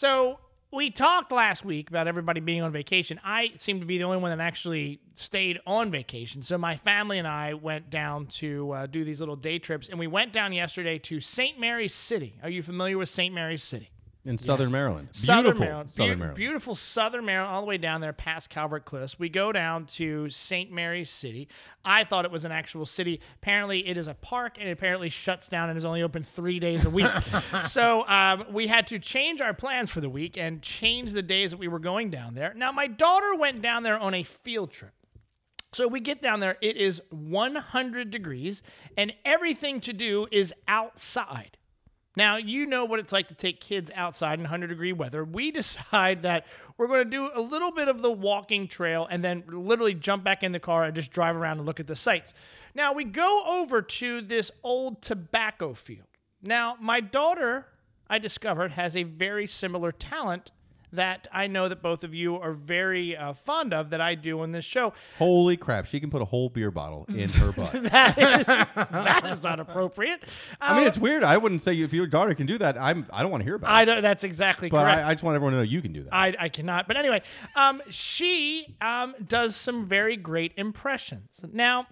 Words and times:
So 0.00 0.38
we 0.72 0.90
talked 0.90 1.30
last 1.30 1.62
week 1.62 1.90
about 1.90 2.08
everybody 2.08 2.40
being 2.40 2.62
on 2.62 2.72
vacation. 2.72 3.20
I 3.22 3.50
seem 3.56 3.80
to 3.80 3.84
be 3.84 3.98
the 3.98 4.04
only 4.04 4.16
one 4.16 4.30
that 4.30 4.42
actually 4.42 4.98
stayed 5.14 5.58
on 5.66 5.90
vacation. 5.90 6.40
So 6.40 6.56
my 6.56 6.74
family 6.74 7.18
and 7.18 7.28
I 7.28 7.52
went 7.52 7.90
down 7.90 8.24
to 8.38 8.72
uh, 8.72 8.86
do 8.86 9.04
these 9.04 9.20
little 9.20 9.36
day 9.36 9.58
trips, 9.58 9.90
and 9.90 9.98
we 9.98 10.06
went 10.06 10.32
down 10.32 10.54
yesterday 10.54 10.98
to 11.00 11.20
St. 11.20 11.60
Mary's 11.60 11.92
City. 11.92 12.40
Are 12.42 12.48
you 12.48 12.62
familiar 12.62 12.96
with 12.96 13.10
St. 13.10 13.34
Mary's 13.34 13.62
City? 13.62 13.90
In 14.24 14.36
Southern 14.36 14.70
Maryland. 14.70 15.08
Southern 15.12 15.44
Beautiful 15.44 15.64
Maryland. 15.64 15.90
Southern 15.90 16.18
Maryland. 16.18 16.36
Beautiful 16.36 16.74
Southern 16.74 17.24
Maryland, 17.24 17.54
all 17.54 17.62
the 17.62 17.66
way 17.66 17.78
down 17.78 18.00
there 18.00 18.12
past 18.12 18.50
Calvert 18.50 18.84
Cliffs. 18.84 19.18
We 19.18 19.30
go 19.30 19.50
down 19.50 19.86
to 19.86 20.28
St. 20.28 20.70
Mary's 20.70 21.08
City. 21.08 21.48
I 21.84 22.04
thought 22.04 22.26
it 22.26 22.30
was 22.30 22.44
an 22.44 22.52
actual 22.52 22.84
city. 22.84 23.20
Apparently, 23.36 23.88
it 23.88 23.96
is 23.96 24.08
a 24.08 24.14
park, 24.14 24.58
and 24.58 24.68
it 24.68 24.72
apparently 24.72 25.08
shuts 25.08 25.48
down 25.48 25.70
and 25.70 25.78
is 25.78 25.86
only 25.86 26.02
open 26.02 26.22
three 26.22 26.60
days 26.60 26.84
a 26.84 26.90
week. 26.90 27.10
so 27.66 28.06
um, 28.06 28.44
we 28.52 28.66
had 28.66 28.86
to 28.88 28.98
change 28.98 29.40
our 29.40 29.54
plans 29.54 29.90
for 29.90 30.02
the 30.02 30.10
week 30.10 30.36
and 30.36 30.60
change 30.60 31.12
the 31.12 31.22
days 31.22 31.52
that 31.52 31.58
we 31.58 31.68
were 31.68 31.78
going 31.78 32.10
down 32.10 32.34
there. 32.34 32.52
Now, 32.54 32.72
my 32.72 32.88
daughter 32.88 33.34
went 33.36 33.62
down 33.62 33.82
there 33.84 33.98
on 33.98 34.12
a 34.12 34.22
field 34.22 34.70
trip. 34.70 34.92
So 35.72 35.86
we 35.86 36.00
get 36.00 36.20
down 36.20 36.40
there, 36.40 36.56
it 36.60 36.76
is 36.76 37.00
100 37.10 38.10
degrees, 38.10 38.62
and 38.96 39.14
everything 39.24 39.80
to 39.82 39.92
do 39.92 40.26
is 40.32 40.52
outside. 40.66 41.56
Now, 42.20 42.36
you 42.36 42.66
know 42.66 42.84
what 42.84 43.00
it's 43.00 43.12
like 43.12 43.28
to 43.28 43.34
take 43.34 43.62
kids 43.62 43.90
outside 43.94 44.34
in 44.34 44.40
100 44.40 44.66
degree 44.66 44.92
weather. 44.92 45.24
We 45.24 45.50
decide 45.62 46.24
that 46.24 46.44
we're 46.76 46.86
going 46.86 47.04
to 47.04 47.10
do 47.10 47.30
a 47.34 47.40
little 47.40 47.72
bit 47.72 47.88
of 47.88 48.02
the 48.02 48.10
walking 48.10 48.68
trail 48.68 49.08
and 49.10 49.24
then 49.24 49.42
literally 49.48 49.94
jump 49.94 50.22
back 50.22 50.42
in 50.42 50.52
the 50.52 50.60
car 50.60 50.84
and 50.84 50.94
just 50.94 51.10
drive 51.12 51.34
around 51.34 51.56
and 51.56 51.66
look 51.66 51.80
at 51.80 51.86
the 51.86 51.96
sights. 51.96 52.34
Now, 52.74 52.92
we 52.92 53.04
go 53.04 53.44
over 53.46 53.80
to 53.80 54.20
this 54.20 54.50
old 54.62 55.00
tobacco 55.00 55.72
field. 55.72 56.08
Now, 56.42 56.76
my 56.78 57.00
daughter, 57.00 57.64
I 58.10 58.18
discovered, 58.18 58.72
has 58.72 58.96
a 58.96 59.04
very 59.04 59.46
similar 59.46 59.90
talent 59.90 60.50
that 60.92 61.28
I 61.32 61.46
know 61.46 61.68
that 61.68 61.82
both 61.82 62.04
of 62.04 62.14
you 62.14 62.36
are 62.36 62.52
very 62.52 63.16
uh, 63.16 63.32
fond 63.32 63.72
of 63.72 63.90
that 63.90 64.00
I 64.00 64.14
do 64.14 64.40
on 64.40 64.52
this 64.52 64.64
show. 64.64 64.92
Holy 65.18 65.56
crap! 65.56 65.86
She 65.86 66.00
can 66.00 66.10
put 66.10 66.22
a 66.22 66.24
whole 66.24 66.48
beer 66.48 66.70
bottle 66.70 67.06
in 67.08 67.28
her 67.30 67.52
butt. 67.56 67.72
That 67.90 68.18
is, 68.18 68.46
that 68.46 69.26
is 69.26 69.42
not 69.42 69.60
appropriate. 69.60 70.22
I 70.60 70.76
mean, 70.78 70.86
it's 70.86 70.98
weird. 70.98 71.22
I 71.24 71.36
wouldn't 71.36 71.62
say 71.62 71.78
if 71.80 71.92
your 71.92 72.06
daughter 72.06 72.34
can 72.34 72.46
do 72.46 72.58
that. 72.58 72.80
I'm. 72.80 73.06
I 73.12 73.22
don't 73.22 73.30
want 73.30 73.42
to 73.42 73.44
hear 73.44 73.54
about 73.56 73.70
I 73.70 73.82
it. 73.82 73.86
don't, 73.86 74.02
that's 74.02 74.24
exactly 74.24 74.68
But 74.68 74.82
correct. 74.84 75.02
I, 75.02 75.10
I 75.10 75.14
just 75.14 75.24
want 75.24 75.34
everyone 75.36 75.52
to 75.52 75.58
know 75.58 75.62
you 75.64 75.82
can 75.82 75.92
do 75.92 76.04
that. 76.04 76.14
I, 76.14 76.34
I 76.38 76.48
cannot. 76.48 76.88
But 76.88 76.96
anyway, 76.96 77.22
um, 77.54 77.82
she 77.88 78.76
um, 78.80 79.14
does 79.26 79.56
some 79.56 79.86
very 79.86 80.16
great 80.16 80.52
impressions. 80.56 81.40
Now, 81.52 81.86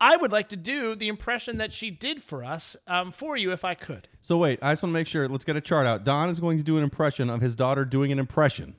I 0.00 0.16
would 0.16 0.32
like 0.32 0.48
to 0.50 0.56
do 0.56 0.94
the 0.94 1.08
impression 1.08 1.58
that 1.58 1.72
she 1.72 1.90
did 1.90 2.22
for 2.22 2.44
us 2.44 2.76
um, 2.86 3.12
for 3.12 3.36
you 3.36 3.52
if 3.52 3.64
I 3.64 3.74
could. 3.74 4.08
so 4.20 4.36
wait, 4.36 4.58
I 4.62 4.72
just 4.72 4.82
want 4.82 4.90
to 4.90 4.94
make 4.94 5.06
sure. 5.06 5.28
Let's 5.28 5.44
get 5.44 5.56
a 5.56 5.60
chart 5.60 5.86
out. 5.86 6.04
Don 6.04 6.28
is 6.28 6.40
going 6.40 6.58
to 6.58 6.64
do 6.64 6.76
an 6.76 6.82
impression 6.84 7.30
of 7.30 7.40
his 7.40 7.54
daughter 7.56 7.84
doing 7.84 8.12
an 8.12 8.18
impression. 8.18 8.74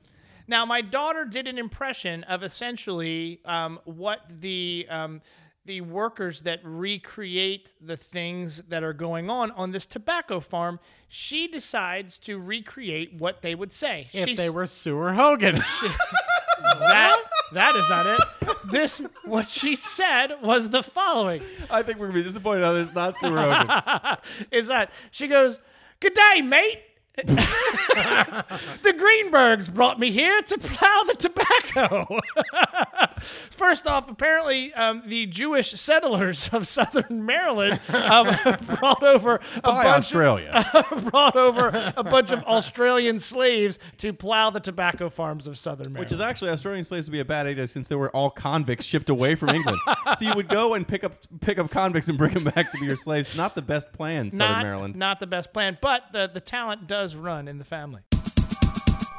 Now, 0.46 0.64
my 0.64 0.80
daughter 0.80 1.24
did 1.24 1.46
an 1.46 1.58
impression 1.58 2.24
of 2.24 2.42
essentially 2.42 3.40
um, 3.44 3.80
what 3.84 4.20
the 4.40 4.86
um, 4.88 5.20
the 5.66 5.82
workers 5.82 6.40
that 6.42 6.60
recreate 6.64 7.70
the 7.82 7.96
things 7.96 8.62
that 8.68 8.82
are 8.82 8.94
going 8.94 9.28
on 9.28 9.50
on 9.50 9.70
this 9.70 9.84
tobacco 9.84 10.40
farm. 10.40 10.80
She 11.08 11.46
decides 11.46 12.16
to 12.20 12.38
recreate 12.38 13.12
what 13.18 13.42
they 13.42 13.54
would 13.54 13.70
say. 13.72 14.08
If 14.14 14.24
She's- 14.24 14.38
they 14.38 14.48
were 14.48 14.66
Sewer 14.66 15.12
Hogan. 15.12 15.56
that 16.62 17.18
that 17.52 17.74
is 17.74 17.88
not 17.88 18.06
it. 18.06 18.56
This 18.70 19.02
what 19.24 19.48
she 19.48 19.74
said 19.74 20.42
was 20.42 20.70
the 20.70 20.82
following. 20.82 21.42
I 21.70 21.82
think 21.82 21.98
we're 21.98 22.06
gonna 22.08 22.18
be 22.18 22.24
disappointed 22.24 22.64
on 22.64 22.74
this. 22.74 22.92
Not 22.92 23.16
Sue 23.18 23.30
Rogan. 23.30 23.70
Is 24.50 24.68
that 24.68 24.90
she 25.10 25.28
goes, 25.28 25.60
"Good 26.00 26.14
day, 26.14 26.42
mate." 26.42 26.82
the 27.24 28.44
Greenbergs 28.84 29.72
brought 29.72 29.98
me 29.98 30.12
here 30.12 30.40
to 30.40 30.56
plow 30.58 31.02
the 31.04 31.14
tobacco. 31.14 32.20
First 33.68 33.86
off, 33.86 34.08
apparently 34.08 34.72
um, 34.72 35.02
the 35.04 35.26
Jewish 35.26 35.72
settlers 35.72 36.48
of 36.54 36.66
Southern 36.66 37.26
Maryland 37.26 37.78
um, 37.92 38.34
brought 38.80 39.02
over 39.02 39.40
a 39.56 39.60
By 39.60 39.84
bunch 39.84 39.98
Australia. 39.98 40.64
Of, 40.72 41.04
brought 41.10 41.36
over 41.36 41.92
a 41.94 42.02
bunch 42.02 42.30
of 42.30 42.42
Australian 42.44 43.20
slaves 43.20 43.78
to 43.98 44.14
plow 44.14 44.48
the 44.48 44.58
tobacco 44.58 45.10
farms 45.10 45.46
of 45.46 45.58
Southern 45.58 45.92
Maryland. 45.92 46.06
Which 46.06 46.12
is 46.12 46.22
actually 46.22 46.50
Australian 46.52 46.86
slaves 46.86 47.08
would 47.08 47.12
be 47.12 47.20
a 47.20 47.26
bad 47.26 47.46
idea 47.46 47.66
since 47.68 47.88
they 47.88 47.94
were 47.94 48.08
all 48.16 48.30
convicts 48.30 48.86
shipped 48.86 49.10
away 49.10 49.34
from 49.34 49.50
England. 49.50 49.78
so 50.16 50.24
you 50.24 50.32
would 50.32 50.48
go 50.48 50.72
and 50.72 50.88
pick 50.88 51.04
up 51.04 51.12
pick 51.42 51.58
up 51.58 51.70
convicts 51.70 52.08
and 52.08 52.16
bring 52.16 52.32
them 52.32 52.44
back 52.44 52.72
to 52.72 52.78
be 52.78 52.86
your 52.86 52.96
slaves. 52.96 53.36
Not 53.36 53.54
the 53.54 53.60
best 53.60 53.92
plan, 53.92 54.30
Southern 54.30 54.48
not, 54.50 54.62
Maryland. 54.62 54.96
not 54.96 55.20
the 55.20 55.26
best 55.26 55.52
plan, 55.52 55.76
but 55.82 56.04
the, 56.10 56.30
the 56.32 56.40
talent 56.40 56.86
does 56.86 57.14
run 57.14 57.46
in 57.46 57.58
the 57.58 57.66
family. 57.66 58.00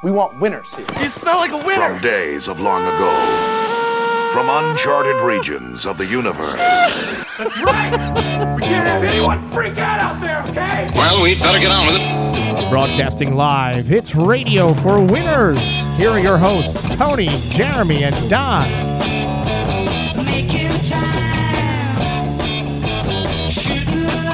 We 0.02 0.10
want 0.10 0.40
winners 0.40 0.66
here. 0.74 0.86
You 1.00 1.06
smell 1.06 1.36
like 1.36 1.52
a 1.52 1.64
winner. 1.64 1.94
From 1.94 2.02
days 2.02 2.48
of 2.48 2.58
long 2.58 2.82
ago. 2.84 3.60
From 4.32 4.48
uncharted 4.48 5.20
regions 5.22 5.86
of 5.86 5.98
the 5.98 6.06
universe. 6.06 6.56
Right! 6.56 7.90
We 8.54 8.62
can't 8.62 8.86
have 8.86 9.02
anyone 9.02 9.50
freak 9.50 9.76
out 9.78 10.00
out 10.00 10.22
there, 10.22 10.42
okay? 10.44 10.88
Well, 10.94 11.20
we'd 11.22 11.40
better 11.40 11.58
get 11.58 11.72
on 11.72 11.86
with 11.88 11.96
it. 11.98 12.70
Broadcasting 12.70 13.34
live, 13.34 13.90
it's 13.90 14.14
Radio 14.14 14.72
for 14.74 15.00
Winners. 15.02 15.60
Here 15.96 16.10
are 16.10 16.20
your 16.20 16.38
hosts, 16.38 16.94
Tony, 16.94 17.28
Jeremy, 17.48 18.04
and 18.04 18.14
Don. 18.30 18.68
Make 20.24 20.52
time. 20.88 22.38
Shooting 23.50 24.02
the. 24.02 24.30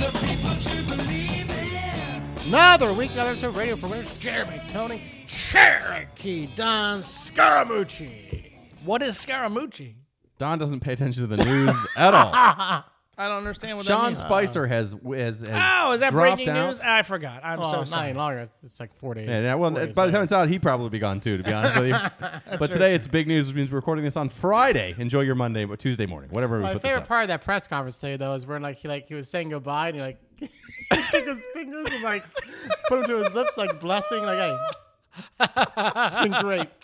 The 0.00 0.10
people 0.26 0.56
to 0.56 0.82
believe 0.96 1.48
in. 1.50 2.48
Another 2.48 2.92
week, 2.92 3.12
another 3.12 3.30
episode 3.30 3.48
of 3.48 3.56
Radio 3.56 3.76
for 3.76 3.86
Winners. 3.86 4.18
Jeremy, 4.18 4.60
Tony, 4.68 5.00
Cherokee, 5.26 6.46
Don 6.56 7.00
Scaramucci. 7.00 8.52
What 8.84 9.02
is 9.02 9.16
Scaramucci? 9.16 9.94
Don 10.38 10.58
doesn't 10.58 10.80
pay 10.80 10.92
attention 10.92 11.28
to 11.28 11.36
the 11.36 11.42
news 11.44 11.74
at 11.96 12.14
all. 12.14 12.30
I 13.18 13.28
don't 13.28 13.38
understand 13.38 13.78
what 13.78 13.86
that 13.86 13.92
Sean 13.94 14.06
means. 14.08 14.18
Spicer 14.18 14.66
has 14.66 14.92
has, 14.92 15.40
has 15.40 15.48
oh, 15.50 15.92
is 15.92 16.00
that 16.00 16.10
dropped 16.10 16.36
breaking 16.36 16.50
out. 16.52 16.68
news? 16.68 16.82
I 16.82 17.00
forgot. 17.02 17.42
I'm 17.42 17.58
Oh, 17.60 17.70
so 17.70 17.76
not 17.78 17.88
sorry. 17.88 18.10
any 18.10 18.18
longer. 18.18 18.40
It's, 18.40 18.52
it's 18.62 18.78
like 18.78 18.94
four 18.94 19.14
days. 19.14 19.26
Yeah, 19.26 19.40
yeah, 19.40 19.54
well, 19.54 19.70
four 19.70 19.86
days 19.86 19.94
by 19.94 20.04
the 20.04 20.12
time 20.12 20.16
later. 20.20 20.24
it's 20.24 20.32
out, 20.34 20.48
he'd 20.50 20.60
probably 20.60 20.90
be 20.90 20.98
gone 20.98 21.20
too, 21.20 21.38
to 21.38 21.42
be 21.42 21.50
honest 21.50 21.76
with 21.76 21.86
you. 21.86 21.94
but 22.58 22.70
today 22.70 22.94
it's 22.94 23.06
big 23.06 23.26
news, 23.26 23.46
which 23.46 23.56
means 23.56 23.70
we're 23.70 23.76
recording 23.76 24.04
this 24.04 24.18
on 24.18 24.28
Friday. 24.28 24.94
Enjoy 24.98 25.22
your 25.22 25.34
Monday, 25.34 25.64
but 25.64 25.78
Tuesday 25.78 26.04
morning, 26.04 26.28
whatever 26.30 26.58
we 26.58 26.64
My 26.64 26.74
put 26.74 26.82
this 26.82 26.90
favorite 26.90 27.02
up. 27.04 27.08
part 27.08 27.22
of 27.22 27.28
that 27.28 27.40
press 27.42 27.66
conference 27.66 27.96
today, 27.98 28.16
though, 28.18 28.34
is 28.34 28.46
when 28.46 28.60
like 28.60 28.76
he 28.76 28.86
like 28.86 29.08
he 29.08 29.14
was 29.14 29.30
saying 29.30 29.48
goodbye 29.48 29.88
and 29.88 29.96
he 29.96 30.02
like 30.02 30.20
took 31.10 31.26
his 31.26 31.40
fingers 31.54 31.86
and 31.90 32.02
like 32.02 32.22
put 32.86 33.00
them 33.00 33.08
to 33.08 33.24
his 33.24 33.32
lips, 33.34 33.56
like 33.56 33.80
blessing, 33.80 34.24
like 34.24 34.38
hey, 34.38 34.54
it's 35.40 36.18
been 36.28 36.40
great. 36.42 36.68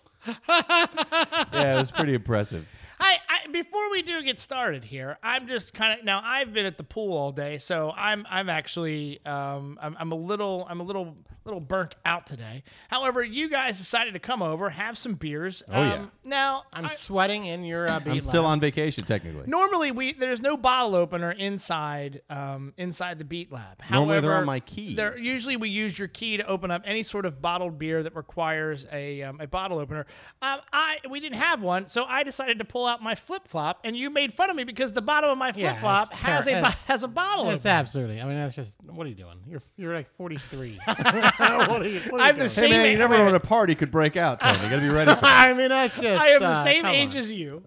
Yeah, 0.47 1.75
it 1.75 1.77
was 1.79 1.91
pretty 1.91 2.15
impressive. 2.15 2.67
I, 3.01 3.17
I 3.29 3.51
before 3.51 3.91
we 3.91 4.03
do 4.03 4.23
get 4.23 4.39
started 4.39 4.85
here, 4.85 5.19
I'm 5.23 5.49
just 5.49 5.75
kind 5.75 5.99
of 5.99 6.05
now. 6.05 6.23
I've 6.25 6.53
been 6.53 6.65
at 6.65 6.77
the 6.77 6.85
pool 6.85 7.17
all 7.17 7.33
day, 7.33 7.59
so 7.59 7.91
I'm 7.91 8.25
I'm 8.31 8.49
actually 8.49 9.21
um 9.27 9.79
I'm, 9.83 9.97
I'm 9.99 10.13
a 10.13 10.17
little 10.17 10.65
I'm 10.71 10.79
a 10.81 10.85
little 10.85 11.17
little 11.45 11.61
burnt 11.61 11.95
out 12.05 12.27
today. 12.27 12.63
However, 12.89 13.23
you 13.23 13.49
guys 13.49 13.79
decided 13.79 14.13
to 14.15 14.19
come 14.21 14.43
over, 14.43 14.71
have 14.71 14.97
some 14.97 15.15
beers. 15.15 15.63
Oh, 15.69 15.83
yeah. 15.83 15.95
Um, 15.95 16.13
Now 16.25 16.63
I'm 16.73 16.87
I- 16.87 16.89
sweating 16.89 17.47
in 17.47 17.65
your 17.65 17.89
uh, 17.91 18.01
beat 18.01 18.11
I'm 18.13 18.21
still 18.21 18.43
lab. 18.45 18.53
on 18.53 18.61
vacation, 18.61 19.05
technically. 19.05 19.45
Normally, 19.47 19.91
we 19.91 20.13
there's 20.13 20.41
no 20.41 20.57
bottle 20.57 20.95
opener 20.95 21.33
inside 21.33 22.23
um, 22.31 22.73
inside 22.77 23.19
the 23.19 23.25
Beat 23.25 23.51
Lab. 23.53 23.81
Normally 23.91 24.21
they're 24.21 24.35
on 24.35 24.45
my 24.47 24.61
keys. 24.61 24.97
There, 24.97 25.19
usually, 25.19 25.57
we 25.57 25.69
use 25.69 25.99
your 25.99 26.09
key 26.09 26.37
to 26.37 26.45
open 26.47 26.71
up 26.71 26.83
any 26.85 27.03
sort 27.03 27.27
of 27.27 27.41
bottled 27.43 27.79
beer 27.79 28.03
that 28.03 28.15
requires 28.15 28.87
a 28.93 29.23
um, 29.23 29.41
a 29.41 29.47
bottle 29.47 29.79
opener. 29.79 30.07
Um, 30.41 30.61
I 30.73 30.99
we 31.11 31.21
didn't 31.21 31.39
have 31.39 31.61
one, 31.63 31.87
so 31.87 32.05
I 32.05 32.23
decided 32.23 32.59
to 32.59 32.65
pull 32.65 32.87
out 32.87 33.03
my 33.03 33.15
flip 33.15 33.49
flop, 33.49 33.81
and 33.85 33.97
you 33.97 34.11
made 34.11 34.33
fun 34.33 34.51
of 34.51 34.57
me 34.57 34.65
because 34.65 34.93
the 34.93 35.03
bottom 35.03 35.31
of 35.31 35.39
my 35.39 35.53
flip 35.53 35.79
flop 35.81 36.09
it's 36.13 36.21
has 36.23 36.47
a 36.47 36.51
ter- 36.53 36.61
bo- 36.63 36.67
it's- 36.69 36.79
has 36.87 37.03
a 37.03 37.09
bottle 37.09 37.47
That's 37.47 37.63
opener. 37.67 37.75
absolutely. 37.79 38.21
I 38.21 38.25
mean, 38.25 38.37
that's 38.37 38.55
just 38.55 38.77
what 38.85 39.07
are 39.07 39.11
you 39.11 39.15
doing? 39.17 39.39
You're 39.49 39.63
you're 39.77 39.95
like 39.95 40.11
43. 40.17 40.79
what 41.69 41.91
you? 41.91 42.01
What 42.09 42.21
I'm 42.21 42.39
the 42.39 42.49
same 42.49 42.71
Hey 42.71 42.79
man, 42.79 42.93
you 42.93 42.99
never 42.99 43.17
know 43.17 43.25
when 43.27 43.35
a 43.35 43.41
party 43.41 43.75
could 43.75 43.91
break 43.91 44.17
out, 44.17 44.41
Tony. 44.41 44.55
You 44.55 44.71
gotta 44.71 44.83
be 44.83 44.89
ready 44.89 45.15
for 45.15 45.21
that. 45.23 45.49
I 45.49 45.53
mean, 45.55 45.69
that's 45.69 45.95
just. 45.95 46.23
I 46.23 46.29
am 46.29 46.41
the 46.41 46.49
uh, 46.49 46.65
same 46.65 46.83
come 46.83 46.93
age 46.95 47.11
on. 47.11 47.17
as 47.17 47.33
you. 47.33 47.63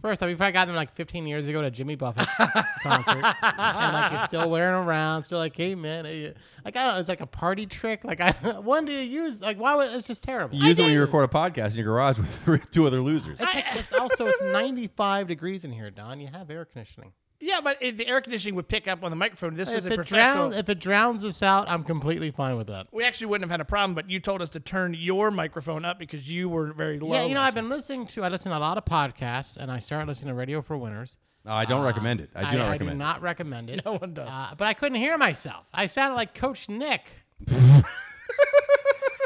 First 0.00 0.22
off, 0.22 0.28
you 0.28 0.36
probably 0.36 0.52
got 0.52 0.66
them 0.66 0.76
like 0.76 0.94
15 0.94 1.26
years 1.26 1.48
ago 1.48 1.58
at 1.58 1.64
a 1.64 1.70
Jimmy 1.72 1.96
Buffett 1.96 2.28
concert, 2.82 3.24
and 3.42 3.92
like 3.92 4.12
you're 4.12 4.26
still 4.28 4.48
wearing 4.48 4.78
them 4.78 4.88
around, 4.88 5.24
still 5.24 5.38
like, 5.38 5.56
hey 5.56 5.74
man, 5.74 6.04
hey, 6.04 6.34
like 6.64 6.76
I 6.76 6.84
don't 6.84 6.94
know, 6.94 7.00
it's 7.00 7.08
like 7.08 7.20
a 7.20 7.26
party 7.26 7.66
trick. 7.66 8.04
Like, 8.04 8.20
I, 8.20 8.30
when 8.60 8.84
do 8.84 8.92
you 8.92 9.00
use? 9.00 9.40
Like, 9.40 9.58
why 9.58 9.74
would 9.74 9.92
it's 9.92 10.06
just 10.06 10.22
terrible? 10.22 10.56
You 10.56 10.68
use 10.68 10.78
it 10.78 10.82
when 10.82 10.92
you 10.92 11.00
record 11.00 11.24
a 11.24 11.32
podcast 11.32 11.70
in 11.70 11.78
your 11.78 11.86
garage 11.86 12.16
with 12.18 12.32
three, 12.44 12.60
two 12.70 12.86
other 12.86 13.00
losers. 13.00 13.40
It's, 13.40 13.54
like, 13.54 13.64
it's 13.74 13.92
also 13.92 14.26
it's 14.26 14.40
95 14.40 15.26
degrees 15.26 15.64
in 15.64 15.72
here, 15.72 15.90
Don. 15.90 16.20
You 16.20 16.28
have 16.28 16.48
air 16.48 16.64
conditioning. 16.64 17.12
Yeah, 17.40 17.60
but 17.62 17.76
it, 17.80 17.96
the 17.98 18.06
air 18.08 18.20
conditioning 18.20 18.56
would 18.56 18.66
pick 18.66 18.88
up 18.88 19.04
on 19.04 19.10
the 19.10 19.16
microphone. 19.16 19.54
This 19.54 19.68
is 19.72 19.86
If 19.86 19.90
a 19.92 19.94
it 19.94 19.96
professional. 19.96 20.34
drowns, 20.48 20.56
if 20.56 20.68
it 20.68 20.80
drowns 20.80 21.24
us 21.24 21.40
out, 21.42 21.68
I'm 21.68 21.84
completely 21.84 22.32
fine 22.32 22.56
with 22.56 22.66
that. 22.66 22.88
we 22.90 23.04
actually 23.04 23.28
wouldn't 23.28 23.44
have 23.48 23.52
had 23.52 23.60
a 23.60 23.64
problem, 23.64 23.94
but 23.94 24.10
you 24.10 24.18
told 24.18 24.42
us 24.42 24.50
to 24.50 24.60
turn 24.60 24.92
your 24.94 25.30
microphone 25.30 25.84
up 25.84 25.98
because 26.00 26.30
you 26.30 26.48
were 26.48 26.72
very 26.72 26.98
low. 26.98 27.14
Yeah, 27.14 27.26
you 27.26 27.34
know, 27.34 27.40
I've 27.40 27.54
been 27.54 27.68
listening 27.68 28.06
to 28.08 28.24
I 28.24 28.28
listen 28.28 28.50
to 28.50 28.58
a 28.58 28.58
lot 28.58 28.76
of 28.76 28.84
podcasts, 28.84 29.56
and 29.56 29.70
I 29.70 29.78
started 29.78 30.08
listening 30.08 30.28
to 30.28 30.34
Radio 30.34 30.62
for 30.62 30.76
Winners. 30.76 31.16
Oh, 31.46 31.52
I 31.52 31.64
don't 31.64 31.84
recommend 31.84 32.20
it. 32.20 32.30
I 32.34 32.50
do 32.50 32.58
not 32.58 32.66
I 32.68 32.70
recommend 32.72 32.98
do 32.98 33.04
not 33.04 33.22
recommend 33.22 33.70
it. 33.70 33.82
No 33.86 33.92
one 33.98 34.14
does. 34.14 34.28
Uh, 34.28 34.54
but 34.58 34.64
I 34.66 34.74
couldn't 34.74 34.98
hear 34.98 35.16
myself. 35.16 35.64
I 35.72 35.86
sounded 35.86 36.16
like 36.16 36.34
Coach 36.34 36.68
Nick 36.68 37.08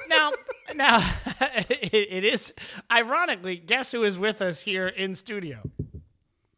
now, 0.08 0.32
now 0.74 0.98
it, 1.40 1.92
it 1.92 2.24
is 2.24 2.52
ironically. 2.90 3.56
Guess 3.56 3.92
who 3.92 4.04
is 4.04 4.18
with 4.18 4.42
us 4.42 4.60
here 4.60 4.88
in 4.88 5.14
studio? 5.14 5.60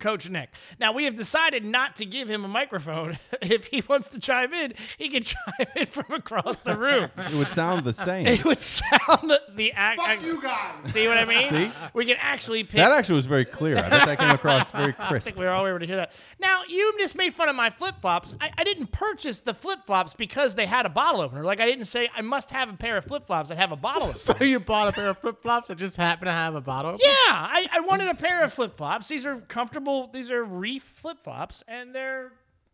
Coach 0.05 0.29
Nick. 0.29 0.51
Now 0.79 0.93
we 0.93 1.05
have 1.05 1.15
decided 1.15 1.65
not 1.65 1.97
to 1.97 2.05
give 2.05 2.29
him 2.29 2.45
a 2.45 2.49
microphone. 2.49 3.19
If 3.43 3.67
he 3.67 3.83
wants 3.87 4.09
to 4.11 4.21
chime 4.21 4.55
in, 4.55 4.73
he 4.97 5.09
can 5.11 5.23
chime 5.35 5.67
in 5.77 5.87
from 5.87 6.06
across 6.12 6.61
the 6.62 6.77
room. 6.79 7.11
It 7.19 7.35
would 7.35 7.49
sound 7.49 7.85
the 7.85 7.93
same. 7.93 8.27
It 8.27 8.43
would 8.45 8.61
sound 8.61 9.33
the 9.55 9.73
act. 9.73 10.01
Fuck 10.01 10.25
you 10.25 10.41
guys. 10.41 10.73
See 10.93 11.06
what 11.09 11.19
I 11.19 11.25
mean? 11.27 11.49
See? 11.51 11.71
We 11.93 12.06
can 12.06 12.17
actually 12.19 12.65
pick. 12.65 12.77
that 12.77 12.91
actually 12.93 13.17
was 13.17 13.27
very 13.27 13.45
clear. 13.45 13.77
I 13.77 13.89
bet 13.91 14.06
that 14.06 14.19
came 14.19 14.31
across 14.31 14.71
very 14.71 14.95
I 14.99 15.09
crisp. 15.09 15.27
think 15.27 15.37
we 15.39 15.45
were 15.45 15.51
all 15.51 15.67
able 15.67 15.79
to 15.81 15.87
hear 15.87 15.97
that. 15.97 16.12
Now, 16.41 16.62
you 16.69 16.95
just 16.99 17.17
made 17.17 17.35
fun 17.35 17.49
of 17.51 17.56
my 17.56 17.69
flip 17.71 17.97
flops. 18.01 18.35
I, 18.41 18.51
I 18.56 18.65
didn't 18.65 18.93
purchase 18.93 19.43
the 19.43 19.53
flip 19.53 19.81
flops 19.85 20.15
because 20.15 20.55
they 20.55 20.65
had 20.67 20.87
a 20.87 20.91
bottle 20.91 21.21
opener. 21.21 21.45
Like, 21.45 21.61
I 21.61 21.67
didn't 21.67 21.85
say 21.87 22.09
I 22.17 22.23
must 22.23 22.51
have 22.51 22.71
a 22.71 22.77
pair 22.77 22.97
of 22.97 23.05
flip 23.05 23.27
flops 23.27 23.51
that 23.51 23.59
have 23.59 23.73
a 23.73 23.77
bottle 23.77 24.05
opener. 24.05 24.19
So 24.19 24.37
you 24.43 24.59
bought 24.59 24.89
a 24.89 24.93
pair 24.93 25.09
of 25.11 25.19
flip 25.19 25.43
flops 25.43 25.69
that 25.69 25.77
just 25.77 25.97
happen 25.99 26.27
to 26.27 26.33
have 26.33 26.55
a 26.55 26.61
bottle. 26.62 26.93
opener? 26.93 27.05
Yeah, 27.05 27.31
I, 27.31 27.69
I 27.73 27.81
wanted 27.81 28.09
a 28.09 28.15
pair 28.15 28.43
of 28.43 28.53
flip 28.53 28.77
flops. 28.77 29.06
These 29.09 29.27
are 29.27 29.37
comfortable. 29.49 29.94
These 30.12 30.31
are 30.31 30.43
reef 30.44 30.82
flip 30.82 31.19
flops, 31.23 31.62
and 31.69 31.94
they're. 31.94 32.32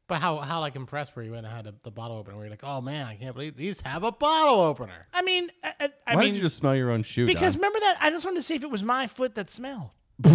But 0.08 0.20
how 0.20 0.38
how 0.38 0.58
like 0.60 0.74
impressed 0.74 1.14
were 1.14 1.22
you 1.22 1.32
when 1.32 1.44
I 1.44 1.54
had 1.54 1.66
a, 1.68 1.74
the 1.84 1.90
bottle 1.90 2.16
opener? 2.18 2.36
Where 2.36 2.46
you're 2.46 2.50
like, 2.50 2.64
oh 2.64 2.80
man, 2.80 3.06
I 3.06 3.14
can't 3.14 3.32
believe 3.34 3.56
these 3.56 3.80
have 3.82 4.02
a 4.02 4.10
bottle 4.10 4.60
opener. 4.60 5.06
I 5.14 5.22
mean, 5.22 5.50
I, 5.62 5.72
I, 5.80 5.88
I 6.06 6.14
Why 6.16 6.22
mean, 6.22 6.32
did 6.32 6.36
you 6.38 6.42
just 6.42 6.56
smell 6.56 6.74
your 6.74 6.90
own 6.90 7.04
shoe? 7.04 7.26
because 7.26 7.54
Don? 7.54 7.60
remember 7.60 7.78
that 7.80 7.98
I 8.00 8.10
just 8.10 8.24
wanted 8.24 8.38
to 8.38 8.42
see 8.42 8.54
if 8.56 8.64
it 8.64 8.70
was 8.70 8.82
my 8.82 9.06
foot 9.06 9.34
that 9.36 9.50
smelled. 9.50 9.90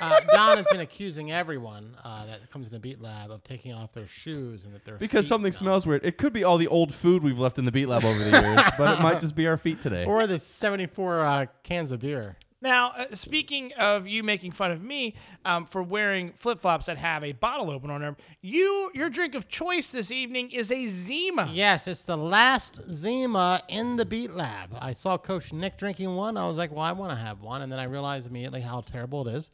Uh, 0.00 0.18
Don 0.32 0.56
has 0.56 0.66
been 0.68 0.80
accusing 0.80 1.30
everyone 1.32 1.94
uh, 2.02 2.24
that 2.24 2.50
comes 2.50 2.66
in 2.68 2.72
the 2.72 2.78
Beat 2.80 3.02
Lab 3.02 3.30
of 3.30 3.44
taking 3.44 3.74
off 3.74 3.92
their 3.92 4.06
shoes 4.06 4.64
and 4.64 4.74
that 4.74 4.82
their 4.86 4.96
because 4.96 5.26
feet 5.26 5.28
something 5.28 5.52
smell. 5.52 5.72
smells 5.74 5.86
weird. 5.86 6.02
It 6.04 6.16
could 6.16 6.32
be 6.32 6.44
all 6.44 6.56
the 6.56 6.66
old 6.66 6.94
food 6.94 7.22
we've 7.22 7.38
left 7.38 7.58
in 7.58 7.66
the 7.66 7.70
Beat 7.72 7.86
Lab 7.86 8.02
over 8.02 8.18
the 8.18 8.30
years, 8.30 8.60
but 8.78 8.98
it 8.98 9.02
might 9.02 9.20
just 9.20 9.34
be 9.34 9.46
our 9.46 9.58
feet 9.58 9.82
today. 9.82 10.06
or 10.06 10.26
the 10.26 10.38
74 10.38 11.20
uh, 11.20 11.46
cans 11.62 11.90
of 11.90 12.00
beer. 12.00 12.36
Now, 12.62 12.92
uh, 12.96 13.06
speaking 13.12 13.72
of 13.72 14.06
you 14.06 14.22
making 14.22 14.52
fun 14.52 14.70
of 14.70 14.80
me 14.82 15.14
um, 15.44 15.66
for 15.66 15.82
wearing 15.82 16.32
flip 16.36 16.60
flops 16.60 16.86
that 16.86 16.96
have 16.96 17.24
a 17.24 17.32
bottle 17.32 17.70
opener 17.70 17.94
on 17.94 18.00
them, 18.02 18.16
you 18.40 18.90
your 18.94 19.10
drink 19.10 19.34
of 19.34 19.48
choice 19.48 19.90
this 19.90 20.12
evening 20.12 20.52
is 20.52 20.70
a 20.70 20.86
Zima. 20.86 21.50
Yes, 21.52 21.88
it's 21.88 22.04
the 22.04 22.16
last 22.16 22.80
Zima 22.88 23.62
in 23.68 23.96
the 23.96 24.04
Beat 24.04 24.30
Lab. 24.30 24.70
I 24.80 24.92
saw 24.92 25.18
Coach 25.18 25.52
Nick 25.52 25.76
drinking 25.76 26.14
one. 26.14 26.36
I 26.36 26.46
was 26.46 26.56
like, 26.56 26.70
well, 26.70 26.80
I 26.80 26.92
want 26.92 27.10
to 27.10 27.16
have 27.16 27.40
one. 27.40 27.62
And 27.62 27.72
then 27.72 27.80
I 27.80 27.84
realized 27.84 28.28
immediately 28.28 28.60
how 28.60 28.82
terrible 28.82 29.26
it 29.26 29.34
is. 29.34 29.50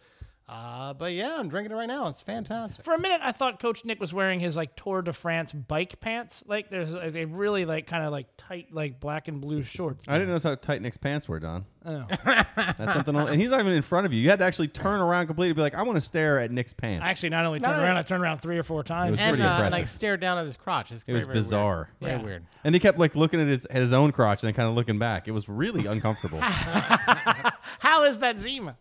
Uh, 0.49 0.95
but 0.95 1.13
yeah, 1.13 1.37
I'm 1.39 1.49
drinking 1.51 1.73
it 1.73 1.75
right 1.75 1.87
now. 1.87 2.09
It's 2.09 2.23
fantastic. 2.23 2.83
For 2.83 2.95
a 2.95 2.99
minute, 2.99 3.21
I 3.23 3.33
thought 3.33 3.61
Coach 3.61 3.85
Nick 3.85 4.01
was 4.01 4.15
wearing 4.15 4.41
his 4.41 4.57
like 4.57 4.75
Tour 4.77 5.03
de 5.03 5.13
France 5.13 5.53
bike 5.53 6.01
pants. 6.01 6.43
Like 6.47 6.71
there's 6.71 6.91
like, 6.93 7.13
they 7.13 7.27
really 7.27 7.67
like 7.67 7.87
kind 7.87 8.03
of 8.05 8.13
like 8.13 8.29
tight 8.39 8.73
like 8.73 8.99
black 8.99 9.29
and 9.29 9.43
blue 9.43 9.63
shorts. 9.63 10.07
I 10.09 10.15
didn't 10.15 10.29
notice 10.29 10.45
how 10.45 10.55
tight 10.55 10.81
Nick's 10.81 10.97
pants 10.97 11.29
were, 11.29 11.39
Don. 11.39 11.67
Oh. 11.85 12.05
That's 12.25 12.95
something 12.95 13.15
else. 13.15 13.31
And 13.31 13.41
he's 13.41 13.51
not 13.51 13.61
even 13.61 13.73
in 13.73 13.83
front 13.83 14.07
of 14.07 14.13
you. 14.13 14.21
You 14.23 14.31
had 14.31 14.39
to 14.39 14.45
actually 14.47 14.69
turn 14.69 15.01
around 15.01 15.27
completely 15.27 15.51
to 15.51 15.55
be 15.55 15.63
like, 15.63 15.75
I 15.75 15.83
want 15.83 15.97
to 15.97 16.01
stare 16.01 16.39
at 16.39 16.51
Nick's 16.51 16.73
pants. 16.73 17.05
I 17.05 17.11
actually 17.11 17.29
not 17.31 17.45
only 17.45 17.61
turned 17.61 17.77
no, 17.77 17.83
around, 17.83 17.95
no. 17.95 18.01
I 18.01 18.03
turned 18.03 18.23
around 18.23 18.39
three 18.39 18.59
or 18.59 18.63
four 18.63 18.83
times. 18.83 19.13
was 19.13 19.21
and 19.21 19.37
pretty 19.37 19.47
uh, 19.49 19.55
impressive. 19.55 19.79
like 19.79 19.89
stared 19.89 20.21
down 20.21 20.39
at 20.39 20.47
his 20.47 20.57
crotch. 20.57 20.93
It's 20.93 21.05
it 21.07 21.13
was 21.13 21.25
very, 21.25 21.35
very 21.35 21.35
weird. 21.35 21.45
bizarre. 21.45 21.91
Very 22.01 22.13
Yeah. 22.13 22.23
weird. 22.23 22.47
And 22.65 22.75
he 22.75 22.79
kept 22.81 22.99
like 22.99 23.15
looking 23.15 23.41
at 23.41 23.47
his 23.49 23.67
at 23.67 23.77
his 23.83 23.93
own 23.93 24.13
crotch 24.13 24.43
and 24.43 24.49
then 24.49 24.55
kind 24.55 24.69
of 24.69 24.75
looking 24.75 24.99
back. 24.99 25.29
It 25.29 25.33
was 25.33 25.47
really 25.49 25.85
uncomfortable. 25.87 26.41
How 26.43 28.05
is 28.05 28.19
that 28.19 28.39
Zima? 28.39 28.77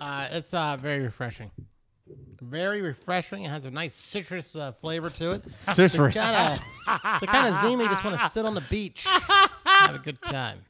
Uh, 0.00 0.28
it's 0.30 0.52
uh, 0.54 0.76
very 0.80 1.00
refreshing. 1.00 1.50
Very 2.40 2.80
refreshing. 2.80 3.44
It 3.44 3.50
has 3.50 3.64
a 3.66 3.70
nice 3.70 3.94
citrus 3.94 4.54
uh, 4.56 4.72
flavor 4.72 5.10
to 5.10 5.32
it. 5.32 5.44
Citrus. 5.74 6.14
Kinda, 6.14 6.60
the 7.20 7.26
kind 7.26 7.52
of 7.52 7.60
Zima 7.60 7.82
you 7.82 7.88
just 7.88 8.04
want 8.04 8.18
to 8.18 8.28
sit 8.28 8.44
on 8.46 8.54
the 8.54 8.62
beach, 8.70 9.04
have 9.64 9.94
a 9.94 9.98
good 9.98 10.20
time. 10.22 10.60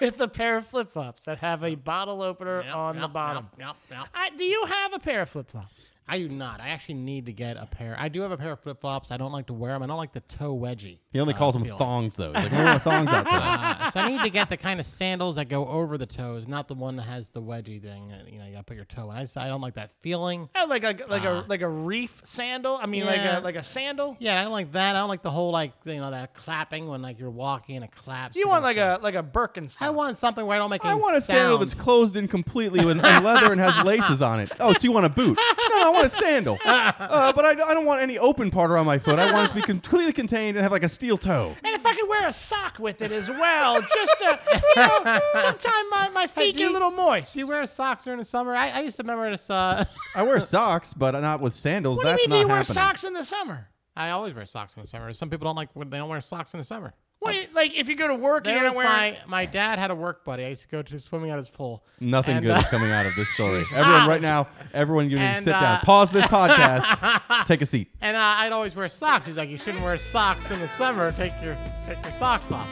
With 0.00 0.20
a 0.20 0.26
pair 0.26 0.56
of 0.56 0.66
flip 0.66 0.92
flops 0.92 1.24
that 1.26 1.38
have 1.38 1.62
a 1.62 1.76
bottle 1.76 2.22
opener 2.22 2.62
Yep, 2.64 2.74
on 2.74 3.00
the 3.00 3.06
bottom. 3.06 3.48
Yep, 3.56 3.68
yep, 3.88 3.98
yep. 4.00 4.08
I, 4.12 4.30
do 4.30 4.44
you 4.44 4.64
have 4.64 4.94
a 4.94 4.98
pair 4.98 5.22
of 5.22 5.28
flip 5.28 5.48
flops? 5.48 5.72
I 6.06 6.18
do 6.18 6.28
not. 6.28 6.60
I 6.60 6.68
actually 6.68 6.96
need 6.96 7.26
to 7.26 7.32
get 7.32 7.56
a 7.56 7.66
pair. 7.66 7.96
I 7.98 8.08
do 8.08 8.20
have 8.20 8.30
a 8.30 8.36
pair 8.36 8.52
of 8.52 8.60
flip 8.60 8.80
flops. 8.80 9.10
I 9.10 9.16
don't 9.16 9.32
like 9.32 9.46
to 9.46 9.54
wear 9.54 9.72
them. 9.72 9.82
I 9.82 9.86
don't 9.86 9.96
like 9.96 10.12
the 10.12 10.20
toe 10.20 10.54
wedgie. 10.54 10.98
He 11.12 11.20
only 11.20 11.32
uh, 11.32 11.38
calls 11.38 11.54
them 11.54 11.64
feel. 11.64 11.78
thongs 11.78 12.16
though. 12.16 12.32
He's 12.32 12.44
like, 12.44 12.52
we're 12.52 12.64
wearing 12.64 12.80
thongs 12.80 13.10
out 13.10 13.24
today. 13.24 13.38
Uh, 13.40 13.90
so 13.90 14.00
I 14.00 14.10
need 14.10 14.22
to 14.22 14.30
get 14.30 14.50
the 14.50 14.56
kind 14.56 14.78
of 14.78 14.86
sandals 14.86 15.36
that 15.36 15.48
go 15.48 15.66
over 15.66 15.96
the 15.96 16.06
toes, 16.06 16.46
not 16.46 16.68
the 16.68 16.74
one 16.74 16.96
that 16.96 17.04
has 17.04 17.30
the 17.30 17.40
wedgie 17.40 17.80
thing. 17.80 18.08
That, 18.08 18.30
you 18.30 18.38
know, 18.38 18.44
you 18.44 18.52
gotta 18.52 18.64
put 18.64 18.76
your 18.76 18.84
toe 18.84 19.10
in. 19.10 19.16
I, 19.16 19.22
just, 19.22 19.38
I 19.38 19.48
don't 19.48 19.62
like 19.62 19.74
that 19.74 19.92
feeling. 20.02 20.48
Oh, 20.54 20.66
like 20.68 20.84
a 20.84 20.94
like 21.08 21.24
a 21.24 21.44
like 21.48 21.62
a 21.62 21.68
reef 21.68 22.20
sandal. 22.22 22.78
I 22.80 22.86
mean, 22.86 23.06
like 23.06 23.20
a 23.20 23.40
like 23.42 23.56
a 23.56 23.62
sandal. 23.62 24.16
Yeah, 24.20 24.38
I 24.38 24.42
don't 24.42 24.52
like 24.52 24.72
that. 24.72 24.96
I 24.96 24.98
don't 24.98 25.08
like 25.08 25.22
the 25.22 25.30
whole 25.30 25.52
like 25.52 25.72
you 25.86 26.00
know 26.00 26.10
that 26.10 26.34
clapping 26.34 26.86
when 26.86 27.00
like 27.00 27.18
you're 27.18 27.30
walking 27.30 27.76
and 27.76 27.84
it 27.84 27.92
claps. 27.92 28.36
You 28.36 28.48
want 28.48 28.62
like 28.62 28.76
a 28.76 28.98
like 29.02 29.14
a 29.14 29.22
Birkenstock. 29.22 29.80
I 29.80 29.90
want 29.90 30.16
something 30.18 30.44
where 30.44 30.56
I 30.56 30.58
don't 30.58 30.70
make. 30.70 30.84
I 30.84 30.92
any 30.92 31.00
want 31.00 31.16
a 31.16 31.22
sandal 31.22 31.58
that's 31.58 31.74
closed 31.74 32.16
in 32.16 32.28
completely 32.28 32.84
with 32.84 33.02
leather 33.02 33.52
and 33.52 33.60
has 33.60 33.82
laces 33.84 34.20
on 34.20 34.40
it. 34.40 34.52
Oh, 34.60 34.74
so 34.74 34.80
you 34.82 34.92
want 34.92 35.06
a 35.06 35.08
boot? 35.08 35.38
No, 35.38 35.68
no, 35.70 35.93
I 35.93 35.93
want 35.94 36.06
a 36.06 36.10
sandal. 36.10 36.58
Uh, 36.66 37.32
but 37.32 37.44
I, 37.44 37.50
I 37.50 37.54
don't 37.74 37.86
want 37.86 38.00
any 38.02 38.18
open 38.18 38.50
part 38.50 38.70
around 38.70 38.86
my 38.86 38.98
foot. 38.98 39.18
I 39.18 39.32
want 39.32 39.46
it 39.46 39.48
to 39.50 39.54
be 39.54 39.62
completely 39.62 40.12
contained 40.12 40.56
and 40.56 40.62
have 40.62 40.72
like 40.72 40.82
a 40.82 40.88
steel 40.88 41.16
toe. 41.16 41.54
and 41.64 41.74
if 41.74 41.84
I 41.86 41.94
could 41.94 42.08
wear 42.08 42.26
a 42.26 42.32
sock 42.32 42.78
with 42.78 43.00
it 43.02 43.12
as 43.12 43.28
well, 43.28 43.80
just 43.80 44.18
to, 44.20 44.38
you 44.52 44.60
know, 44.76 45.20
sometime 45.40 45.90
my, 45.90 46.08
my 46.12 46.26
feet 46.26 46.52
do 46.52 46.58
get 46.58 46.64
a 46.64 46.66
you- 46.68 46.72
little 46.72 46.90
moist. 46.90 47.34
Do 47.34 47.40
you 47.40 47.46
wear 47.46 47.66
socks 47.66 48.04
during 48.04 48.18
the 48.18 48.24
summer? 48.24 48.54
I, 48.54 48.70
I 48.70 48.80
used 48.80 48.96
to 48.96 49.02
remember 49.02 49.30
this. 49.30 49.48
Uh, 49.50 49.84
I 50.14 50.22
wear 50.22 50.40
socks, 50.54 50.92
but 50.94 51.12
not 51.12 51.40
with 51.40 51.54
sandals. 51.54 51.98
what 51.98 52.04
do 52.04 52.08
you 52.10 52.14
That's 52.16 52.28
mean? 52.28 52.30
Do 52.30 52.36
you 52.36 52.42
not 52.42 52.48
wear 52.48 52.56
happening. 52.58 52.74
socks 52.74 53.04
in 53.04 53.12
the 53.12 53.24
summer? 53.24 53.68
I 53.96 54.10
always 54.10 54.34
wear 54.34 54.44
socks 54.46 54.76
in 54.76 54.82
the 54.82 54.88
summer. 54.88 55.12
Some 55.12 55.30
people 55.30 55.44
don't 55.46 55.56
like 55.56 55.68
when 55.74 55.90
they 55.90 55.98
don't 55.98 56.08
wear 56.08 56.20
socks 56.20 56.52
in 56.54 56.58
the 56.58 56.64
summer. 56.64 56.94
What, 57.24 57.34
you- 57.34 57.46
like 57.54 57.74
if 57.78 57.88
you 57.88 57.96
go 57.96 58.08
to 58.08 58.14
work 58.14 58.46
and 58.46 58.54
There 58.54 58.62
you're 58.62 58.70
was 58.70 58.76
not 58.76 58.84
wearing. 58.84 59.14
my 59.28 59.38
my 59.44 59.46
dad 59.46 59.78
had 59.78 59.90
a 59.90 59.94
work 59.94 60.24
buddy. 60.24 60.44
I 60.44 60.48
used 60.48 60.62
to 60.62 60.68
go 60.68 60.82
to 60.82 60.98
swimming 61.00 61.30
at 61.30 61.38
his 61.38 61.48
pool. 61.48 61.82
Nothing 62.00 62.36
And, 62.36 62.46
good 62.46 62.56
uh, 62.56 62.58
is 62.60 62.68
coming 62.68 62.90
out 62.90 63.06
of 63.06 63.14
this 63.16 63.28
story. 63.30 63.64
Everyone, 63.74 64.08
right 64.08 64.20
now, 64.22 64.46
everyone, 64.72 65.10
you 65.10 65.16
need 65.16 65.22
to 65.22 65.28
And, 65.28 65.44
sit 65.44 65.50
down. 65.52 65.64
uh, 65.64 65.80
Pause 65.84 66.10
this 66.12 66.24
podcast. 66.26 67.46
take 67.46 67.62
a 67.62 67.66
seat. 67.66 67.90
And 68.00 68.16
uh, 68.16 68.20
I'd 68.20 68.52
always 68.52 68.76
wear 68.76 68.88
socks. 68.88 69.26
He's 69.26 69.38
like, 69.38 69.48
you 69.48 69.56
shouldn't 69.58 69.82
wear 69.82 69.96
socks 69.98 70.50
in 70.50 70.60
the 70.60 70.68
summer. 70.68 71.12
Take 71.12 71.32
your 71.42 71.56
take 71.86 72.02
your 72.04 72.12
socks 72.12 72.52
off. 72.52 72.68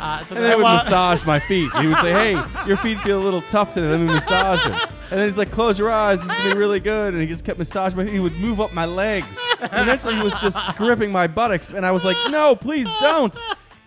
Uh, 0.00 0.18
so 0.24 0.34
And 0.34 0.42
then 0.44 0.50
they 0.50 0.56
would 0.56 0.64
I- 0.66 0.82
massage 0.82 1.24
my 1.24 1.38
feet. 1.38 1.70
He 1.74 1.86
would 1.86 1.98
say, 1.98 2.12
"Hey, 2.12 2.42
your 2.66 2.76
feet 2.76 2.98
feel 3.02 3.20
a 3.20 3.22
little 3.22 3.42
tough 3.42 3.72
today. 3.72 3.86
Let 3.88 4.00
me 4.00 4.06
massage 4.06 4.60
them." 4.64 4.72
And 5.12 5.20
then 5.20 5.28
he's 5.28 5.36
like, 5.38 5.52
"Close 5.52 5.78
your 5.78 5.90
eyes. 5.90 6.18
It's 6.20 6.28
gonna 6.28 6.54
be 6.54 6.58
really 6.58 6.80
good." 6.80 7.12
And 7.14 7.22
he 7.22 7.28
just 7.28 7.44
kept 7.44 7.56
massaging 7.58 7.96
my 7.98 8.04
feet. 8.06 8.14
He 8.14 8.18
would 8.18 8.34
move 8.36 8.60
up 8.60 8.72
my 8.72 8.84
legs. 8.86 9.38
And 9.60 9.70
eventually, 9.82 10.16
he 10.16 10.22
was 10.22 10.36
just 10.40 10.58
gripping 10.76 11.12
my 11.12 11.28
buttocks, 11.28 11.70
and 11.70 11.86
I 11.86 11.92
was 11.92 12.04
like, 12.04 12.16
"No, 12.30 12.56
please 12.56 12.88
don't." 13.00 13.38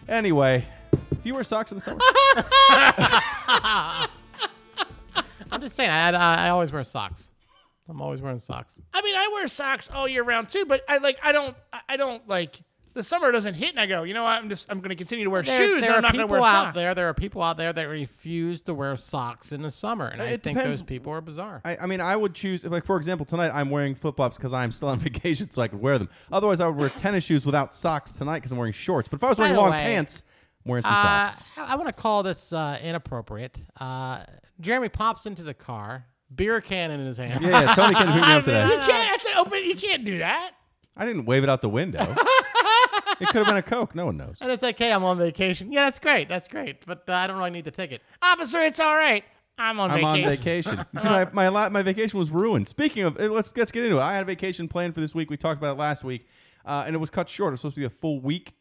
Anyway, 0.07 0.65
do 0.91 1.17
you 1.23 1.33
wear 1.33 1.43
socks 1.43 1.71
in 1.71 1.77
the 1.77 1.81
summer? 1.81 1.99
I'm 5.51 5.61
just 5.61 5.75
saying, 5.75 5.89
I, 5.89 6.09
I 6.11 6.45
I 6.47 6.49
always 6.49 6.71
wear 6.71 6.83
socks. 6.83 7.31
I'm 7.87 8.01
always 8.01 8.19
wearing 8.21 8.39
socks. 8.39 8.79
I 8.93 9.01
mean, 9.03 9.15
I 9.15 9.29
wear 9.33 9.47
socks 9.47 9.91
all 9.91 10.07
year 10.07 10.23
round 10.23 10.49
too, 10.49 10.65
but 10.65 10.81
I 10.89 10.97
like 10.97 11.17
I 11.23 11.31
don't 11.31 11.55
I- 11.71 11.81
I 11.89 11.97
don't 11.97 12.27
like 12.27 12.59
the 12.95 13.03
summer 13.03 13.31
doesn't 13.31 13.53
hit 13.53 13.69
and 13.69 13.79
I 13.79 13.85
go, 13.85 14.01
you 14.03 14.13
know 14.15 14.23
what? 14.23 14.31
I'm 14.31 14.49
just 14.49 14.65
I'm 14.71 14.79
going 14.79 14.89
to 14.89 14.95
continue 14.95 15.25
to 15.25 15.29
wear 15.29 15.43
There, 15.43 15.57
shoes. 15.57 15.81
there 15.81 15.95
and 15.95 15.95
are 15.95 15.97
I'm 15.97 16.01
not 16.01 16.13
going 16.13 16.23
people 16.23 16.35
to 16.37 16.41
wear 16.41 16.49
out 16.49 16.63
socks. 16.65 16.75
there. 16.75 16.95
There 16.95 17.07
are 17.09 17.13
people 17.13 17.41
out 17.43 17.57
there 17.57 17.71
that 17.71 17.83
refuse 17.83 18.61
to 18.63 18.73
wear 18.73 18.95
socks 18.97 19.51
in 19.51 19.61
the 19.61 19.69
summer, 19.69 20.07
and 20.07 20.21
I 20.21 20.25
It 20.25 20.43
think 20.43 20.57
depends- 20.57 20.79
those 20.79 20.85
people 20.85 21.11
are 21.13 21.21
bizarre. 21.21 21.61
I, 21.63 21.77
I 21.81 21.85
mean, 21.85 22.01
I 22.01 22.15
would 22.15 22.33
choose, 22.33 22.63
like, 22.65 22.85
for 22.85 22.97
example, 22.97 23.25
tonight 23.25 23.51
I'm 23.53 23.69
wearing 23.69 23.93
flip 23.95 24.15
flops 24.15 24.37
because 24.37 24.53
I'm 24.53 24.71
still 24.71 24.87
on 24.89 24.99
vacation, 25.11 25.51
so 25.51 25.61
I 25.61 25.67
could 25.67 25.79
wear 25.81 25.99
them. 25.99 26.09
Otherwise, 26.31 26.59
I 26.61 26.67
would 26.67 26.77
wear 26.77 26.89
tennis 26.89 27.23
shoes 27.23 27.45
without 27.45 27.75
socks 27.75 28.13
tonight 28.13 28.37
because 28.39 28.51
I'm 28.51 28.57
wearing 28.57 28.73
shorts. 28.73 29.07
But 29.07 29.17
if 29.17 29.23
I 29.23 29.29
was 29.29 29.37
By 29.37 29.43
wearing 29.45 29.57
long 29.57 29.71
way, 29.71 29.83
pants, 29.83 30.23
I'm 30.65 30.69
wearing 30.71 30.83
some 30.85 30.93
Uh, 30.95 31.27
socks. 31.29 31.43
I, 31.57 31.75
want 31.75 31.87
to 31.87 31.93
call 31.93 32.23
this 32.23 32.51
uh, 32.53 32.79
inappropriate. 32.81 33.61
Uh, 33.79 34.23
Jeremy 34.61 34.87
pops 34.89 35.25
into 35.25 35.43
the 35.43 35.53
car, 35.53 36.05
beer 36.33 36.61
can 36.61 36.91
in 36.91 37.01
his 37.05 37.17
hand. 37.17 37.43
Yeah, 37.43 37.61
yeah, 37.61 37.75
Tony 37.75 37.93
can 37.93 38.05
pick 38.07 38.15
me 38.15 38.21
up 38.21 38.45
you 38.47 38.51
can't. 38.85 38.87
That's 38.87 39.25
an 39.25 39.33
open. 39.37 39.59
You 39.65 39.75
can't 39.75 40.05
do 40.05 40.19
that. 40.19 40.51
I 40.97 41.05
didn't 41.05 41.25
wave 41.25 41.43
it 41.43 41.49
out 41.49 41.61
the 41.61 41.67
window. 41.67 41.99
it 43.19 43.27
could 43.27 43.35
have 43.35 43.47
been 43.47 43.57
a 43.57 43.61
Coke. 43.61 43.95
No 43.95 44.05
one 44.05 44.17
knows. 44.17 44.37
And 44.41 44.51
it's 44.51 44.63
like, 44.63 44.77
hey, 44.77 44.91
I'm 44.91 45.03
on 45.03 45.17
vacation. 45.17 45.71
Yeah, 45.71 45.85
that's 45.85 45.99
great. 45.99 46.29
That's 46.29 46.47
great. 46.47 46.85
But 46.85 47.03
uh, 47.07 47.13
I 47.13 47.27
don't 47.27 47.37
really 47.37 47.51
need 47.51 47.65
the 47.65 47.71
ticket. 47.71 48.01
Officer, 48.21 48.61
it's 48.61 48.79
all 48.79 48.95
right. 48.95 49.23
I'm 49.57 49.79
on 49.79 49.89
vacation. 49.89 50.07
I'm 50.07 50.29
vacation. 50.29 50.71
on 50.71 50.77
vacation. 50.77 50.99
See, 51.29 51.33
my 51.35 51.49
my, 51.49 51.69
my 51.69 51.81
vacation 51.81 52.19
was 52.19 52.29
ruined. 52.29 52.67
Speaking 52.67 53.03
of, 53.03 53.19
eh, 53.19 53.29
let's 53.29 53.55
let's 53.55 53.71
get 53.71 53.83
into 53.83 53.97
it. 53.97 54.01
I 54.01 54.13
had 54.13 54.23
a 54.23 54.25
vacation 54.25 54.67
planned 54.67 54.93
for 54.93 55.01
this 55.01 55.15
week. 55.15 55.29
We 55.29 55.37
talked 55.37 55.59
about 55.59 55.75
it 55.75 55.79
last 55.79 56.03
week, 56.03 56.27
uh, 56.65 56.83
and 56.85 56.95
it 56.95 56.99
was 56.99 57.09
cut 57.09 57.29
short. 57.29 57.51
It 57.51 57.53
was 57.53 57.61
supposed 57.61 57.75
to 57.75 57.81
be 57.81 57.85
a 57.85 57.89
full 57.89 58.19
week 58.19 58.55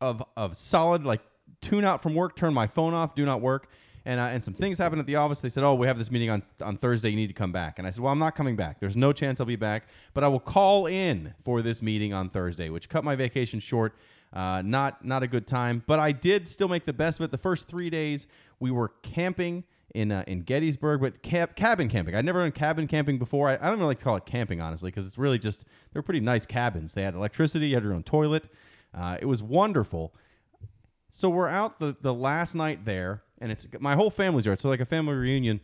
of 0.00 0.22
of 0.36 0.56
solid 0.56 1.04
like 1.04 1.20
tune 1.60 1.84
out 1.84 2.02
from 2.02 2.14
work, 2.14 2.36
turn 2.36 2.54
my 2.54 2.66
phone 2.66 2.94
off, 2.94 3.14
do 3.14 3.24
not 3.24 3.40
work, 3.40 3.68
and 4.04 4.20
uh, 4.20 4.24
and 4.24 4.42
some 4.42 4.54
things 4.54 4.78
happened 4.78 5.00
at 5.00 5.06
the 5.06 5.16
office. 5.16 5.40
They 5.40 5.48
said, 5.48 5.64
"Oh, 5.64 5.74
we 5.74 5.86
have 5.86 5.98
this 5.98 6.10
meeting 6.10 6.30
on 6.30 6.42
on 6.62 6.76
Thursday. 6.76 7.10
You 7.10 7.16
need 7.16 7.28
to 7.28 7.32
come 7.34 7.52
back." 7.52 7.78
And 7.78 7.86
I 7.86 7.90
said, 7.90 8.02
"Well, 8.02 8.12
I'm 8.12 8.18
not 8.18 8.34
coming 8.34 8.56
back. 8.56 8.80
There's 8.80 8.96
no 8.96 9.12
chance 9.12 9.40
I'll 9.40 9.46
be 9.46 9.56
back, 9.56 9.88
but 10.14 10.24
I 10.24 10.28
will 10.28 10.40
call 10.40 10.86
in 10.86 11.34
for 11.44 11.62
this 11.62 11.82
meeting 11.82 12.12
on 12.12 12.30
Thursday," 12.30 12.68
which 12.70 12.88
cut 12.88 13.04
my 13.04 13.16
vacation 13.16 13.60
short. 13.60 13.94
Uh, 14.32 14.62
not 14.64 15.04
not 15.04 15.22
a 15.22 15.26
good 15.26 15.46
time, 15.46 15.82
but 15.86 15.98
I 15.98 16.12
did 16.12 16.48
still 16.48 16.68
make 16.68 16.84
the 16.84 16.92
best 16.92 17.18
of 17.18 17.24
it. 17.24 17.30
The 17.30 17.38
first 17.38 17.68
three 17.68 17.90
days 17.90 18.26
we 18.60 18.70
were 18.70 18.92
camping 19.02 19.64
in 19.94 20.12
uh, 20.12 20.24
in 20.26 20.42
Gettysburg, 20.42 21.00
but 21.00 21.22
cabin 21.22 21.88
camping. 21.88 22.14
I'd 22.14 22.24
never 22.24 22.40
done 22.40 22.52
cabin 22.52 22.86
camping 22.86 23.18
before. 23.18 23.48
I, 23.48 23.54
I 23.54 23.66
don't 23.66 23.74
even 23.74 23.86
like 23.86 23.98
to 23.98 24.04
call 24.04 24.16
it 24.16 24.26
camping 24.26 24.60
honestly, 24.60 24.90
because 24.90 25.06
it's 25.06 25.18
really 25.18 25.38
just 25.38 25.64
they're 25.92 26.02
pretty 26.02 26.20
nice 26.20 26.46
cabins. 26.46 26.94
They 26.94 27.02
had 27.02 27.14
electricity, 27.14 27.68
you 27.68 27.74
had 27.74 27.82
your 27.82 27.94
own 27.94 28.02
toilet. 28.02 28.48
Uh, 28.94 29.18
it 29.20 29.26
was 29.26 29.42
wonderful. 29.42 30.14
So 31.10 31.28
we're 31.28 31.48
out 31.48 31.80
the 31.80 31.96
the 32.00 32.14
last 32.14 32.54
night 32.54 32.84
there, 32.84 33.22
and 33.40 33.50
it's 33.50 33.66
my 33.78 33.94
whole 33.94 34.10
family's 34.10 34.46
yard. 34.46 34.60
So 34.60 34.68
like 34.68 34.80
a 34.80 34.84
family 34.84 35.14
reunion, 35.14 35.60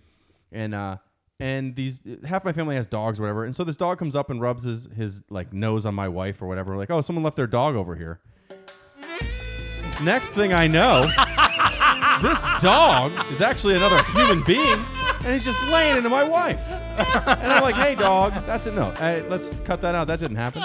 and 0.52 0.74
uh 0.74 0.96
and 1.38 1.76
these 1.76 2.02
half 2.24 2.44
my 2.44 2.52
family 2.52 2.76
has 2.76 2.86
dogs 2.86 3.18
or 3.18 3.22
whatever. 3.22 3.44
And 3.44 3.54
so 3.54 3.64
this 3.64 3.76
dog 3.76 3.98
comes 3.98 4.16
up 4.16 4.30
and 4.30 4.40
rubs 4.40 4.64
his 4.64 4.88
his 4.96 5.22
like 5.30 5.52
nose 5.52 5.84
on 5.86 5.94
my 5.94 6.08
wife 6.08 6.40
or 6.40 6.46
whatever. 6.46 6.76
Like, 6.76 6.90
oh, 6.90 7.00
someone 7.00 7.22
left 7.22 7.36
their 7.36 7.46
dog 7.46 7.76
over 7.76 7.94
here. 7.94 8.20
Next 10.02 10.30
thing 10.30 10.52
I 10.52 10.66
know, 10.66 11.02
this 12.22 12.42
dog 12.60 13.12
is 13.30 13.40
actually 13.40 13.76
another 13.76 14.02
human 14.04 14.42
being, 14.42 14.84
and 15.26 15.34
he's 15.34 15.44
just 15.44 15.60
laying 15.66 15.96
into 15.96 16.08
my 16.08 16.22
wife. 16.22 16.64
And 16.96 17.52
I'm 17.52 17.60
like, 17.62 17.74
hey, 17.74 17.94
dog, 17.94 18.32
that's 18.46 18.66
it. 18.66 18.74
No, 18.74 18.90
hey, 18.92 19.22
let's 19.28 19.58
cut 19.60 19.82
that 19.82 19.94
out. 19.94 20.06
That 20.06 20.18
didn't 20.18 20.36
happen. 20.36 20.62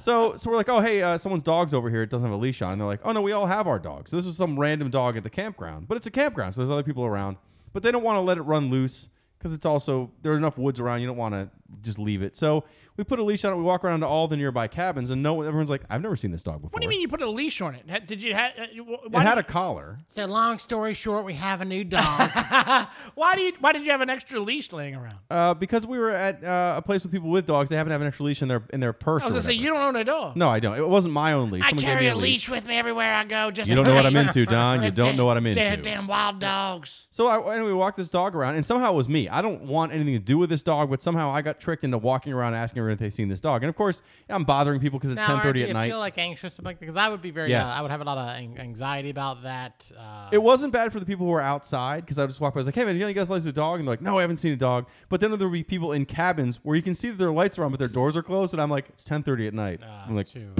So, 0.00 0.36
so 0.36 0.50
we're 0.50 0.56
like, 0.56 0.68
oh, 0.68 0.80
hey, 0.80 1.02
uh, 1.02 1.16
someone's 1.18 1.44
dog's 1.44 1.72
over 1.72 1.88
here. 1.88 2.02
It 2.02 2.10
doesn't 2.10 2.26
have 2.26 2.34
a 2.34 2.40
leash 2.40 2.62
on. 2.62 2.72
And 2.72 2.80
they're 2.80 2.88
like, 2.88 3.00
oh 3.04 3.12
no, 3.12 3.22
we 3.22 3.32
all 3.32 3.46
have 3.46 3.68
our 3.68 3.78
dogs. 3.78 4.10
So 4.10 4.16
this 4.16 4.26
is 4.26 4.36
some 4.36 4.58
random 4.58 4.90
dog 4.90 5.16
at 5.16 5.22
the 5.22 5.30
campground, 5.30 5.86
but 5.86 5.96
it's 5.96 6.06
a 6.06 6.10
campground, 6.10 6.54
so 6.54 6.60
there's 6.60 6.70
other 6.70 6.82
people 6.82 7.04
around. 7.04 7.36
But 7.72 7.82
they 7.82 7.92
don't 7.92 8.02
want 8.02 8.16
to 8.16 8.22
let 8.22 8.38
it 8.38 8.42
run 8.42 8.70
loose 8.70 9.08
because 9.38 9.52
it's 9.52 9.66
also 9.66 10.10
there 10.22 10.32
are 10.32 10.36
enough 10.36 10.58
woods 10.58 10.80
around. 10.80 11.00
You 11.00 11.06
don't 11.06 11.16
want 11.16 11.34
to 11.34 11.48
just 11.82 11.98
leave 11.98 12.22
it. 12.22 12.36
So 12.36 12.64
we 12.96 13.04
put 13.04 13.18
a 13.18 13.22
leash 13.22 13.44
on 13.44 13.52
it. 13.52 13.56
We 13.56 13.62
walk 13.62 13.84
around 13.84 14.00
to 14.00 14.06
all 14.06 14.26
the 14.26 14.36
nearby 14.36 14.66
cabins, 14.66 15.10
and 15.10 15.22
no, 15.22 15.42
everyone's 15.42 15.70
like, 15.70 15.82
I've 15.88 16.02
never 16.02 16.16
seen 16.16 16.32
this 16.32 16.42
dog 16.42 16.56
before. 16.56 16.70
What 16.70 16.80
do 16.80 16.86
you 16.86 16.88
mean 16.88 17.00
you 17.00 17.08
put 17.08 17.22
a 17.22 17.30
leash 17.30 17.60
on 17.60 17.74
it? 17.74 17.88
Ha- 17.88 18.00
Did 18.00 18.22
you 18.22 18.34
have? 18.34 18.52
It 18.56 19.12
had 19.14 19.38
a 19.38 19.42
collar. 19.42 20.00
So 20.08 20.26
long 20.26 20.58
story 20.58 20.94
short, 20.94 21.24
we 21.24 21.34
have 21.34 21.60
a 21.60 21.64
new 21.64 21.84
dog. 21.84 22.02
Why 23.14 23.36
do 23.36 23.42
you? 23.42 23.52
Why 23.60 23.72
did 23.72 23.84
you 23.84 23.90
have 23.92 24.00
an 24.00 24.10
extra 24.10 24.40
leash 24.40 24.72
laying 24.72 24.94
around? 24.94 25.18
Uh, 25.30 25.54
because 25.54 25.86
we 25.86 25.98
were 25.98 26.10
at 26.10 26.42
uh, 26.42 26.74
a 26.76 26.82
place 26.82 27.02
with 27.02 27.12
people 27.12 27.30
with 27.30 27.46
dogs, 27.46 27.70
they 27.70 27.76
happen 27.76 27.90
to 27.90 27.94
have 27.94 28.00
an 28.00 28.08
extra 28.08 28.24
leash 28.26 28.42
in 28.42 28.48
their 28.48 28.62
in 28.72 28.80
their 28.80 28.92
purse. 28.92 29.22
I 29.22 29.26
was 29.26 29.32
or 29.32 29.34
gonna 29.34 29.42
say 29.42 29.48
whatever. 29.50 29.62
you 29.62 29.68
don't 29.70 29.80
own 29.80 29.96
a 29.96 30.04
dog. 30.04 30.36
No, 30.36 30.48
I 30.48 30.58
don't. 30.58 30.76
It 30.76 30.88
wasn't 30.88 31.14
my 31.14 31.34
own 31.34 31.50
leash. 31.50 31.62
I 31.62 31.68
Someone 31.68 31.84
gave 31.84 31.88
carry 31.90 32.04
me 32.06 32.08
a 32.08 32.16
leash 32.16 32.48
with 32.48 32.66
me 32.66 32.76
everywhere 32.78 33.14
I 33.14 33.24
go. 33.24 33.50
Just 33.50 33.68
You 33.68 33.76
don't 33.76 33.84
know 33.86 33.94
what 33.94 34.06
I'm 34.06 34.16
into, 34.16 34.44
Don. 34.44 34.82
You 34.82 34.90
don't 34.90 35.16
know 35.16 35.24
what 35.24 35.36
I'm 35.36 35.46
into. 35.46 35.60
Damn 35.60 35.82
damn 35.82 36.06
wild 36.06 36.40
dogs. 36.40 37.06
So 37.10 37.26
I, 37.28 37.54
anyway, 37.54 37.68
we 37.68 37.74
walked 37.74 37.96
this 37.96 38.10
dog 38.10 38.34
around, 38.34 38.56
and 38.56 38.66
somehow 38.66 38.92
it 38.92 38.96
was 38.96 39.08
me. 39.08 39.28
I 39.28 39.40
don't 39.42 39.62
want 39.62 39.92
anything 39.92 40.14
to 40.14 40.18
do 40.18 40.38
with 40.38 40.50
this 40.50 40.62
dog, 40.62 40.90
but 40.90 41.00
somehow 41.02 41.30
I 41.30 41.42
got 41.42 41.57
tricked 41.60 41.84
into 41.84 41.98
walking 41.98 42.32
around 42.32 42.54
asking 42.54 42.80
everyone 42.80 42.94
if 42.94 42.98
they've 43.00 43.12
seen 43.12 43.28
this 43.28 43.40
dog. 43.40 43.62
And 43.62 43.68
of 43.70 43.76
course, 43.76 44.02
I'm 44.28 44.44
bothering 44.44 44.80
people 44.80 44.98
because 44.98 45.10
it's 45.10 45.18
Now, 45.20 45.38
10:30 45.38 45.52
do 45.54 45.62
at 45.68 45.72
night. 45.72 45.88
feel 45.90 45.98
like 45.98 46.18
anxious 46.18 46.58
about 46.58 46.78
because 46.80 46.96
I 46.96 47.08
would 47.08 47.22
be 47.22 47.30
very. 47.30 47.50
Yes. 47.50 47.68
Uh, 47.68 47.74
I 47.78 47.82
would 47.82 47.90
have 47.90 48.00
a 48.00 48.04
lot 48.04 48.18
of 48.18 48.28
an- 48.28 48.58
anxiety 48.58 49.10
about 49.10 49.42
that. 49.42 49.90
Uh, 49.98 50.28
It 50.32 50.42
wasn't 50.42 50.72
bad 50.72 50.92
for 50.92 51.00
the 51.00 51.06
people 51.06 51.26
who 51.26 51.32
were 51.32 51.40
outside 51.40 52.00
because 52.04 52.18
I 52.18 52.22
would 52.22 52.30
just 52.30 52.40
walk 52.40 52.54
by. 52.54 52.58
I 52.58 52.60
was 52.60 52.66
like, 52.66 52.74
"Hey 52.74 52.84
man, 52.84 52.94
you 52.94 53.00
know 53.02 53.08
you 53.08 53.14
guys 53.14 53.30
like 53.30 53.44
a 53.44 53.52
dog?" 53.52 53.78
And 53.80 53.88
they're 53.88 53.92
like, 53.92 54.02
"No, 54.02 54.18
I 54.18 54.22
haven't 54.22 54.38
seen 54.38 54.52
a 54.52 54.56
dog." 54.56 54.86
But 55.08 55.20
then 55.20 55.30
there 55.38 55.48
would 55.48 55.52
be 55.52 55.62
people 55.64 55.92
in 55.92 56.04
cabins 56.06 56.60
where 56.62 56.76
you 56.76 56.82
can 56.82 56.94
see 56.94 57.10
that 57.10 57.18
their 57.18 57.30
lights 57.32 57.58
are 57.58 57.64
on, 57.64 57.70
but 57.70 57.78
their 57.78 57.88
doors 57.88 58.16
are 58.16 58.22
closed, 58.22 58.52
and 58.54 58.60
I'm 58.62 58.70
like, 58.70 58.88
"It's 58.90 59.04
10:30 59.04 59.46
at 59.48 59.54
night." 59.54 59.80
uh, 59.82 60.04
I'm 60.06 60.14
like, 60.14 60.28
too 60.28 60.50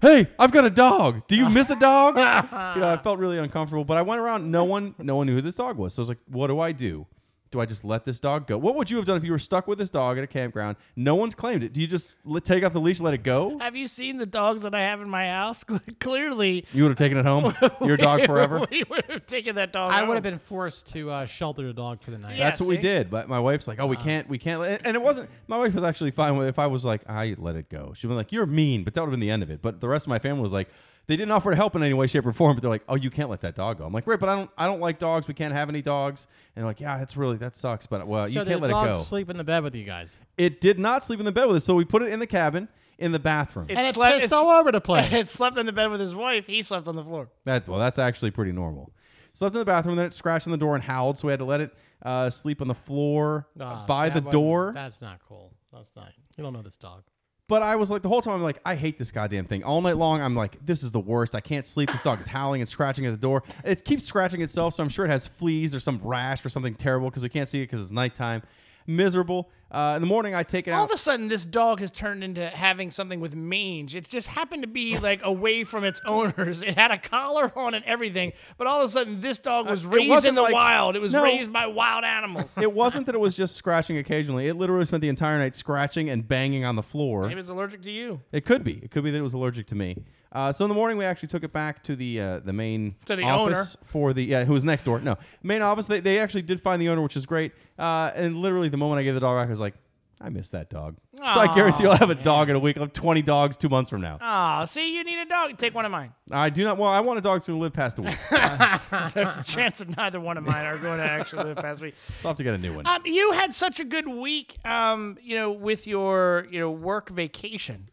"Hey, 0.00 0.28
I've 0.38 0.52
got 0.52 0.64
a 0.64 0.70
dog. 0.70 1.26
Do 1.28 1.36
you 1.36 1.48
miss 1.48 1.70
a 1.70 1.76
dog?" 1.76 2.16
you 2.74 2.80
know, 2.80 2.88
I 2.88 2.98
felt 3.02 3.18
really 3.18 3.38
uncomfortable. 3.38 3.84
But 3.84 3.96
I 3.96 4.02
went 4.02 4.20
around. 4.20 4.50
No 4.50 4.64
one, 4.64 4.94
no 4.98 5.16
one 5.16 5.26
knew 5.26 5.34
who 5.34 5.40
this 5.40 5.54
dog 5.56 5.76
was. 5.78 5.94
So 5.94 6.00
I 6.00 6.02
was 6.02 6.08
like, 6.10 6.18
"What 6.28 6.48
do 6.48 6.60
I 6.60 6.72
do?" 6.72 7.06
Do 7.54 7.60
I 7.60 7.66
just 7.66 7.84
let 7.84 8.04
this 8.04 8.18
dog 8.18 8.48
go? 8.48 8.58
What 8.58 8.74
would 8.74 8.90
you 8.90 8.96
have 8.96 9.06
done 9.06 9.16
if 9.16 9.22
you 9.22 9.30
were 9.30 9.38
stuck 9.38 9.68
with 9.68 9.78
this 9.78 9.88
dog 9.88 10.18
at 10.18 10.24
a 10.24 10.26
campground? 10.26 10.76
No 10.96 11.14
one's 11.14 11.36
claimed 11.36 11.62
it. 11.62 11.72
Do 11.72 11.80
you 11.80 11.86
just 11.86 12.12
let, 12.24 12.44
take 12.44 12.64
off 12.64 12.72
the 12.72 12.80
leash, 12.80 12.98
and 12.98 13.04
let 13.04 13.14
it 13.14 13.22
go? 13.22 13.56
Have 13.60 13.76
you 13.76 13.86
seen 13.86 14.16
the 14.18 14.26
dogs 14.26 14.62
that 14.62 14.74
I 14.74 14.80
have 14.80 15.00
in 15.00 15.08
my 15.08 15.28
house? 15.28 15.62
Clearly, 16.00 16.66
You 16.72 16.82
would 16.82 16.88
have 16.88 16.98
taken 16.98 17.16
it 17.16 17.24
home, 17.24 17.54
your 17.86 17.96
dog 17.96 18.26
forever. 18.26 18.66
we 18.72 18.82
would 18.90 19.04
have 19.04 19.24
taken 19.26 19.54
that 19.54 19.72
dog. 19.72 19.92
I 19.92 20.00
home. 20.00 20.08
would 20.08 20.14
have 20.14 20.24
been 20.24 20.40
forced 20.40 20.88
to 20.94 21.08
uh, 21.10 21.26
shelter 21.26 21.64
the 21.64 21.72
dog 21.72 22.02
for 22.02 22.10
the 22.10 22.18
night. 22.18 22.38
Yeah. 22.38 22.48
That's 22.48 22.58
what 22.58 22.68
we 22.70 22.76
did. 22.76 23.08
But 23.08 23.28
my 23.28 23.38
wife's 23.38 23.68
like, 23.68 23.78
oh, 23.78 23.86
we 23.86 23.96
can't, 23.96 24.28
we 24.28 24.38
can't. 24.38 24.60
let-" 24.60 24.84
And 24.84 24.96
it 24.96 25.00
wasn't. 25.00 25.30
My 25.46 25.56
wife 25.56 25.74
was 25.74 25.84
actually 25.84 26.10
fine 26.10 26.36
with 26.36 26.48
it 26.48 26.50
if 26.50 26.58
I 26.58 26.66
was 26.66 26.84
like, 26.84 27.08
I 27.08 27.36
let 27.38 27.54
it 27.54 27.68
go. 27.68 27.92
She'd 27.94 28.08
be 28.08 28.14
like, 28.14 28.32
you're 28.32 28.46
mean, 28.46 28.82
but 28.82 28.94
that 28.94 29.00
would 29.00 29.06
have 29.06 29.12
been 29.12 29.20
the 29.20 29.30
end 29.30 29.44
of 29.44 29.50
it. 29.50 29.62
But 29.62 29.80
the 29.80 29.86
rest 29.86 30.06
of 30.06 30.08
my 30.08 30.18
family 30.18 30.42
was 30.42 30.52
like, 30.52 30.70
they 31.06 31.16
didn't 31.16 31.32
offer 31.32 31.50
to 31.50 31.56
help 31.56 31.74
in 31.76 31.82
any 31.82 31.94
way, 31.94 32.06
shape, 32.06 32.24
or 32.26 32.32
form. 32.32 32.56
But 32.56 32.62
they're 32.62 32.70
like, 32.70 32.84
oh, 32.88 32.94
you 32.94 33.10
can't 33.10 33.28
let 33.30 33.40
that 33.42 33.54
dog 33.54 33.78
go. 33.78 33.84
I'm 33.86 33.92
like, 33.92 34.06
right, 34.06 34.18
but 34.18 34.28
I 34.28 34.36
don't, 34.36 34.50
I 34.56 34.66
don't 34.66 34.80
like 34.80 34.98
dogs. 34.98 35.28
We 35.28 35.34
can't 35.34 35.52
have 35.54 35.68
any 35.68 35.82
dogs. 35.82 36.26
And 36.54 36.62
they're 36.62 36.68
like, 36.70 36.80
yeah, 36.80 36.98
that's 36.98 37.16
really 37.16 37.36
that 37.38 37.56
sucks. 37.56 37.86
But 37.86 38.06
well, 38.06 38.26
So 38.26 38.40
you 38.40 38.46
can't 38.46 38.60
let 38.60 38.70
it 38.70 38.74
dog 38.74 38.86
go. 38.88 38.94
sleep 38.94 39.28
in 39.30 39.36
the 39.36 39.44
bed 39.44 39.62
with 39.62 39.74
you 39.74 39.84
guys, 39.84 40.18
It 40.38 40.60
did 40.60 40.78
not 40.78 41.04
sleep 41.04 41.18
in 41.20 41.24
the 41.26 41.32
bed 41.32 41.46
with 41.46 41.56
us, 41.56 41.64
so 41.64 41.74
we 41.74 41.84
put 41.84 42.02
it 42.02 42.12
in 42.12 42.20
the 42.20 42.26
cabin 42.26 42.68
in 42.98 43.12
the 43.12 43.18
bathroom. 43.18 43.66
It 43.68 43.76
and 43.76 43.86
it 43.86 43.94
slept- 43.94 44.14
pissed 44.14 44.24
it's- 44.26 44.32
all 44.32 44.48
over 44.50 44.70
the 44.72 44.80
place. 44.80 45.12
It 45.12 45.28
slept 45.28 45.58
in 45.58 45.66
the 45.66 45.72
bed 45.72 45.90
with 45.90 46.00
his 46.00 46.14
wife. 46.14 46.46
He 46.46 46.62
slept 46.62 46.86
on 46.88 46.96
the 46.96 47.02
floor. 47.04 47.28
That 47.44 47.66
well, 47.68 47.78
that's 47.80 47.98
actually 47.98 48.30
pretty 48.30 48.52
normal. 48.52 48.92
Slept 49.34 49.54
in 49.54 49.58
the 49.58 49.64
bathroom, 49.64 49.96
then 49.96 50.06
it 50.06 50.12
scratched 50.14 50.46
on 50.46 50.52
the 50.52 50.56
door 50.56 50.74
and 50.76 50.82
howled, 50.84 51.18
so 51.18 51.26
we 51.26 51.32
had 51.32 51.40
to 51.40 51.44
let 51.44 51.60
it 51.60 51.74
uh, 52.02 52.30
sleep 52.30 52.62
on 52.62 52.68
the 52.68 52.74
floor 52.74 53.48
Ah, 53.58 53.84
by 53.88 54.08
so 54.08 54.20
the 54.20 54.30
door. 54.30 54.70
That's 54.72 55.00
not 55.00 55.18
cool. 55.28 55.52
That's 55.72 55.90
not. 55.96 56.10
You 56.36 56.44
don't 56.44 56.52
know 56.52 56.62
this 56.62 56.76
dog. 56.76 57.02
But 57.46 57.62
I 57.62 57.76
was 57.76 57.90
like 57.90 58.00
the 58.00 58.08
whole 58.08 58.22
time 58.22 58.34
I'm 58.34 58.42
like, 58.42 58.60
I 58.64 58.74
hate 58.74 58.98
this 58.98 59.10
goddamn 59.12 59.44
thing. 59.44 59.64
All 59.64 59.82
night 59.82 59.98
long, 59.98 60.22
I'm 60.22 60.34
like, 60.34 60.56
this 60.64 60.82
is 60.82 60.92
the 60.92 61.00
worst. 61.00 61.34
I 61.34 61.40
can't 61.40 61.66
sleep. 61.66 61.90
This 61.92 62.02
dog 62.02 62.18
is 62.20 62.26
howling 62.26 62.62
and 62.62 62.68
scratching 62.68 63.04
at 63.04 63.10
the 63.10 63.18
door. 63.18 63.42
It 63.64 63.84
keeps 63.84 64.04
scratching 64.04 64.40
itself, 64.40 64.74
so 64.74 64.82
I'm 64.82 64.88
sure 64.88 65.04
it 65.04 65.10
has 65.10 65.26
fleas 65.26 65.74
or 65.74 65.80
some 65.80 66.00
rash 66.02 66.44
or 66.44 66.48
something 66.48 66.74
terrible 66.74 67.10
because 67.10 67.22
we 67.22 67.28
can't 67.28 67.48
see 67.48 67.60
it 67.60 67.64
because 67.64 67.82
it's 67.82 67.90
nighttime. 67.90 68.42
Miserable. 68.86 69.50
Uh, 69.70 69.94
in 69.96 70.02
the 70.02 70.06
morning, 70.06 70.36
I 70.36 70.44
take 70.44 70.68
it 70.68 70.70
out. 70.70 70.76
All 70.76 70.82
out. 70.84 70.90
of 70.90 70.94
a 70.94 70.98
sudden, 70.98 71.26
this 71.26 71.44
dog 71.44 71.80
has 71.80 71.90
turned 71.90 72.22
into 72.22 72.46
having 72.48 72.92
something 72.92 73.18
with 73.18 73.34
mange. 73.34 73.96
It 73.96 74.08
just 74.08 74.28
happened 74.28 74.62
to 74.62 74.68
be 74.68 74.98
like 75.00 75.20
away 75.24 75.64
from 75.64 75.82
its 75.82 76.00
owners. 76.06 76.62
It 76.62 76.76
had 76.76 76.92
a 76.92 76.98
collar 76.98 77.50
on 77.56 77.74
and 77.74 77.84
everything, 77.84 78.34
but 78.56 78.68
all 78.68 78.80
of 78.82 78.86
a 78.86 78.92
sudden, 78.92 79.20
this 79.20 79.38
dog 79.38 79.68
was 79.68 79.84
Uh, 79.84 79.88
it 79.88 79.92
raised 79.92 80.02
in 80.04 80.08
wasn't 80.10 80.34
the 80.36 80.42
like- 80.42 80.52
wild. 80.52 80.94
It 80.94 81.00
was 81.00 81.12
No. 81.12 81.24
raised 81.24 81.52
by 81.52 81.66
wild 81.66 82.04
animals. 82.04 82.44
it 82.60 82.72
wasn't 82.72 83.06
that 83.06 83.16
it 83.16 83.20
was 83.20 83.34
just 83.34 83.56
scratching 83.56 83.96
occasionally. 83.98 84.46
It 84.46 84.54
literally 84.54 84.84
spent 84.84 85.00
the 85.00 85.08
entire 85.08 85.38
night 85.38 85.56
scratching 85.56 86.08
and 86.08 86.28
banging 86.28 86.64
on 86.64 86.76
the 86.76 86.82
floor. 86.82 87.28
It 87.28 87.34
was 87.36 87.48
allergic 87.48 87.82
to 87.82 87.90
you. 87.90 88.20
It 88.30 88.44
could 88.44 88.62
be. 88.62 88.74
It 88.74 88.92
could 88.92 89.02
be 89.02 89.10
that 89.10 89.18
it 89.18 89.22
was 89.22 89.34
allergic 89.34 89.66
to 89.68 89.74
me. 89.74 89.96
Uh, 90.34 90.52
so 90.52 90.64
in 90.64 90.68
the 90.68 90.74
morning, 90.74 90.96
we 90.98 91.04
actually 91.04 91.28
took 91.28 91.44
it 91.44 91.52
back 91.52 91.82
to 91.84 91.94
the 91.94 92.20
uh, 92.20 92.38
the 92.40 92.52
main 92.52 92.96
To 93.06 93.16
the 93.16 93.22
office 93.24 93.76
for 93.84 94.12
the 94.12 94.24
yeah, 94.24 94.44
who 94.44 94.52
was 94.52 94.64
next 94.64 94.82
door. 94.82 95.00
No, 95.00 95.16
main 95.42 95.62
office. 95.62 95.86
They, 95.86 96.00
they 96.00 96.18
actually 96.18 96.42
did 96.42 96.60
find 96.60 96.82
the 96.82 96.88
owner, 96.88 97.02
which 97.02 97.16
is 97.16 97.24
great. 97.26 97.52
Uh, 97.78 98.10
and 98.14 98.36
literally, 98.38 98.68
the 98.68 98.76
moment 98.76 98.98
I 98.98 99.04
gave 99.04 99.14
the 99.14 99.20
dog 99.20 99.38
back, 99.38 99.46
I 99.46 99.50
was 99.50 99.60
like, 99.60 99.74
I 100.20 100.30
miss 100.30 100.50
that 100.50 100.70
dog. 100.70 100.96
so 101.16 101.22
I 101.22 101.54
guarantee 101.54 101.82
you'll 101.82 101.96
have 101.96 102.10
a 102.10 102.14
dog 102.14 102.48
in 102.48 102.56
a 102.56 102.58
week. 102.58 102.76
I'll 102.76 102.84
have 102.84 102.92
20 102.92 103.22
dogs 103.22 103.56
two 103.56 103.68
months 103.68 103.90
from 103.90 104.00
now. 104.00 104.18
Oh, 104.20 104.64
see, 104.64 104.96
you 104.96 105.04
need 105.04 105.18
a 105.18 105.26
dog. 105.26 105.58
Take 105.58 105.74
one 105.74 105.84
of 105.84 105.92
mine. 105.92 106.12
I 106.30 106.50
do 106.50 106.64
not. 106.64 106.78
Well, 106.78 106.88
I 106.90 107.00
want 107.00 107.18
a 107.18 107.22
dog 107.22 107.44
to 107.44 107.56
live 107.56 107.72
past 107.72 107.98
a 107.98 108.02
week. 108.02 108.16
so 108.30 108.36
There's 109.14 109.36
a 109.36 109.44
chance 109.44 109.78
that 109.78 109.94
neither 109.96 110.20
one 110.20 110.38
of 110.38 110.44
mine 110.44 110.64
are 110.64 110.78
going 110.78 110.98
to 110.98 111.04
actually 111.04 111.44
live 111.44 111.56
past 111.58 111.80
week. 111.80 111.94
So 112.20 112.28
I'll 112.28 112.30
have 112.30 112.36
to 112.38 112.44
get 112.44 112.54
a 112.54 112.58
new 112.58 112.74
one. 112.74 112.86
Um, 112.86 113.02
you 113.04 113.32
had 113.32 113.54
such 113.54 113.80
a 113.80 113.84
good 113.84 114.08
week, 114.08 114.56
um, 114.66 115.18
you 115.22 115.36
know, 115.36 115.52
with 115.52 115.86
your 115.86 116.46
you 116.50 116.58
know 116.58 116.70
work 116.70 117.10
vacation, 117.10 117.88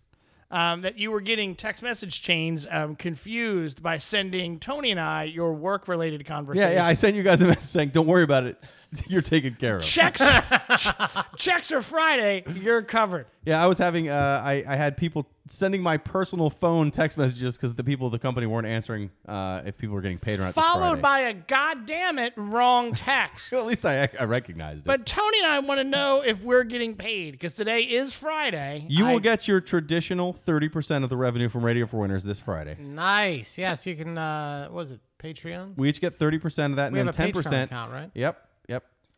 um, 0.51 0.81
that 0.81 0.97
you 0.97 1.11
were 1.11 1.21
getting 1.21 1.55
text 1.55 1.81
message 1.81 2.21
chains 2.21 2.67
um, 2.69 2.95
confused 2.95 3.81
by 3.81 3.97
sending 3.97 4.59
Tony 4.59 4.91
and 4.91 4.99
I 4.99 5.23
your 5.23 5.53
work 5.53 5.87
related 5.87 6.25
conversation. 6.25 6.69
yeah, 6.69 6.75
yeah. 6.75 6.85
I 6.85 6.93
sent 6.93 7.15
you 7.15 7.23
guys 7.23 7.41
a 7.41 7.45
message 7.45 7.69
saying, 7.69 7.89
"Don't 7.89 8.07
worry 8.07 8.23
about 8.23 8.43
it. 8.43 8.61
You're 9.07 9.21
taken 9.21 9.55
care 9.55 9.77
of." 9.77 9.83
checks 9.83 10.21
checks 11.37 11.71
are 11.71 11.81
Friday. 11.81 12.43
You're 12.53 12.81
covered. 12.81 13.25
Yeah, 13.45 13.63
I 13.63 13.67
was 13.67 13.77
having. 13.77 14.09
Uh, 14.09 14.41
I 14.43 14.63
I 14.67 14.75
had 14.75 14.97
people 14.97 15.27
sending 15.47 15.81
my 15.81 15.97
personal 15.97 16.49
phone 16.49 16.91
text 16.91 17.17
messages 17.17 17.57
because 17.57 17.73
the 17.75 17.83
people 17.83 18.05
of 18.05 18.11
the 18.13 18.19
company 18.19 18.45
weren't 18.47 18.67
answering 18.67 19.09
uh, 19.27 19.61
if 19.65 19.77
people 19.77 19.95
were 19.95 20.01
getting 20.01 20.19
paid 20.19 20.39
or 20.39 20.43
not. 20.43 20.53
this 20.55 20.63
Followed 20.63 20.99
Friday. 20.99 21.01
by 21.01 21.19
a 21.21 21.33
goddamn 21.33 22.19
it 22.19 22.33
wrong 22.37 22.93
text. 22.93 23.51
Well, 23.51 23.61
at 23.61 23.67
least 23.67 23.85
I, 23.85 24.07
I 24.19 24.23
recognized 24.25 24.81
it. 24.81 24.87
But 24.87 25.05
Tony 25.05 25.39
and 25.39 25.47
I 25.47 25.59
want 25.59 25.79
to 25.79 25.83
know 25.83 26.21
if 26.25 26.43
we're 26.43 26.63
getting 26.63 26.95
paid 26.95 27.31
because 27.31 27.55
today 27.55 27.81
is 27.83 28.13
Friday. 28.13 28.85
you 28.87 29.05
I- 29.07 29.11
will 29.13 29.19
get 29.19 29.47
your 29.47 29.59
traditional 29.61 30.33
30% 30.33 31.03
of 31.03 31.09
the 31.09 31.17
revenue 31.17 31.49
from 31.49 31.65
Radio 31.65 31.85
for 31.85 31.97
Winners 31.97 32.23
this 32.23 32.39
Friday. 32.39 32.77
Nice. 32.79 33.57
Yes, 33.57 33.85
you 33.85 33.95
can. 33.95 34.17
Uh, 34.17 34.65
what 34.67 34.75
was 34.75 34.91
it 34.91 34.99
Patreon? 35.21 35.75
We 35.77 35.89
each 35.89 35.99
get 36.01 36.17
30% 36.17 36.65
of 36.71 36.75
that 36.77 36.87
and 36.87 36.93
We 36.93 36.99
then 36.99 37.07
have 37.07 37.19
a 37.19 37.31
10%. 37.31 37.33
Patreon 37.33 37.63
account, 37.63 37.91
right? 37.91 38.11
Yep, 38.13 38.13
yep. 38.15 38.47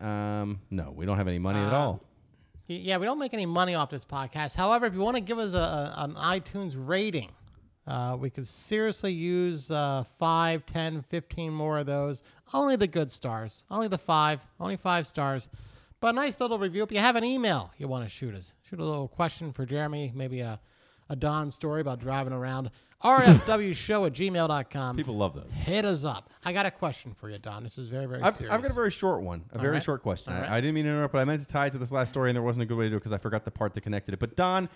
Um, 0.00 0.60
no, 0.70 0.90
we 0.90 1.06
don't 1.06 1.16
have 1.16 1.28
any 1.28 1.38
money 1.38 1.60
at 1.60 1.72
Uh, 1.72 1.76
all. 1.78 2.00
Yeah, 2.66 2.96
we 2.96 3.04
don't 3.04 3.18
make 3.18 3.34
any 3.34 3.46
money 3.46 3.74
off 3.74 3.90
this 3.90 4.04
podcast. 4.04 4.54
However, 4.56 4.86
if 4.86 4.94
you 4.94 5.00
want 5.00 5.16
to 5.16 5.20
give 5.20 5.38
us 5.38 5.52
a, 5.54 5.58
a, 5.58 5.94
an 5.98 6.14
iTunes 6.14 6.74
rating, 6.76 7.30
uh, 7.86 8.16
we 8.18 8.30
could 8.30 8.46
seriously 8.46 9.12
use 9.12 9.70
uh, 9.70 10.04
5, 10.18 10.64
10, 10.64 11.02
15 11.02 11.52
more 11.52 11.78
of 11.78 11.86
those. 11.86 12.22
Only 12.54 12.76
the 12.76 12.86
good 12.86 13.10
stars. 13.10 13.64
Only 13.70 13.88
the 13.88 13.98
five. 13.98 14.40
Only 14.58 14.76
five 14.76 15.06
stars. 15.06 15.50
But 16.00 16.08
a 16.08 16.12
nice 16.14 16.40
little 16.40 16.58
review. 16.58 16.82
If 16.82 16.90
you 16.92 16.98
have 16.98 17.16
an 17.16 17.24
email 17.24 17.70
you 17.76 17.86
want 17.88 18.04
to 18.04 18.08
shoot 18.08 18.34
us, 18.34 18.52
shoot 18.62 18.78
a 18.78 18.84
little 18.84 19.08
question 19.08 19.52
for 19.52 19.66
Jeremy, 19.66 20.12
maybe 20.14 20.40
a, 20.40 20.58
a 21.10 21.16
Don 21.16 21.50
story 21.50 21.82
about 21.82 21.98
driving 22.00 22.32
around. 22.32 22.70
RFWshow 23.04 24.06
at 24.06 24.12
gmail.com. 24.14 24.96
People 24.96 25.16
love 25.16 25.34
those. 25.34 25.52
Hit 25.52 25.84
us 25.84 26.04
up. 26.04 26.30
I 26.44 26.52
got 26.54 26.64
a 26.64 26.70
question 26.70 27.12
for 27.12 27.28
you, 27.28 27.38
Don. 27.38 27.62
This 27.62 27.76
is 27.76 27.86
very, 27.86 28.06
very 28.06 28.22
I've, 28.22 28.34
serious. 28.34 28.54
I've 28.54 28.62
got 28.62 28.70
a 28.70 28.74
very 28.74 28.90
short 28.90 29.22
one, 29.22 29.44
a 29.52 29.58
very 29.58 29.74
right. 29.74 29.82
short 29.82 30.02
question. 30.02 30.32
All 30.32 30.40
right. 30.40 30.50
I, 30.50 30.56
I 30.56 30.60
didn't 30.60 30.74
mean 30.74 30.84
to 30.84 30.90
interrupt, 30.90 31.12
but 31.12 31.18
I 31.18 31.24
meant 31.24 31.42
to 31.42 31.46
tie 31.46 31.66
it 31.66 31.72
to 31.72 31.78
this 31.78 31.92
last 31.92 32.08
story, 32.08 32.30
and 32.30 32.36
there 32.36 32.42
wasn't 32.42 32.62
a 32.62 32.66
good 32.66 32.78
way 32.78 32.84
to 32.84 32.90
do 32.90 32.96
it 32.96 33.00
because 33.00 33.12
I 33.12 33.18
forgot 33.18 33.44
the 33.44 33.50
part 33.50 33.74
that 33.74 33.82
connected 33.82 34.14
it. 34.14 34.20
But 34.20 34.36
Don 34.36 34.70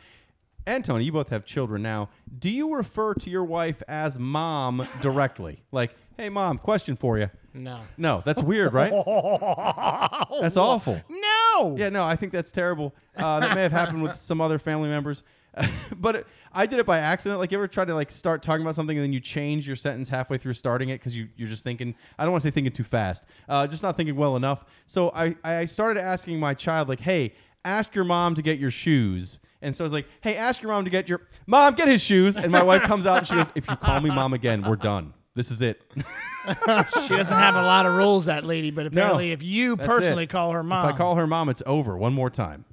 and 0.67 0.85
Tony, 0.85 1.05
you 1.05 1.13
both 1.13 1.31
have 1.31 1.47
children 1.47 1.81
now. 1.81 2.11
Do 2.39 2.51
you 2.51 2.75
refer 2.75 3.15
to 3.15 3.31
your 3.31 3.45
wife 3.45 3.83
as 3.89 4.19
mom 4.19 4.87
directly? 5.01 5.63
Like, 5.73 5.95
hey, 6.17 6.29
mom, 6.31 6.59
question 6.59 6.97
for 6.97 7.19
you. 7.19 7.31
no. 7.55 7.81
No, 7.97 8.23
that's 8.25 8.43
weird, 8.43 8.73
right? 8.73 8.91
that's 10.41 10.57
awful. 10.57 11.01
No. 11.09 11.77
Yeah, 11.79 11.91
no, 11.91 12.05
I 12.05 12.17
think 12.17 12.33
that's 12.33 12.51
terrible. 12.51 12.95
Uh, 13.17 13.41
that 13.41 13.55
may 13.55 13.63
have 13.63 13.73
happened 13.73 14.03
with 14.03 14.17
some 14.17 14.41
other 14.41 14.59
family 14.59 14.89
members. 14.89 15.23
but 15.97 16.17
it, 16.17 16.27
I 16.53 16.67
did 16.67 16.79
it 16.79 16.87
by 16.87 16.99
accident. 16.99 17.39
Like, 17.39 17.53
you 17.53 17.59
ever 17.59 17.69
try 17.69 17.85
to 17.85 17.95
like 17.95 18.11
start 18.11 18.43
talking 18.43 18.63
about 18.63 18.75
something 18.75 18.97
and 18.97 19.05
then 19.05 19.13
you 19.13 19.21
change 19.21 19.67
your 19.67 19.77
sentence 19.77 20.09
halfway 20.09 20.39
through 20.39 20.55
starting 20.55 20.89
it 20.91 20.99
because 20.99 21.17
you 21.17 21.29
you're 21.37 21.49
just 21.49 21.65
thinking. 21.65 21.95
I 22.19 22.25
don't 22.25 22.33
want 22.33 22.43
to 22.43 22.49
say 22.49 22.53
thinking 22.53 22.73
too 22.73 22.85
fast. 22.85 23.27
Uh, 23.49 23.67
just 23.67 23.83
not 23.83 23.97
thinking 23.97 24.17
well 24.17 24.37
enough. 24.37 24.65
So 24.87 25.11
I 25.15 25.37
I 25.45 25.65
started 25.65 26.01
asking 26.03 26.41
my 26.41 26.55
child 26.55 26.89
like, 26.89 27.01
hey, 27.01 27.35
ask 27.65 27.95
your 27.95 28.05
mom 28.05 28.35
to 28.37 28.43
get 28.43 28.59
your 28.59 28.71
shoes. 28.71 29.39
And 29.61 29.75
so 29.75 29.85
I 29.85 29.87
was 29.87 29.93
like, 29.93 30.07
hey, 30.21 30.37
ask 30.37 30.63
your 30.63 30.71
mom 30.71 30.85
to 30.85 30.91
get 30.91 31.09
your 31.09 31.23
mom 31.47 31.75
get 31.75 31.89
his 31.89 32.03
shoes. 32.03 32.37
And 32.37 32.53
my 32.53 32.63
wife 32.63 32.83
comes 32.83 33.07
out 33.07 33.19
and 33.19 33.27
she 33.27 33.35
goes, 33.35 33.51
if 33.55 33.69
you 33.69 33.77
call 33.77 34.01
me 34.01 34.11
mom 34.11 34.33
again, 34.33 34.63
we're 34.63 34.77
done. 34.77 35.15
This 35.35 35.51
is 35.51 35.63
it. 35.63 35.83
She 36.49 37.15
doesn't 37.15 37.37
have 37.37 37.57
a 37.57 37.63
lot 37.63 37.85
of 37.85 37.95
rules, 37.95 38.25
that 38.25 38.43
lady, 38.43 38.71
but 38.71 38.87
apparently, 38.87 39.33
if 39.33 39.43
you 39.43 39.77
personally 39.77 40.25
it. 40.25 40.31
call 40.31 40.53
her 40.53 40.63
mom, 40.63 40.89
If 40.89 40.95
I 40.95 40.97
call 40.97 41.17
her 41.17 41.27
mom, 41.27 41.51
it's 41.51 41.63
over. 41.67 41.95
One 41.95 42.15
more 42.15 42.31
time. 42.31 42.65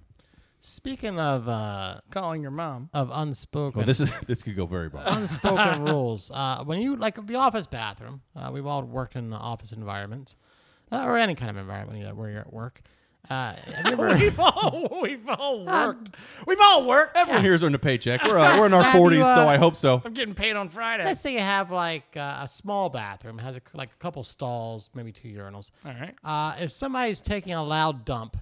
Speaking 0.68 1.20
of 1.20 1.48
uh, 1.48 2.00
calling 2.10 2.42
your 2.42 2.50
mom. 2.50 2.90
of 2.92 3.12
unspoken, 3.14 3.78
Well, 3.78 3.86
this 3.86 4.00
is 4.00 4.12
this 4.28 4.42
could 4.42 4.56
go 4.56 4.66
very 4.66 4.88
wrong. 4.88 5.04
unspoken 5.06 5.86
rules. 5.86 6.32
Uh, 6.34 6.64
when 6.64 6.82
you 6.82 6.96
like 6.96 7.24
the 7.28 7.36
office 7.36 7.68
bathroom, 7.68 8.22
uh, 8.36 8.50
we've 8.52 8.66
all 8.66 8.82
worked 8.82 9.16
in 9.16 9.30
the 9.30 9.36
office 9.38 9.72
environments, 9.74 10.36
uh, 10.92 11.04
or 11.06 11.20
any 11.20 11.36
kind 11.36 11.52
of 11.52 11.58
environment 11.58 12.00
you 12.00 12.06
where 12.16 12.32
you're 12.32 12.40
at 12.40 12.52
work. 12.52 12.82
Uh, 13.30 13.54
have 13.56 13.86
you 13.86 13.92
ever, 13.92 14.16
We've 14.20 14.40
all 14.40 15.00
we've 15.04 15.30
all 15.30 15.66
worked. 15.66 16.16
We've 16.48 16.62
all 16.62 16.86
worked. 16.88 17.16
Everyone 17.16 17.44
here's 17.44 17.64
earned 17.64 17.76
a 17.76 17.80
paycheck. 17.80 18.24
We're, 18.24 18.38
uh, 18.40 18.60
we're 18.60 18.66
in 18.66 18.74
our 18.74 18.82
Have 18.84 18.96
you, 18.96 19.02
40s, 19.02 19.36
so 19.36 19.42
uh, 19.42 19.46
I 19.48 19.58
hope 19.58 19.76
so. 19.76 20.02
I'm 20.04 20.14
getting 20.16 20.34
paid 20.34 20.56
on 20.56 20.70
Friday. 20.70 21.06
let's 21.06 21.22
say 21.22 21.34
you 21.34 21.40
have 21.42 21.70
like 21.72 22.18
uh, 22.18 22.40
a 22.42 22.48
small 22.48 22.90
bathroom, 22.90 23.38
has 23.38 23.56
a, 23.56 23.62
like 23.76 23.90
a 23.92 23.98
couple 23.98 24.24
stalls, 24.24 24.90
maybe 24.96 25.12
two 25.12 25.28
urinals. 25.28 25.70
all 25.86 25.94
right. 25.94 26.16
Uh, 26.24 26.56
if 26.60 26.72
somebody's 26.72 27.20
taking 27.22 27.54
a 27.54 27.64
loud 27.64 28.04
dump, 28.06 28.38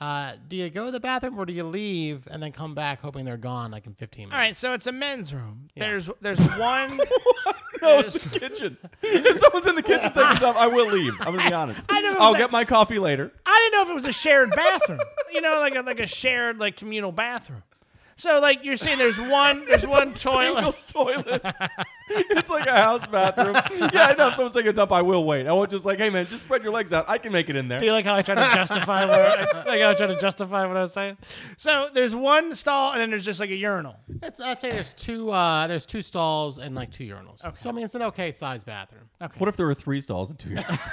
uh, 0.00 0.32
do 0.48 0.56
you 0.56 0.68
go 0.70 0.86
to 0.86 0.90
the 0.92 1.00
bathroom 1.00 1.38
or 1.38 1.46
do 1.46 1.52
you 1.52 1.64
leave 1.64 2.28
and 2.30 2.42
then 2.42 2.52
come 2.52 2.74
back 2.74 3.00
hoping 3.00 3.24
they're 3.24 3.36
gone 3.36 3.70
like 3.70 3.86
in 3.86 3.94
15 3.94 4.24
minutes? 4.28 4.34
All 4.34 4.38
right, 4.40 4.56
so 4.56 4.72
it's 4.74 4.86
a 4.86 4.92
men's 4.92 5.32
room. 5.32 5.68
There's 5.76 6.08
there's 6.20 6.38
one. 6.58 7.00
No, 7.82 7.98
it's 7.98 8.24
the 8.24 8.40
kitchen. 8.40 8.78
if 9.02 9.38
someone's 9.38 9.66
in 9.66 9.74
the 9.76 9.82
kitchen 9.82 10.10
taking 10.10 10.36
stuff, 10.38 10.56
I 10.56 10.66
will 10.66 10.88
leave. 10.90 11.12
I'm 11.20 11.36
gonna 11.36 11.46
be 11.46 11.52
honest. 11.54 11.84
I 11.90 12.00
never 12.00 12.18
I'll 12.18 12.32
said- 12.32 12.38
get 12.38 12.50
my 12.50 12.64
coffee 12.64 12.98
later. 12.98 13.30
I 13.44 13.60
didn't 13.70 13.72
know 13.74 13.82
if 13.82 13.88
it 13.90 13.94
was 14.02 14.04
a 14.06 14.18
shared 14.18 14.50
bathroom. 14.56 14.98
you 15.30 15.42
know, 15.42 15.58
like 15.60 15.74
a 15.74 15.82
like 15.82 16.00
a 16.00 16.06
shared 16.06 16.56
like 16.58 16.76
communal 16.78 17.12
bathroom. 17.12 17.62
So 18.18 18.40
like 18.40 18.64
you're 18.64 18.78
saying, 18.78 18.96
there's 18.96 19.18
one 19.20 19.64
there's 19.66 19.86
one 19.86 20.10
toilet. 20.12 20.64
Single 20.64 20.74
toilet. 20.88 21.42
it's 22.08 22.48
like 22.48 22.66
a 22.66 22.74
house 22.76 23.06
bathroom. 23.06 23.54
Yeah, 23.92 24.06
I 24.06 24.14
know. 24.14 24.28
If 24.28 24.36
someone's 24.36 24.54
taking 24.54 24.70
a 24.70 24.72
dump, 24.72 24.90
I 24.90 25.02
will 25.02 25.24
wait. 25.24 25.46
I 25.46 25.52
won't 25.52 25.70
just 25.70 25.84
like, 25.84 25.98
hey 25.98 26.08
man, 26.08 26.26
just 26.26 26.42
spread 26.42 26.62
your 26.62 26.72
legs 26.72 26.94
out. 26.94 27.04
I 27.08 27.18
can 27.18 27.30
make 27.30 27.50
it 27.50 27.56
in 27.56 27.68
there. 27.68 27.78
Do 27.78 27.84
you 27.84 27.92
like 27.92 28.06
how 28.06 28.14
I 28.14 28.22
tried 28.22 28.36
to 28.36 28.56
justify 28.56 29.04
what 29.04 29.20
I, 29.20 29.44
like 29.66 29.80
how 29.82 29.90
I 29.90 29.94
tried 29.94 30.06
to 30.06 30.20
justify 30.20 30.64
what 30.66 30.78
I 30.78 30.80
was 30.80 30.94
saying? 30.94 31.18
So 31.58 31.90
there's 31.92 32.14
one 32.14 32.54
stall 32.54 32.92
and 32.92 33.00
then 33.02 33.10
there's 33.10 33.24
just 33.24 33.38
like 33.38 33.50
a 33.50 33.56
urinal. 33.56 33.96
It's, 34.22 34.40
I 34.40 34.54
say 34.54 34.70
there's 34.70 34.94
two 34.94 35.30
uh, 35.30 35.66
there's 35.66 35.84
two 35.84 36.00
stalls 36.00 36.56
and 36.56 36.74
like 36.74 36.90
two 36.92 37.04
urinals. 37.04 37.40
So 37.60 37.68
I 37.68 37.72
mean 37.72 37.84
it's 37.84 37.94
an 37.94 38.02
okay 38.02 38.32
sized 38.32 38.64
bathroom. 38.64 39.10
What 39.36 39.48
if 39.48 39.56
there 39.56 39.66
were 39.66 39.74
three 39.74 40.00
stalls 40.00 40.30
and 40.30 40.38
two 40.38 40.50
yards? 40.50 40.88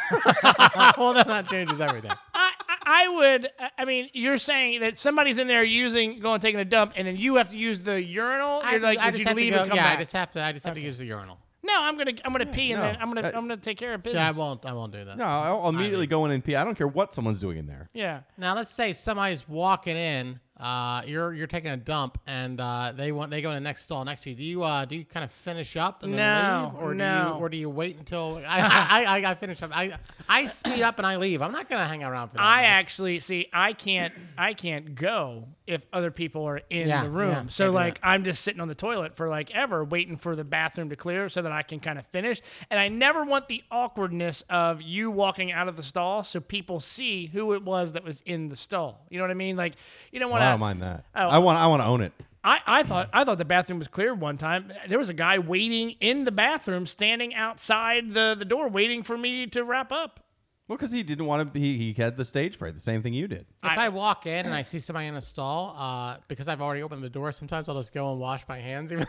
well, 0.97 1.13
then 1.13 1.27
that 1.27 1.47
changes 1.47 1.79
everything. 1.79 2.11
I, 2.33 2.51
I- 2.67 2.73
I 2.85 3.07
would. 3.07 3.49
I 3.77 3.85
mean, 3.85 4.09
you're 4.11 4.37
saying 4.37 4.81
that 4.81 4.97
somebody's 4.97 5.37
in 5.37 5.47
there 5.47 5.63
using, 5.63 6.19
going 6.19 6.41
taking 6.41 6.59
a 6.59 6.65
dump, 6.65 6.91
and 6.97 7.07
then 7.07 7.12
you 7.17 7.35
have 7.35 7.49
to 7.51 7.57
use 7.57 7.81
the 7.81 8.01
urinal. 8.01 8.61
I, 8.63 8.71
You're 8.73 8.79
like, 8.81 8.99
I 8.99 9.05
would 9.05 9.11
just 9.13 9.19
you 9.19 9.27
have 9.27 9.37
leave 9.37 9.53
to 9.53 9.57
go, 9.57 9.61
and 9.63 9.69
come 9.69 9.75
yeah, 9.77 9.83
back? 9.83 9.97
I 9.97 10.01
just 10.01 10.13
have 10.13 10.31
to 10.31 10.43
I 10.45 10.51
just 10.51 10.65
have 10.65 10.75
to 10.75 10.81
use 10.81 10.97
the 10.97 11.05
urinal. 11.05 11.37
no, 11.63 11.73
I'm 11.79 11.97
gonna, 11.97 12.11
I'm 12.25 12.31
gonna 12.31 12.45
pee, 12.45 12.71
and 12.73 12.81
No, 12.81 12.87
then 12.87 12.97
I'm 13.01 13.07
gonna, 13.09 13.21
that- 13.23 13.35
I'm 13.35 13.43
gonna 13.47 13.57
take 13.57 13.77
care 13.77 13.93
of 13.93 14.01
See, 14.01 14.09
business. 14.09 14.35
I 14.35 14.37
won't 14.37 14.65
I 14.65 14.73
won't 14.73 14.91
do 14.91 15.05
that. 15.05 15.17
no, 15.17 15.25
I'll, 15.25 15.61
I'll 15.63 15.69
immediately 15.69 16.07
go 16.07 16.25
in 16.25 16.31
and 16.31 16.43
pee. 16.43 16.55
I 16.55 16.63
don't 16.65 16.75
care 16.77 16.87
what 16.87 17.13
someone's 17.13 17.39
doing 17.39 17.57
in 17.57 17.65
there. 17.67 17.87
Yeah. 17.93 18.21
Now 18.37 18.55
let's 18.55 18.69
say 18.71 18.93
somebody's 18.93 19.47
walking 19.47 19.95
in, 19.97 20.39
uh, 20.59 21.01
you're 21.07 21.33
you're 21.33 21.47
taking 21.47 21.71
a 21.71 21.77
dump, 21.77 22.19
and 22.27 22.61
uh, 22.61 22.93
they 22.95 23.11
want 23.11 23.31
they 23.31 23.41
go 23.41 23.49
in 23.49 23.55
the 23.55 23.59
next 23.61 23.81
stall 23.83 24.05
next 24.05 24.21
to 24.23 24.29
you. 24.29 24.35
Do 24.35 24.43
you 24.43 24.63
uh, 24.63 24.85
do 24.85 24.95
you 24.95 25.03
kind 25.03 25.23
of 25.23 25.31
finish 25.31 25.75
up 25.75 26.03
and 26.03 26.13
then 26.13 26.19
No, 26.19 26.71
leave, 26.75 26.83
or 26.83 26.93
no. 26.93 27.23
do 27.23 27.27
you 27.29 27.35
or 27.45 27.49
do 27.49 27.57
you 27.57 27.69
wait 27.69 27.97
until 27.97 28.39
I 28.47 28.59
I, 28.61 29.03
I, 29.19 29.31
I 29.31 29.35
finish 29.35 29.61
up? 29.63 29.71
I 29.75 29.97
I 30.29 30.45
speed 30.45 30.81
up 30.83 30.99
and 30.99 31.07
I 31.07 31.15
leave. 31.17 31.41
I'm 31.41 31.51
not 31.51 31.69
gonna 31.69 31.87
hang 31.87 32.03
around 32.03 32.29
for 32.29 32.35
that. 32.35 32.43
I 32.43 32.61
mess. 32.61 32.75
actually 32.75 33.19
see. 33.19 33.47
I 33.51 33.73
can't. 33.73 34.13
I 34.37 34.53
can't 34.53 34.93
go 34.95 35.47
if 35.65 35.81
other 35.93 36.11
people 36.11 36.43
are 36.45 36.61
in 36.69 36.87
Yeah, 36.89 37.05
the 37.05 37.09
room. 37.09 37.29
yeah, 37.31 37.43
so 37.47 37.71
like, 37.71 37.95
that. 38.01 38.07
I'm 38.09 38.25
just 38.25 38.41
sitting 38.43 38.59
on 38.59 38.67
the 38.67 38.75
toilet 38.75 39.15
for 39.15 39.29
like 39.29 39.55
ever, 39.55 39.83
waiting 39.85 40.17
for 40.17 40.35
the 40.35 40.43
bathroom 40.43 40.89
to 40.89 40.97
clear 40.97 41.29
so 41.29 41.41
that 41.41 41.53
I 41.53 41.61
can 41.63 41.79
kind 41.79 41.97
of 41.97 42.05
finish. 42.07 42.41
And 42.69 42.77
I 42.77 42.89
never 42.89 43.23
want 43.23 43.47
the 43.47 43.63
awkwardness 43.71 44.43
of 44.49 44.81
you 44.81 45.09
walking 45.09 45.53
out 45.53 45.69
of 45.69 45.77
the 45.77 45.83
stall 45.83 46.23
so 46.23 46.41
people 46.41 46.81
see 46.81 47.27
who 47.27 47.53
it 47.53 47.63
was 47.63 47.93
that 47.93 48.03
was 48.03 48.21
in 48.25 48.49
the 48.49 48.57
stall. 48.57 49.05
You 49.09 49.17
know 49.19 49.23
what 49.23 49.31
I 49.31 49.35
mean? 49.35 49.55
Like, 49.55 49.75
you 50.11 50.19
don't 50.19 50.29
want 50.31 50.42
Well, 50.43 50.47
to. 50.47 50.47
I 50.47 50.51
don't 50.51 50.59
mind 50.59 50.81
that. 50.81 51.05
Oh. 51.15 51.27
I 51.27 51.37
want. 51.39 51.57
I 51.57 51.67
want 51.67 51.81
to 51.81 51.87
own 51.87 52.01
it. 52.01 52.13
I, 52.43 52.59
I 52.67 52.83
thought 52.83 53.09
I 53.13 53.23
thought 53.23 53.37
the 53.37 53.45
bathroom 53.45 53.79
was 53.79 53.87
cleared 53.87 54.19
one 54.19 54.37
time. 54.37 54.71
There 54.89 54.99
was 54.99 55.09
a 55.09 55.13
guy 55.13 55.39
waiting 55.39 55.91
in 56.01 56.25
the 56.25 56.31
bathroom, 56.31 56.85
standing 56.85 57.33
outside 57.33 58.13
the, 58.13 58.35
the 58.37 58.45
door, 58.45 58.67
waiting 58.67 59.03
for 59.03 59.17
me 59.17 59.47
to 59.47 59.63
wrap 59.63 59.91
up. 59.91 60.19
Well, 60.67 60.77
because 60.77 60.91
he 60.91 61.03
didn't 61.03 61.25
want 61.25 61.53
to. 61.53 61.59
He, 61.59 61.77
he 61.77 62.01
had 62.01 62.15
the 62.15 62.23
stage 62.23 62.57
fright. 62.57 62.73
The 62.73 62.79
same 62.79 63.01
thing 63.03 63.13
you 63.13 63.27
did. 63.27 63.45
If 63.63 63.77
I, 63.77 63.89
walk 63.89 64.25
in 64.25 64.45
and 64.45 64.53
I 64.53 64.61
see 64.61 64.79
somebody 64.79 65.07
in 65.07 65.15
a 65.15 65.21
stall, 65.21 65.75
uh, 65.77 66.17
because 66.27 66.47
I've 66.47 66.61
already 66.61 66.83
opened 66.83 67.03
the 67.03 67.09
door, 67.09 67.31
sometimes 67.33 67.67
I'll 67.67 67.75
just 67.75 67.93
go 67.93 68.11
and 68.11 68.19
wash 68.19 68.45
my 68.47 68.59
hands, 68.59 68.91
even, 68.93 69.05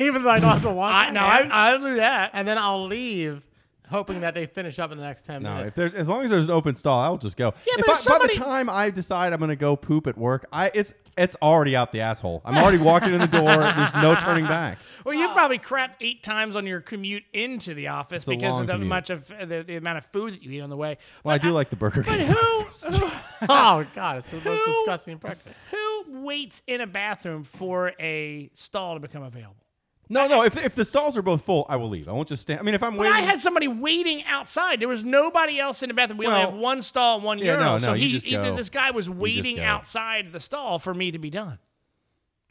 even 0.00 0.22
though 0.22 0.30
I 0.30 0.38
don't 0.38 0.50
have 0.50 0.62
to 0.62 0.70
wash 0.70 0.94
I 0.94 1.06
my 1.06 1.12
no, 1.12 1.20
hands. 1.20 1.50
I, 1.50 1.70
I'll 1.70 1.78
do 1.78 1.96
that. 1.96 2.30
and 2.34 2.46
then 2.46 2.58
I'll 2.58 2.86
leave, 2.86 3.42
hoping 3.90 4.20
that 4.20 4.34
they 4.34 4.46
finish 4.46 4.78
up 4.78 4.92
in 4.92 4.98
the 4.98 5.04
next 5.04 5.24
ten 5.24 5.42
No, 5.42 5.54
minutes. 5.54 5.70
if 5.70 5.74
there's 5.74 5.94
as 5.94 6.08
long 6.08 6.24
as 6.24 6.30
there's 6.30 6.44
an 6.44 6.50
open 6.50 6.74
stall, 6.74 6.98
I'll 7.00 7.18
just 7.18 7.36
go. 7.36 7.52
Yeah, 7.66 7.74
If 7.78 7.86
but 7.86 7.94
I, 7.96 7.98
if 8.14 8.20
by 8.20 8.26
the 8.26 8.34
time 8.34 8.70
I 8.70 8.90
decide 8.90 9.32
I'm 9.32 9.40
gonna 9.40 9.56
go 9.56 9.76
poop 9.76 10.06
at 10.06 10.16
work, 10.16 10.46
I 10.52 10.70
it's 10.74 10.94
it's 11.16 11.36
already 11.42 11.74
out 11.74 11.90
the 11.92 12.00
asshole. 12.00 12.42
I'm 12.44 12.56
already 12.58 12.78
walking 12.78 13.12
in 13.12 13.20
the 13.20 13.26
door. 13.26 13.42
There's 13.76 13.94
no 13.94 14.14
turning 14.14 14.46
back. 14.46 14.78
Well, 15.04 15.14
you 15.14 15.28
probably 15.32 15.58
crapped 15.58 15.94
eight 16.00 16.22
times 16.22 16.54
on 16.54 16.64
your 16.66 16.80
commute 16.80 17.24
into 17.32 17.74
the 17.74 17.88
office 17.88 18.24
a 18.26 18.30
because 18.30 18.52
long 18.52 18.60
of 18.62 18.66
the 18.68 18.72
commute. 18.74 18.88
much 18.88 19.10
of 19.10 19.30
uh, 19.32 19.44
the, 19.44 19.64
the 19.66 19.76
amount 19.76 19.98
of 19.98 20.04
food 20.06 20.34
that 20.34 20.42
you 20.44 20.52
eat 20.52 20.60
on 20.60 20.70
the 20.70 20.76
way. 20.76 20.98
Well, 21.24 21.34
I 21.34 21.38
do 21.38 21.50
like 21.50 21.70
the 21.70 21.76
Burger 21.76 22.02
But 22.04 22.18
King. 22.18 22.26
who, 22.28 22.34
who 22.34 23.10
oh 23.48 23.84
god, 23.94 24.18
it's 24.18 24.30
the 24.30 24.36
most 24.42 24.60
Who- 24.64 24.72
disgusting 24.72 25.16
breakfast. 25.16 25.58
who 25.72 26.22
waits 26.22 26.62
in 26.66 26.80
a 26.80 26.86
bathroom 26.86 27.42
for 27.44 27.92
a 27.98 28.50
stall 28.54 28.94
to 28.94 29.00
become 29.00 29.22
available? 29.24 29.56
No, 30.10 30.26
no. 30.26 30.42
If, 30.42 30.56
if 30.56 30.74
the 30.74 30.84
stalls 30.84 31.16
are 31.16 31.22
both 31.22 31.42
full, 31.44 31.66
I 31.68 31.76
will 31.76 31.88
leave. 31.88 32.08
I 32.08 32.12
won't 32.12 32.28
just 32.28 32.42
stand. 32.42 32.60
I 32.60 32.62
mean, 32.62 32.74
if 32.74 32.82
I'm 32.82 32.92
But 32.92 33.00
waiting, 33.02 33.16
I 33.16 33.20
had 33.20 33.40
somebody 33.40 33.68
waiting 33.68 34.24
outside. 34.24 34.80
There 34.80 34.88
was 34.88 35.04
nobody 35.04 35.60
else 35.60 35.82
in 35.82 35.88
the 35.88 35.94
bathroom. 35.94 36.18
We 36.18 36.26
only 36.26 36.40
have 36.40 36.54
one 36.54 36.80
stall 36.82 37.16
and 37.16 37.24
one 37.24 37.38
yeah, 37.38 37.52
urinal. 37.52 37.72
no, 37.74 37.78
so 37.78 37.86
no, 37.88 37.92
you 37.94 38.06
he, 38.06 38.12
just 38.12 38.26
he- 38.26 38.32
go. 38.32 38.56
this 38.56 38.70
guy 38.70 38.90
was 38.90 39.10
waiting 39.10 39.56
go. 39.56 39.62
outside 39.64 40.32
the 40.32 40.40
stall 40.40 40.78
for 40.78 40.94
me 40.94 41.10
to 41.10 41.18
be 41.18 41.30
done. 41.30 41.58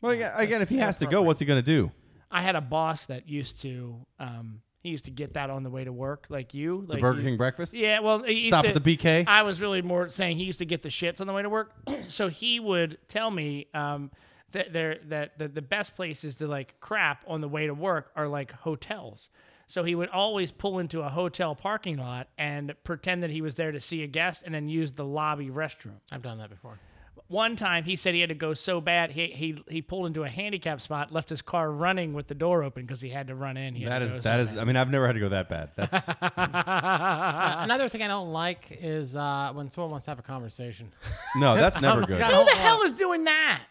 well, 0.02 0.14
yeah, 0.14 0.34
again, 0.40 0.62
if 0.62 0.70
he 0.70 0.78
has 0.78 1.00
to 1.00 1.08
go, 1.08 1.22
what's 1.24 1.40
he 1.40 1.46
gonna 1.46 1.62
do? 1.62 1.92
I 2.30 2.42
had 2.42 2.56
a 2.56 2.62
boss 2.62 3.06
that 3.08 3.28
used 3.30 3.62
to 3.62 3.96
um, 4.20 4.62
he 4.84 4.90
used 4.90 5.06
to 5.06 5.12
get 5.12 5.34
that 5.34 5.50
on 5.50 5.64
the 5.64 5.70
way 5.70 5.84
to 5.84 5.92
work, 5.92 6.28
like 6.30 6.54
you, 6.54 6.86
like 6.88 6.98
The 6.98 7.02
Burger 7.02 7.20
you- 7.20 7.26
King 7.26 7.38
breakfast. 7.38 7.74
Yeah, 7.74 8.00
well, 8.02 8.22
he 8.24 8.34
used 8.34 8.48
Stop 8.48 8.64
to- 8.66 8.70
at 8.76 8.84
the 8.84 8.98
BK. 8.98 9.26
I 9.28 9.42
was 9.44 9.60
really 9.60 9.82
more 9.82 10.10
saying 10.10 10.38
he 10.38 10.44
used 10.44 10.60
to 10.60 10.66
get 10.66 10.82
the 10.84 10.90
shits 10.90 11.20
on 11.22 11.28
the 11.28 11.34
way 11.34 11.42
to 11.42 11.50
work, 11.50 11.72
so 12.08 12.28
he 12.30 12.60
would 12.60 12.98
tell 13.08 13.32
me 13.32 13.68
um, 13.74 14.12
that 14.52 14.72
there 14.74 15.00
that 15.10 15.38
the, 15.38 15.48
the 15.48 15.62
best 15.62 15.96
places 15.96 16.36
to 16.38 16.48
like 16.48 16.80
crap 16.80 17.24
on 17.28 17.42
the 17.42 17.48
way 17.50 17.68
to 17.68 17.74
work 17.74 18.12
are 18.16 18.28
like 18.28 18.52
hotels. 18.52 19.30
So 19.70 19.84
he 19.84 19.96
would 19.96 20.08
always 20.10 20.50
pull 20.52 20.80
into 20.80 21.02
a 21.02 21.10
hotel 21.10 21.54
parking 21.54 21.98
lot 21.98 22.30
and 22.38 22.74
pretend 22.86 23.24
that 23.24 23.30
he 23.30 23.42
was 23.42 23.56
there 23.56 23.74
to 23.74 23.82
see 23.82 24.02
a 24.04 24.08
guest, 24.08 24.44
and 24.46 24.56
then 24.56 24.70
use 24.70 24.94
the 24.94 25.04
lobby 25.04 25.50
restroom. 25.50 26.00
I've 26.10 26.22
done 26.22 26.38
that 26.38 26.50
before. 26.50 26.80
One 27.28 27.58
time 27.58 27.84
he 27.84 27.98
said 27.98 28.14
he 28.14 28.22
had 28.22 28.30
to 28.30 28.36
go 28.36 28.54
so 28.54 28.80
bad 28.80 29.12
he 29.12 29.26
he, 29.28 29.62
he 29.68 29.82
pulled 29.82 30.06
into 30.08 30.24
a 30.24 30.30
handicap 30.30 30.80
spot, 30.80 31.12
left 31.12 31.28
his 31.28 31.42
car 31.42 31.70
running 31.70 32.14
with 32.14 32.28
the 32.28 32.36
door 32.36 32.64
open 32.64 32.86
because 32.86 33.02
he 33.02 33.10
had 33.10 33.28
to 33.28 33.36
run 33.36 33.58
in. 33.58 33.76
He 33.76 33.84
had 33.84 33.92
That 33.92 34.00
to 34.00 34.06
is 34.06 34.12
go 34.16 34.22
so 34.22 34.40
is. 34.40 34.50
bad. 34.52 34.60
I 34.60 34.64
mean, 34.64 34.78
I've 34.78 34.90
never 34.90 35.06
had 35.06 35.16
to 35.16 35.20
go 35.20 35.28
that 35.28 35.50
bad. 35.50 35.72
That's 35.76 36.08
Uh, 36.22 37.56
another 37.60 37.90
thing 37.90 38.04
I 38.04 38.08
don't 38.08 38.32
like 38.32 38.78
is 38.82 39.18
uh, 39.18 39.52
when 39.54 39.70
someone 39.70 39.92
wants 39.92 40.06
to 40.06 40.12
have 40.12 40.20
a 40.20 40.24
conversation. 40.24 40.92
no, 41.36 41.56
that's 41.56 41.82
never 41.82 42.06
good. 42.06 42.20
God. 42.20 42.32
Who 42.34 42.46
the 42.46 42.58
hell 42.58 42.82
is 42.84 42.94
doing 42.94 43.26
that? 43.26 43.62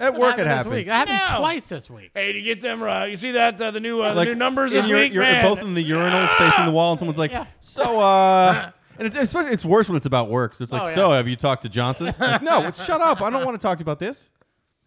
At 0.00 0.14
work, 0.14 0.38
it 0.38 0.46
happened 0.46 0.46
this 0.46 0.46
happens. 0.56 0.74
week. 0.74 0.86
It 0.86 0.90
happened 0.90 1.20
No. 1.30 1.38
twice 1.40 1.68
this 1.68 1.88
week. 1.90 2.10
Hey, 2.14 2.32
you 2.34 2.42
get 2.42 2.60
them 2.60 2.82
right, 2.82 3.06
you 3.10 3.16
see 3.16 3.32
that 3.32 3.60
uh, 3.60 3.70
the 3.70 3.80
new 3.80 4.00
uh, 4.00 4.10
the 4.10 4.14
Like, 4.16 4.28
new 4.28 4.34
numbers 4.34 4.72
in 4.72 4.80
this 4.80 4.88
your- 4.88 4.98
week, 4.98 5.12
you're 5.12 5.22
man. 5.22 5.44
both 5.44 5.60
in 5.62 5.74
the 5.74 5.88
urinals 5.90 6.28
facing 6.36 6.64
the 6.64 6.70
wall, 6.72 6.92
and 6.92 6.98
someone's 6.98 7.18
like, 7.18 7.30
Yeah. 7.30 7.46
"So, 7.60 8.00
uh," 8.00 8.70
and 8.98 9.06
it's 9.06 9.16
especially 9.16 9.52
it's 9.52 9.64
worse 9.64 9.88
when 9.88 9.96
it's 9.96 10.06
about 10.06 10.28
work. 10.30 10.54
So 10.54 10.62
it's 10.64 10.72
like, 10.72 10.82
Oh, 10.82 10.88
yeah. 10.88 10.94
"So, 10.94 11.10
have 11.12 11.28
you 11.28 11.36
talked 11.36 11.62
to 11.62 11.68
Johnson?" 11.68 12.14
Like, 12.18 12.42
no, 12.42 12.66
it's, 12.66 12.84
shut 12.84 13.00
up. 13.00 13.20
I 13.22 13.30
don't 13.30 13.44
want 13.44 13.60
to 13.60 13.64
talk 13.64 13.78
to 13.78 13.82
you 13.82 13.84
about 13.84 13.98
this. 13.98 14.30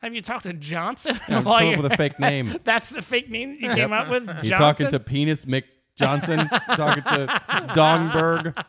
Have 0.01 0.13
you 0.13 0.21
talked 0.21 0.43
to 0.43 0.53
Johnson? 0.53 1.19
Yeah, 1.27 1.37
I'm 1.37 1.43
just 1.43 1.45
while 1.45 1.55
coming 1.59 1.73
up 1.73 1.77
you're- 1.79 1.83
with 1.83 1.91
a 1.93 1.97
fake 1.97 2.19
name. 2.19 2.55
That's 2.63 2.89
the 2.89 3.01
fake 3.01 3.29
name 3.31 3.57
you 3.59 3.73
came 3.73 3.91
up 3.93 4.09
with. 4.09 4.23
You 4.27 4.33
Johnson? 4.51 4.57
talking 4.57 4.87
to 4.89 4.99
Penis 4.99 5.45
Mick 5.45 5.63
Johnson? 5.97 6.47
talking 6.47 7.03
to 7.03 7.41
Dongberg? 7.73 8.63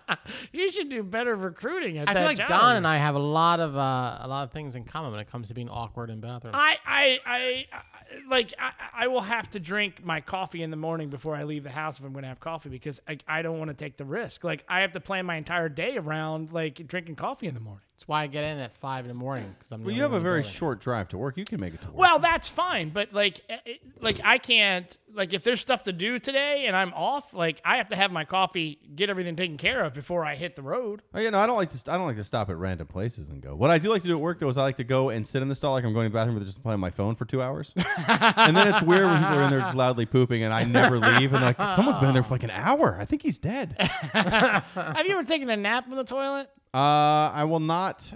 you 0.53 0.71
should 0.71 0.89
do 0.89 1.03
better 1.03 1.37
recruiting 1.37 1.99
at 1.99 2.09
I 2.09 2.15
that 2.15 2.21
feel 2.21 2.27
like 2.29 2.39
job. 2.39 2.49
Don 2.49 2.77
and 2.77 2.87
I 2.87 2.99
have 2.99 3.15
a 3.15 3.21
lot 3.21 3.61
of 3.61 3.77
uh, 3.77 4.19
a 4.21 4.29
lot 4.29 4.45
of 4.45 4.53
things 4.53 4.75
in 4.75 4.85
common 4.85 5.11
when 5.11 5.21
it 5.21 5.31
comes 5.31 5.49
to 5.49 5.55
being 5.55 5.69
awkward 5.69 6.11
in 6.11 6.21
bathrooms. 6.21 6.57
I, 6.59 6.77
I, 6.87 7.19
I, 7.27 7.65
I 7.73 7.83
like 8.29 8.55
I, 8.59 8.73
I 9.05 9.07
will 9.09 9.21
have 9.21 9.51
to 9.51 9.61
drink 9.61 10.05
my 10.05 10.21
coffee 10.21 10.63
in 10.63 10.71
the 10.71 10.77
morning 10.77 11.11
before 11.11 11.35
I 11.35 11.45
leave 11.45 11.65
the 11.65 11.71
house 11.71 11.99
if 11.99 12.05
I'm 12.05 12.13
going 12.13 12.23
to 12.23 12.29
have 12.29 12.41
coffee 12.41 12.69
because 12.69 13.01
I, 13.09 13.19
I 13.27 13.43
don't 13.43 13.59
want 13.59 13.69
to 13.71 13.77
take 13.77 13.97
the 13.97 14.05
risk. 14.05 14.45
Like 14.45 14.65
I 14.69 14.81
have 14.81 14.93
to 14.93 15.01
plan 15.01 15.27
my 15.27 15.37
entire 15.37 15.69
day 15.69 15.97
around 15.97 16.53
like 16.53 16.87
drinking 16.87 17.17
coffee 17.17 17.47
in 17.47 17.55
the 17.55 17.61
morning. 17.61 17.83
That's 17.99 18.07
why 18.07 18.23
I 18.23 18.27
get 18.29 18.45
in 18.45 18.59
at 18.59 18.77
five 18.77 19.05
in 19.05 19.09
the 19.09 19.15
morning 19.15 19.57
because 19.59 19.73
I'm. 19.73 19.83
Well, 19.83 19.93
you 19.93 20.03
have 20.03 20.13
a 20.13 20.21
very 20.21 20.45
short 20.45 20.79
drive 20.79 21.09
to 21.09 21.19
work. 21.19 21.37
You 21.37 21.45
can 21.45 21.59
make 21.59 21.75
it 21.75 21.81
to 21.81 21.89
work. 21.89 21.97
Well, 21.97 22.21
that's 22.21 22.47
fine, 22.47 22.91
but 22.91 23.13
like 23.13 23.43
eh, 23.49 23.59
it, 23.67 23.81
like 24.01 24.21
I 24.25 24.39
can't 24.39 24.97
like 25.13 25.35
if 25.35 25.43
there's 25.43 25.61
stuff 25.61 25.83
to 25.83 25.93
do 25.93 26.21
today 26.21 26.67
and 26.67 26.77
I'm 26.77 26.95
off, 26.95 27.35
like 27.35 27.61
I 27.65 27.79
have 27.79 27.89
to 27.89 27.97
have 27.97 28.13
my 28.13 28.25
coffee, 28.25 28.79
get 28.95 29.11
everything 29.11 29.35
taken 29.35 29.57
care 29.57 29.83
of 29.83 29.95
before 29.95 30.25
I 30.25 30.37
hit 30.37 30.55
the 30.55 30.63
road. 30.63 31.03
Oh, 31.13 31.19
yeah, 31.19 31.31
no, 31.31 31.41
I 31.41 31.49
don't 31.49 31.57
like 31.57 31.71
to. 31.71 31.77
st- 31.77 31.93
I 31.93 31.99
don't 31.99 32.07
like 32.07 32.15
to 32.19 32.23
stop 32.25 32.51
at 32.51 32.57
random 32.57 32.87
places 32.87 33.31
and 33.31 33.43
go. 33.43 33.57
What 33.57 33.73
I 33.73 33.79
do 33.79 33.89
like 33.89 34.03
to 34.03 34.09
do 34.09 34.15
at 34.15 34.21
work 34.21 34.39
though 34.39 34.49
is 34.49 34.57
I 34.57 34.63
like 34.63 34.77
to 34.77 34.85
go 34.85 35.09
and 35.09 35.27
sit 35.27 35.43
in 35.43 35.49
the 35.49 35.57
stall 35.57 35.73
like 35.73 35.83
I'm 35.83 35.93
going 35.93 36.07
to 36.07 36.11
the 36.11 36.15
bathroom, 36.15 36.39
but 36.39 36.45
just 36.45 36.63
play 36.63 36.75
on 36.75 36.81
my 36.81 36.91
phone 36.91 37.17
for 37.17 37.25
two 37.25 37.43
hours. 37.43 37.73
and 37.75 38.57
then 38.57 38.69
it's 38.69 38.81
weird 38.81 39.07
when 39.07 39.19
people 39.19 39.39
are 39.39 39.43
in 39.43 39.51
there 39.51 39.59
just 39.59 39.75
loudly 39.75 40.07
pooping, 40.07 40.45
and 40.45 40.55
I 40.55 40.63
never 40.63 41.01
leave. 41.01 41.33
And 41.33 41.43
like 41.43 41.57
someone's 41.75 41.99
been 41.99 42.11
in 42.11 42.15
there 42.15 42.23
for 42.23 42.35
like 42.35 42.45
an 42.45 42.53
hour. 42.53 42.97
I 43.01 43.07
think 43.07 43.23
he's 43.23 43.39
dead. 43.39 43.75
have 44.13 45.05
you 45.05 45.15
ever 45.15 45.25
taken 45.25 45.51
a 45.51 45.57
nap 45.57 45.87
in 45.91 45.97
the 45.97 46.05
toilet? 46.05 46.49
I 46.75 47.45
will 47.45 47.61
not 47.61 48.13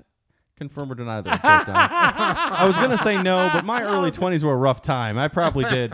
confirm 0.56 0.92
or 0.92 0.94
deny 0.94 1.20
that. 1.20 1.40
I 1.44 2.64
was 2.66 2.76
gonna 2.76 2.98
say 2.98 3.20
no, 3.20 3.50
but 3.52 3.64
my 3.64 3.82
early 3.82 4.10
20s 4.12 4.44
were 4.44 4.52
a 4.52 4.56
rough 4.56 4.80
time. 4.80 5.18
I 5.18 5.28
probably 5.28 5.64
did. 5.64 5.92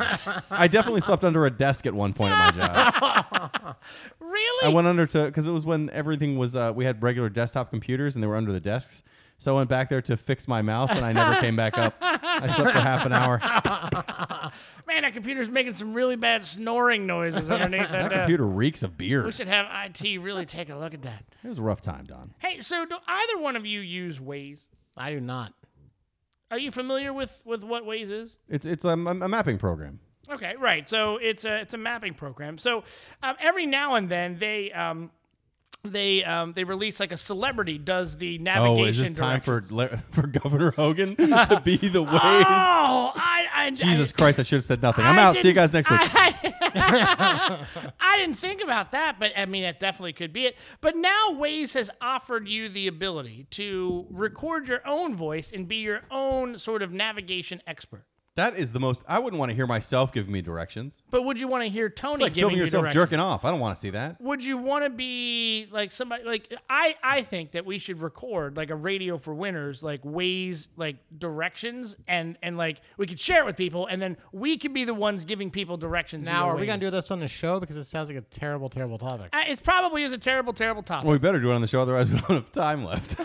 I 0.50 0.68
definitely 0.68 1.00
slept 1.00 1.24
under 1.24 1.46
a 1.46 1.50
desk 1.50 1.86
at 1.86 1.94
one 1.94 2.12
point 2.12 2.34
at 2.34 2.56
my 2.56 2.66
job. 2.66 3.76
Really? 4.20 4.70
I 4.70 4.74
went 4.74 4.86
under 4.86 5.06
to 5.06 5.24
because 5.24 5.46
it 5.46 5.50
was 5.52 5.64
when 5.64 5.88
everything 5.90 6.36
was 6.36 6.54
uh, 6.54 6.70
we 6.76 6.84
had 6.84 7.02
regular 7.02 7.30
desktop 7.30 7.70
computers 7.70 8.14
and 8.14 8.22
they 8.22 8.26
were 8.26 8.36
under 8.36 8.52
the 8.52 8.60
desks. 8.60 9.02
So 9.40 9.52
I 9.54 9.56
went 9.56 9.68
back 9.70 9.88
there 9.88 10.02
to 10.02 10.16
fix 10.16 10.48
my 10.48 10.62
mouse 10.62 10.90
and 10.90 11.04
I 11.04 11.12
never 11.12 11.40
came 11.40 11.54
back 11.54 11.78
up. 11.78 11.94
I 12.00 12.48
slept 12.48 12.72
for 12.72 12.80
half 12.80 13.06
an 13.06 13.12
hour. 13.12 13.38
Man, 14.88 15.02
that 15.02 15.12
computer's 15.14 15.48
making 15.48 15.74
some 15.74 15.94
really 15.94 16.16
bad 16.16 16.42
snoring 16.42 17.06
noises 17.06 17.48
underneath 17.48 17.82
that, 17.82 17.92
That 17.92 18.08
desk. 18.10 18.20
computer 18.22 18.46
reeks 18.46 18.82
of 18.82 18.98
beer. 18.98 19.24
We 19.24 19.30
should 19.32 19.46
have 19.46 19.66
IT 19.86 20.18
really 20.20 20.44
take 20.44 20.70
a 20.70 20.76
look 20.76 20.92
at 20.92 21.02
that. 21.02 21.22
It 21.44 21.48
was 21.48 21.58
a 21.58 21.62
rough 21.62 21.80
time, 21.80 22.04
Don. 22.04 22.34
Hey, 22.38 22.60
so 22.60 22.84
do 22.84 22.96
either 23.06 23.38
one 23.38 23.54
of 23.54 23.64
you 23.64 23.78
use 23.80 24.18
Waze? 24.18 24.60
I 24.96 25.12
do 25.12 25.20
not. 25.20 25.52
Are 26.50 26.58
you 26.58 26.72
familiar 26.72 27.12
with 27.12 27.40
with 27.44 27.62
what 27.62 27.84
Waze 27.84 28.10
is? 28.10 28.38
It's 28.48 28.66
it's 28.66 28.84
a, 28.84 28.88
a 28.88 29.28
mapping 29.28 29.58
program. 29.58 30.00
Okay, 30.30 30.54
right. 30.58 30.88
So 30.88 31.16
it's 31.18 31.44
a 31.44 31.60
it's 31.60 31.74
a 31.74 31.78
mapping 31.78 32.14
program. 32.14 32.58
So 32.58 32.84
um, 33.22 33.36
every 33.38 33.66
now 33.66 33.94
and 33.94 34.08
then 34.08 34.36
they 34.38 34.72
um, 34.72 35.10
they 35.84 36.24
um, 36.24 36.52
they 36.52 36.64
release 36.64 37.00
like 37.00 37.12
a 37.12 37.16
celebrity 37.16 37.78
does 37.78 38.16
the 38.16 38.38
navigation. 38.38 38.84
Oh, 38.84 38.84
is 38.84 38.98
this 38.98 39.12
time 39.12 39.40
for 39.40 39.62
for 40.10 40.26
Governor 40.26 40.72
Hogan 40.72 41.16
to 41.16 41.62
be 41.64 41.76
the 41.76 42.02
ways? 42.02 42.12
Oh, 42.14 43.12
I, 43.14 43.46
I 43.54 43.70
Jesus 43.70 44.12
I, 44.12 44.16
Christ! 44.16 44.40
I 44.40 44.42
should 44.42 44.56
have 44.56 44.64
said 44.64 44.82
nothing. 44.82 45.04
I'm 45.04 45.18
I 45.18 45.22
out. 45.22 45.36
See 45.38 45.48
you 45.48 45.54
guys 45.54 45.72
next 45.72 45.90
week. 45.90 46.00
I, 46.02 46.34
I 48.00 48.18
didn't 48.18 48.38
think 48.38 48.62
about 48.62 48.92
that, 48.92 49.16
but 49.18 49.32
I 49.36 49.46
mean, 49.46 49.64
it 49.64 49.80
definitely 49.80 50.12
could 50.12 50.32
be 50.32 50.46
it. 50.46 50.56
But 50.80 50.96
now 50.96 51.30
Waze 51.32 51.74
has 51.74 51.90
offered 52.00 52.48
you 52.48 52.68
the 52.68 52.88
ability 52.88 53.46
to 53.52 54.06
record 54.10 54.68
your 54.68 54.86
own 54.86 55.16
voice 55.16 55.52
and 55.52 55.66
be 55.66 55.76
your 55.76 56.02
own 56.10 56.58
sort 56.58 56.82
of 56.82 56.92
navigation 56.92 57.62
expert. 57.66 58.04
That 58.38 58.56
is 58.56 58.72
the 58.72 58.78
most. 58.78 59.02
I 59.08 59.18
wouldn't 59.18 59.36
want 59.38 59.50
to 59.50 59.56
hear 59.56 59.66
myself 59.66 60.12
giving 60.12 60.32
me 60.32 60.40
directions. 60.42 61.02
But 61.10 61.22
would 61.24 61.40
you 61.40 61.48
want 61.48 61.64
to 61.64 61.68
hear 61.68 61.90
Tony 61.90 62.12
It's 62.14 62.22
like 62.22 62.34
giving 62.34 62.42
filming 62.42 62.58
you 62.58 62.62
yourself 62.62 62.82
directions? 62.84 63.02
jerking 63.04 63.18
off. 63.18 63.44
I 63.44 63.50
don't 63.50 63.58
want 63.58 63.76
to 63.76 63.80
see 63.80 63.90
that. 63.90 64.20
Would 64.20 64.44
you 64.44 64.56
want 64.56 64.84
to 64.84 64.90
be 64.90 65.66
like 65.72 65.90
somebody 65.90 66.22
like 66.22 66.54
I 66.70 66.94
I 67.02 67.22
think 67.22 67.50
that 67.50 67.66
we 67.66 67.80
should 67.80 68.00
record 68.00 68.56
like 68.56 68.70
a 68.70 68.76
radio 68.76 69.18
for 69.18 69.34
winners 69.34 69.82
like 69.82 70.00
ways, 70.04 70.68
like 70.76 70.96
directions 71.18 71.96
and 72.06 72.38
and 72.40 72.56
like 72.56 72.80
we 72.96 73.08
could 73.08 73.18
share 73.18 73.42
it 73.42 73.46
with 73.46 73.56
people 73.56 73.88
and 73.88 74.00
then 74.00 74.16
we 74.30 74.56
could 74.56 74.72
be 74.72 74.84
the 74.84 74.94
ones 74.94 75.24
giving 75.24 75.50
people 75.50 75.76
directions. 75.76 76.24
Now, 76.24 76.44
via 76.44 76.52
are 76.52 76.56
we 76.56 76.66
gonna 76.66 76.78
Waze. 76.78 76.82
do 76.82 76.90
this 76.90 77.10
on 77.10 77.18
the 77.18 77.26
show 77.26 77.58
because 77.58 77.76
it 77.76 77.84
sounds 77.86 78.08
like 78.08 78.18
a 78.18 78.22
terrible, 78.22 78.68
terrible 78.70 78.98
topic? 78.98 79.30
Uh, 79.32 79.42
It 79.48 79.62
probably 79.64 80.04
is 80.04 80.12
a 80.12 80.18
terrible, 80.18 80.52
terrible 80.52 80.84
topic. 80.84 81.06
Well, 81.06 81.12
we 81.12 81.18
better 81.18 81.40
do 81.40 81.50
it 81.50 81.54
on 81.54 81.60
the 81.60 81.66
show, 81.66 81.80
otherwise 81.80 82.08
we 82.12 82.18
don't 82.20 82.30
have 82.30 82.52
time 82.52 82.84
left. 82.84 83.20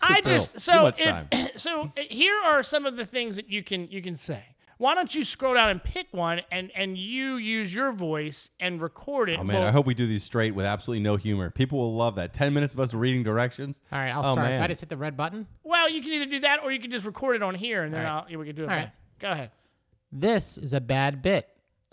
I 0.00 0.20
Phil, 0.20 0.22
just 0.34 0.54
too 0.54 0.60
so 0.60 0.82
much 0.82 1.00
if 1.00 1.06
time. 1.06 1.28
so 1.56 1.82
uh, 1.96 2.00
here 2.08 2.36
are 2.44 2.62
some 2.62 2.86
of 2.86 2.96
the 2.96 3.04
things 3.04 3.34
that 3.36 3.50
you 3.50 3.64
can 3.64 3.88
you 3.90 4.00
can 4.00 4.14
say. 4.14 4.44
Why 4.82 4.96
don't 4.96 5.14
you 5.14 5.22
scroll 5.22 5.54
down 5.54 5.68
and 5.70 5.80
pick 5.80 6.08
one 6.10 6.40
and 6.50 6.72
and 6.74 6.98
you 6.98 7.36
use 7.36 7.72
your 7.72 7.92
voice 7.92 8.50
and 8.58 8.82
record 8.82 9.30
it? 9.30 9.38
Oh 9.38 9.44
man, 9.44 9.58
Well, 9.60 9.68
I 9.68 9.70
hope 9.70 9.86
we 9.86 9.94
do 9.94 10.08
these 10.08 10.24
straight 10.24 10.56
with 10.56 10.66
absolutely 10.66 11.04
no 11.04 11.14
humor. 11.14 11.50
People 11.50 11.78
will 11.78 11.94
love 11.94 12.16
that. 12.16 12.32
Ten 12.34 12.52
minutes 12.52 12.74
of 12.74 12.80
us 12.80 12.92
reading 12.92 13.22
directions. 13.22 13.80
All 13.92 14.00
right, 14.00 14.10
I'll 14.10 14.26
Oh, 14.26 14.32
start. 14.32 14.56
So. 14.56 14.60
I 14.60 14.66
just 14.66 14.80
hit 14.80 14.88
the 14.90 14.96
red 14.96 15.16
button. 15.16 15.46
Well, 15.62 15.88
you 15.88 16.02
can 16.02 16.12
either 16.14 16.26
do 16.26 16.40
that 16.40 16.64
or 16.64 16.72
you 16.72 16.80
can 16.80 16.90
just 16.90 17.04
record 17.04 17.36
it 17.36 17.44
on 17.44 17.54
here 17.54 17.84
and 17.84 17.94
then 17.94 18.04
All 18.04 18.22
right. 18.24 18.24
I'll, 18.32 18.38
we 18.40 18.44
can 18.44 18.56
do 18.56 18.62
it. 18.62 18.64
All 18.64 18.70
back. 18.70 18.86
right. 18.86 18.92
Go 19.20 19.30
ahead. 19.30 19.52
This 20.10 20.58
is 20.58 20.72
a 20.72 20.80
bad 20.80 21.22
bit. 21.22 21.48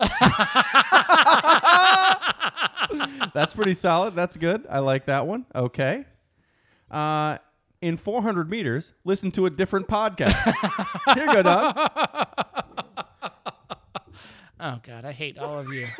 That's 3.32 3.52
pretty 3.54 3.74
solid. 3.74 4.16
That's 4.16 4.36
good. 4.36 4.66
I 4.68 4.80
like 4.80 5.06
that 5.06 5.28
one. 5.28 5.46
Okay. 5.54 6.06
Uh, 6.90 7.38
in 7.80 7.96
400 7.96 8.50
meters, 8.50 8.92
listen 9.04 9.30
to 9.32 9.46
a 9.46 9.50
different 9.50 9.86
podcast. 9.88 10.34
Here 11.14 11.24
you 11.26 11.32
go, 11.32 11.42
Don. 11.42 12.26
Oh 14.60 14.78
God, 14.86 15.04
I 15.04 15.12
hate 15.12 15.38
all 15.38 15.58
of 15.58 15.72
you. 15.72 15.86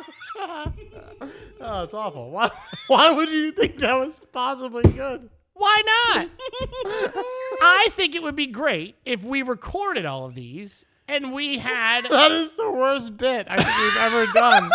Oh, 1.63 1.83
it's 1.83 1.93
awful. 1.93 2.31
Why? 2.31 2.49
Why 2.87 3.11
would 3.11 3.29
you 3.29 3.51
think 3.51 3.77
that 3.77 3.93
was 3.93 4.19
possibly 4.31 4.81
good? 4.91 5.29
Why 5.53 5.83
not? 5.85 6.27
I 7.61 7.87
think 7.91 8.15
it 8.15 8.23
would 8.23 8.35
be 8.35 8.47
great 8.47 8.95
if 9.05 9.23
we 9.23 9.43
recorded 9.43 10.05
all 10.07 10.25
of 10.25 10.33
these 10.33 10.83
and 11.07 11.33
we 11.33 11.59
had. 11.59 12.05
That 12.09 12.31
is 12.31 12.53
the 12.53 12.71
worst 12.71 13.15
bit 13.17 13.45
I 13.49 13.57
think 13.61 13.77
we've 13.77 13.97
ever 14.01 14.25
done 14.33 14.71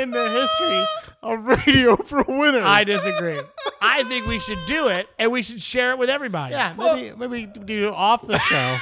in 0.00 0.10
the 0.12 0.30
history 0.30 0.86
of 1.22 1.44
radio 1.44 1.96
for 1.96 2.22
winners. 2.22 2.62
I 2.64 2.84
disagree. 2.84 3.40
I 3.82 4.04
think 4.04 4.26
we 4.26 4.38
should 4.38 4.64
do 4.66 4.88
it 4.88 5.08
and 5.18 5.32
we 5.32 5.42
should 5.42 5.60
share 5.60 5.90
it 5.90 5.98
with 5.98 6.10
everybody. 6.10 6.54
Yeah, 6.54 6.74
maybe 6.78 7.12
maybe 7.16 7.46
do 7.46 7.88
it 7.88 7.94
off 7.94 8.24
the 8.26 8.38
show 8.38 8.76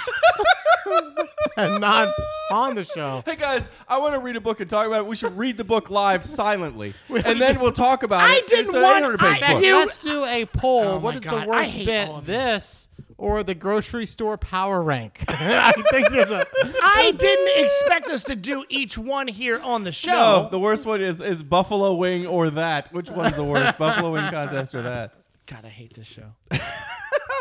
and 1.56 1.80
not 1.80 2.08
on 2.50 2.74
the 2.74 2.84
show. 2.84 3.22
Hey 3.26 3.36
guys, 3.36 3.68
I 3.88 3.98
want 3.98 4.14
to 4.14 4.20
read 4.20 4.36
a 4.36 4.40
book 4.40 4.60
and 4.60 4.68
talk 4.70 4.86
about 4.86 5.00
it. 5.00 5.06
We 5.06 5.16
should 5.16 5.36
read 5.36 5.56
the 5.56 5.64
book 5.64 5.90
live 5.90 6.24
silently, 6.24 6.94
and 7.08 7.40
then 7.40 7.60
we'll 7.60 7.72
talk 7.72 8.02
about 8.02 8.20
I 8.20 8.36
it. 8.36 8.44
I 8.44 8.46
didn't 8.46 8.66
it's 8.66 8.74
an 8.74 8.82
want- 8.82 8.98
800 8.98 9.20
page 9.20 9.42
I- 9.42 9.52
book. 9.54 9.62
you- 9.62 9.76
Let's 9.76 9.98
do 9.98 10.24
a 10.24 10.44
poll. 10.46 10.84
Oh 10.84 10.98
what 10.98 11.14
my 11.14 11.18
is 11.20 11.24
God, 11.24 11.44
the 11.44 11.48
worst 11.48 11.74
bit? 11.76 12.24
This 12.24 12.88
or 13.18 13.42
the 13.42 13.54
grocery 13.54 14.04
store 14.04 14.36
power 14.36 14.82
rank? 14.82 15.24
I 15.28 15.72
think 15.90 16.10
there's 16.10 16.30
a. 16.30 16.44
I 16.82 17.12
didn't 17.16 17.64
expect 17.64 18.08
us 18.10 18.22
to 18.24 18.36
do 18.36 18.64
each 18.68 18.98
one 18.98 19.26
here 19.26 19.58
on 19.60 19.84
the 19.84 19.92
show. 19.92 20.12
No, 20.12 20.48
the 20.50 20.58
worst 20.58 20.84
one 20.86 21.00
is 21.00 21.20
is 21.22 21.42
Buffalo 21.42 21.94
Wing 21.94 22.26
or 22.26 22.50
that. 22.50 22.92
Which 22.92 23.10
one's 23.10 23.36
the 23.36 23.44
worst, 23.44 23.78
Buffalo 23.78 24.12
Wing 24.12 24.30
contest 24.30 24.74
or 24.74 24.82
that? 24.82 25.14
God, 25.46 25.64
I 25.64 25.68
hate 25.68 25.94
this 25.94 26.06
show. 26.06 26.32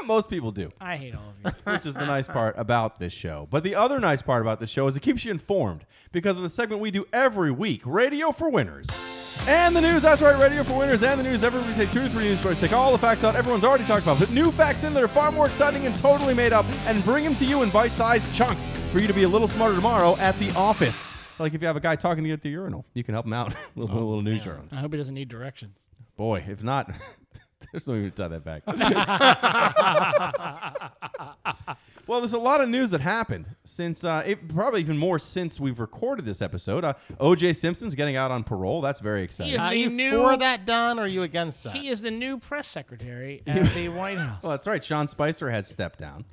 Most 0.06 0.30
people 0.30 0.52
do. 0.52 0.72
I 0.80 0.98
hate 0.98 1.16
all 1.16 1.34
of 1.44 1.56
you. 1.56 1.62
which 1.74 1.86
is 1.86 1.96
the 1.96 2.06
nice 2.06 2.28
part 2.28 2.56
about 2.58 3.00
this 3.00 3.14
show. 3.14 3.48
But 3.50 3.64
the 3.64 3.76
other 3.76 4.00
nice 4.00 4.22
part 4.22 4.42
about 4.42 4.60
this 4.60 4.70
show 4.70 4.88
is 4.88 4.96
it 4.96 5.02
keeps 5.02 5.26
you 5.26 5.32
informed 5.32 5.86
because 6.12 6.38
of 6.38 6.44
a 6.44 6.50
segment 6.50 6.82
we 6.82 6.92
do 6.92 7.06
every 7.12 7.52
week 7.52 7.82
Radio 7.86 8.32
for 8.32 8.50
Winners. 8.50 8.88
And 9.48 9.76
the 9.76 9.82
news, 9.82 10.02
that's 10.02 10.22
right, 10.22 10.40
Radio 10.40 10.64
for 10.64 10.78
Winners 10.78 11.04
and 11.04 11.20
the 11.20 11.24
news. 11.24 11.44
Every 11.44 11.60
week 11.60 11.70
we 11.70 11.76
take 11.76 11.92
two 11.92 12.06
or 12.06 12.10
three 12.10 12.24
news 12.24 12.40
stories, 12.40 12.60
take 12.60 12.74
all 12.74 12.92
the 12.92 12.98
facts 12.98 13.24
out 13.24 13.36
everyone's 13.36 13.64
already 13.64 13.84
talked 13.86 14.04
about, 14.04 14.18
put 14.18 14.32
new 14.32 14.52
facts 14.52 14.84
in 14.84 14.94
that 14.94 15.04
are 15.04 15.08
far 15.08 15.32
more 15.32 15.46
exciting 15.46 15.86
and 15.86 15.96
totally 15.98 16.34
made 16.34 16.54
up, 16.54 16.66
and 16.86 17.04
bring 17.04 17.24
them 17.24 17.36
to 17.36 17.46
you 17.46 17.62
in 17.64 17.70
bite 17.70 17.92
sized 17.92 18.34
chunks 18.34 18.68
for 18.92 19.00
you 19.00 19.08
to 19.08 19.14
be 19.14 19.24
a 19.24 19.30
little 19.30 19.48
smarter 19.48 19.76
tomorrow 19.76 20.16
at 20.18 20.38
the 20.40 20.52
office. 20.52 21.16
Like 21.38 21.54
if 21.54 21.62
you 21.62 21.68
have 21.68 21.76
a 21.76 21.82
guy 21.82 21.96
talking 21.96 22.24
to 22.24 22.28
you 22.28 22.34
at 22.34 22.42
the 22.42 22.50
urinal, 22.50 22.86
you 22.94 23.04
can 23.04 23.14
help 23.14 23.26
him 23.26 23.34
out. 23.34 23.54
a 23.54 23.58
little, 23.76 23.94
bit 23.94 24.02
a 24.02 24.06
little 24.06 24.22
news 24.22 24.48
around. 24.48 24.70
I 24.72 24.78
hope 24.78 24.94
he 24.94 24.98
doesn't 24.98 25.14
need 25.14 25.30
directions. 25.30 25.84
Boy, 26.16 26.46
if 26.48 26.64
not, 26.64 26.90
there's 27.72 27.88
no 27.88 27.94
way 27.94 28.10
to 28.10 28.12
tie 28.12 28.28
that 28.28 28.44
back. 28.44 28.64
well, 32.08 32.22
there's 32.22 32.34
a 32.34 32.38
lot 32.38 32.62
of 32.62 32.70
news 32.70 32.92
that 32.92 33.02
happened 33.02 33.50
since, 33.64 34.04
uh, 34.04 34.24
it, 34.26 34.54
probably 34.54 34.82
even 34.82 34.98
more 34.98 35.20
since 35.20 35.60
we've 35.60 35.80
recorded 35.80 36.26
this 36.26 36.42
episode. 36.42 36.84
Uh, 36.84 36.94
O.J. 37.20 37.54
Simpson's 37.54 37.96
getting 37.96 38.16
out 38.16 38.32
on 38.32 38.44
parole. 38.44 38.82
That's 38.82 39.00
very 39.00 39.24
exciting. 39.24 39.52
He 39.52 39.58
is 39.58 39.64
Are 39.64 39.74
you 39.74 39.90
new. 39.90 40.12
for 40.12 40.38
that 40.38 40.66
done 40.66 41.00
or 41.00 41.04
are 41.04 41.08
you 41.08 41.24
against 41.24 41.64
that? 41.64 41.76
He 41.76 41.90
is 41.90 42.02
the 42.02 42.12
new 42.12 42.38
press 42.38 42.68
secretary 42.68 43.42
at 43.48 43.74
the 43.74 43.90
White 43.90 44.18
House. 44.18 44.44
Well, 44.44 44.52
that's 44.52 44.68
right. 44.68 44.84
Sean 44.84 45.08
Spicer 45.08 45.50
has 45.50 45.68
stepped 45.68 46.00
down. 46.00 46.26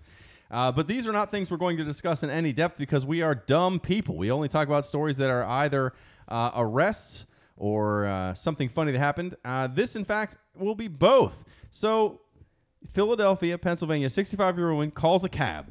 Uh, 0.50 0.70
but 0.70 0.86
these 0.86 1.08
are 1.08 1.12
not 1.12 1.30
things 1.30 1.50
we're 1.50 1.56
going 1.56 1.78
to 1.78 1.84
discuss 1.84 2.22
in 2.22 2.28
any 2.28 2.52
depth 2.52 2.76
because 2.76 3.06
we 3.06 3.22
are 3.22 3.34
dumb 3.34 3.80
people. 3.80 4.18
We 4.18 4.30
only 4.30 4.48
talk 4.48 4.68
about 4.68 4.84
stories 4.84 5.16
that 5.16 5.30
are 5.30 5.44
either 5.44 5.94
uh, 6.28 6.50
arrests 6.54 7.24
or 7.56 8.06
uh, 8.06 8.34
something 8.34 8.68
funny 8.68 8.92
that 8.92 8.98
happened. 8.98 9.34
Uh, 9.44 9.66
this, 9.66 9.96
in 9.96 10.04
fact, 10.04 10.36
will 10.56 10.74
be 10.74 10.88
both. 10.88 11.44
So, 11.70 12.20
Philadelphia, 12.92 13.56
Pennsylvania, 13.58 14.10
65 14.10 14.56
year 14.58 14.68
old 14.70 14.76
woman 14.76 14.90
calls 14.90 15.24
a 15.24 15.28
cab. 15.28 15.66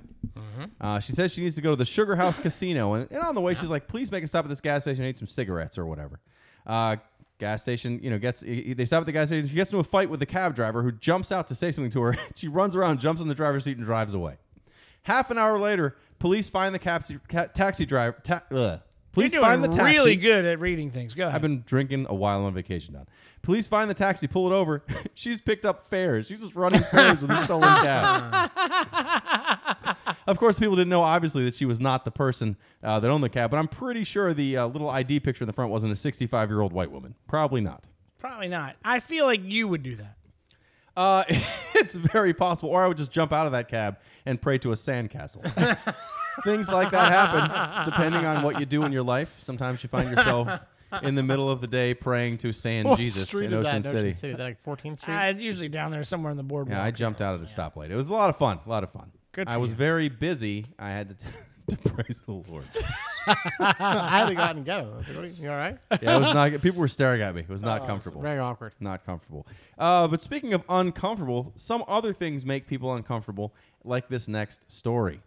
Uh, 0.80 1.00
she 1.00 1.12
says 1.12 1.32
she 1.34 1.42
needs 1.42 1.56
to 1.56 1.62
go 1.62 1.72
to 1.72 1.76
the 1.76 1.86
Sugar 1.86 2.16
House 2.16 2.40
Casino. 2.40 2.94
And, 2.94 3.12
and 3.12 3.22
on 3.22 3.36
the 3.36 3.42
way, 3.42 3.54
she's 3.54 3.70
like, 3.70 3.88
please 3.88 4.12
make 4.12 4.24
a 4.24 4.28
stop 4.28 4.46
at 4.46 4.50
this 4.50 4.62
gas 4.62 4.84
station 4.84 5.04
and 5.04 5.10
eat 5.10 5.18
some 5.18 5.28
cigarettes 5.28 5.78
or 5.78 5.86
whatever. 5.86 6.20
Uh, 6.66 6.98
Gas 7.42 7.64
station, 7.64 8.00
you 8.04 8.12
know, 8.12 8.20
gets 8.20 8.42
they 8.42 8.86
stop 8.86 9.00
at 9.00 9.08
the 9.08 9.12
gas 9.12 9.30
station. 9.30 9.48
She 9.50 9.56
gets 9.56 9.72
into 9.72 9.80
a 9.80 9.84
fight 9.84 10.12
with 10.12 10.20
the 10.20 10.28
cab 10.28 10.54
driver 10.54 10.84
who 10.84 10.92
jumps 10.92 11.32
out 11.32 11.48
to 11.48 11.56
say 11.56 11.72
something 11.72 11.90
to 11.90 12.02
her. 12.02 12.16
she 12.36 12.48
runs 12.48 12.76
around, 12.76 13.00
jumps 13.00 13.20
in 13.20 13.28
the 13.28 13.34
driver's 13.34 13.64
seat, 13.64 13.78
and 13.78 13.86
drives 13.86 14.14
away. 14.14 14.38
Half 15.02 15.32
an 15.32 15.40
hour 15.40 15.58
later, 15.58 15.96
police 16.20 16.48
find 16.48 16.74
the 16.76 16.78
taxi, 16.78 17.18
ca- 17.28 17.48
taxi 17.48 17.84
driver. 17.88 18.16
Ta- 18.24 18.44
Police 19.14 19.34
You're 19.34 19.42
find 19.42 19.64
the 19.64 19.68
taxi. 19.68 19.84
really 19.84 20.16
good 20.16 20.46
at 20.46 20.60
reading 20.60 20.90
things. 20.90 21.14
Go 21.14 21.24
ahead. 21.24 21.36
I've 21.36 21.42
been 21.42 21.64
drinking 21.66 22.06
a 22.10 22.16
while 22.16 22.46
on 22.46 22.54
vacation, 22.54 22.94
Don. 22.94 23.08
Police 23.42 23.68
find 23.68 23.90
the 23.90 23.94
taxi, 23.96 24.28
pull 24.28 24.52
it 24.52 24.56
over. 24.56 24.84
She's 25.16 25.42
picked 25.42 25.66
up 25.66 25.88
fares. 25.90 26.28
She's 26.28 26.40
just 26.40 26.56
running 26.56 26.82
fares 26.84 27.22
with 27.22 27.32
a 27.32 27.44
stolen 27.44 27.68
cab. 27.68 28.52
of 30.28 30.38
course, 30.38 30.60
people 30.60 30.76
didn't 30.76 30.90
know, 30.90 31.02
obviously, 31.02 31.44
that 31.46 31.56
she 31.56 31.66
was 31.66 31.82
not 31.82 32.06
the 32.06 32.12
person 32.12 32.56
uh, 32.84 33.00
that 33.00 33.10
owned 33.10 33.24
the 33.24 33.30
cab, 33.30 33.52
but 33.52 33.58
I'm 33.58 33.68
pretty 33.68 34.04
sure 34.04 34.34
the 34.34 34.58
uh, 34.58 34.68
little 34.68 34.90
ID 34.90 35.20
picture 35.22 35.44
in 35.44 35.48
the 35.48 35.54
front 35.54 35.72
wasn't 35.72 35.92
a 35.92 35.96
65 35.96 36.50
year 36.50 36.62
old 36.62 36.72
white 36.72 36.92
woman. 36.92 37.16
Probably 37.28 37.62
not. 37.62 37.86
Probably 38.20 38.48
not. 38.48 38.76
I 38.86 39.00
feel 39.00 39.26
like 39.26 39.42
you 39.44 39.68
would 39.68 39.84
do 39.84 39.96
that. 39.96 40.18
Uh, 40.96 41.24
it's 41.76 41.96
very 41.96 42.34
possible. 42.34 42.70
Or 42.70 42.84
I 42.84 42.88
would 42.88 42.98
just 42.98 43.12
jump 43.12 43.34
out 43.34 43.46
of 43.48 43.52
that 43.54 43.68
cab 43.68 43.98
and 44.26 44.42
pray 44.42 44.58
to 44.60 44.72
a 44.72 44.76
sandcastle. 44.76 45.44
Things 46.44 46.70
like 46.70 46.92
that 46.92 47.12
happen 47.12 47.86
depending 47.92 48.26
on 48.26 48.44
what 48.44 48.60
you 48.60 48.66
do 48.66 48.84
in 48.84 48.92
your 48.92 49.04
life. 49.16 49.36
Sometimes 49.42 49.84
you 49.84 49.90
find 49.90 50.10
yourself 50.10 50.62
in 51.04 51.16
the 51.16 51.24
middle 51.24 51.50
of 51.50 51.62
the 51.62 51.68
day 51.68 51.94
praying 51.94 52.38
to 52.40 52.52
Sand 52.52 52.88
What 52.88 52.98
Jesus 53.00 53.28
street 53.28 53.46
in 53.48 53.54
is 53.54 53.60
Ocean 53.60 53.64
that? 53.64 53.76
in 53.78 53.84
City. 53.84 53.98
Ocean 54.10 54.14
City. 54.14 54.32
Is 54.34 54.38
that 54.40 54.44
like 54.44 54.64
14th 54.64 55.00
Street? 55.00 55.16
Uh, 55.16 55.22
it's 55.26 55.42
usually 55.42 55.70
down 55.70 55.92
there 55.92 56.04
somewhere 56.04 56.32
in 56.32 56.38
the 56.38 56.44
boardwalk. 56.44 56.78
Yeah, 56.78 56.84
I 56.84 56.92
jumped 56.92 57.22
out 57.22 57.36
at 57.36 57.42
a 57.42 57.44
stoplight. 57.50 57.90
It 57.90 57.96
was 57.96 58.10
a 58.10 58.14
lot 58.14 58.30
of 58.30 58.38
fun. 58.38 58.60
A 58.66 58.70
lot 58.70 58.84
of 58.84 58.92
fun. 58.92 59.12
Good 59.32 59.48
I 59.48 59.54
for 59.54 59.60
was 59.60 59.70
you. 59.72 59.76
very 59.78 60.10
busy. 60.10 60.66
I 60.78 60.90
had 60.90 61.18
to, 61.20 61.26
to 61.76 61.90
praise 61.90 62.22
the 62.26 62.34
Lord. 62.34 62.66
I 63.28 64.18
had 64.20 64.26
to 64.26 64.36
go 64.36 64.42
out 64.42 64.56
and 64.56 64.66
get 64.66 64.82
him. 64.82 64.94
I 64.94 64.98
was 64.98 65.08
like, 65.08 65.16
what 65.16 65.26
are 65.26 65.28
you, 65.30 65.44
you 65.44 65.50
all 65.52 65.56
right? 65.58 65.78
Yeah, 66.02 66.18
it 66.18 66.20
was 66.20 66.34
not. 66.34 66.62
People 66.62 66.80
were 66.82 66.88
staring 66.88 67.22
at 67.22 67.36
me. 67.36 67.42
It 67.42 67.50
was 67.50 67.62
not 67.62 67.82
Oh, 67.82 67.84
it's 67.84 67.90
comfortable. 67.90 68.22
Very 68.22 68.40
awkward. 68.40 68.74
Not 68.80 69.06
comfortable. 69.06 69.48
Uh, 69.78 70.08
but 70.08 70.22
speaking 70.22 70.54
of 70.54 70.64
uncomfortable, 70.68 71.54
some 71.56 71.84
other 71.88 72.14
things 72.14 72.46
make 72.46 72.68
people 72.68 72.94
uncomfortable, 72.94 73.54
like 73.84 74.10
this 74.10 74.28
next 74.28 74.70
story. 74.70 75.22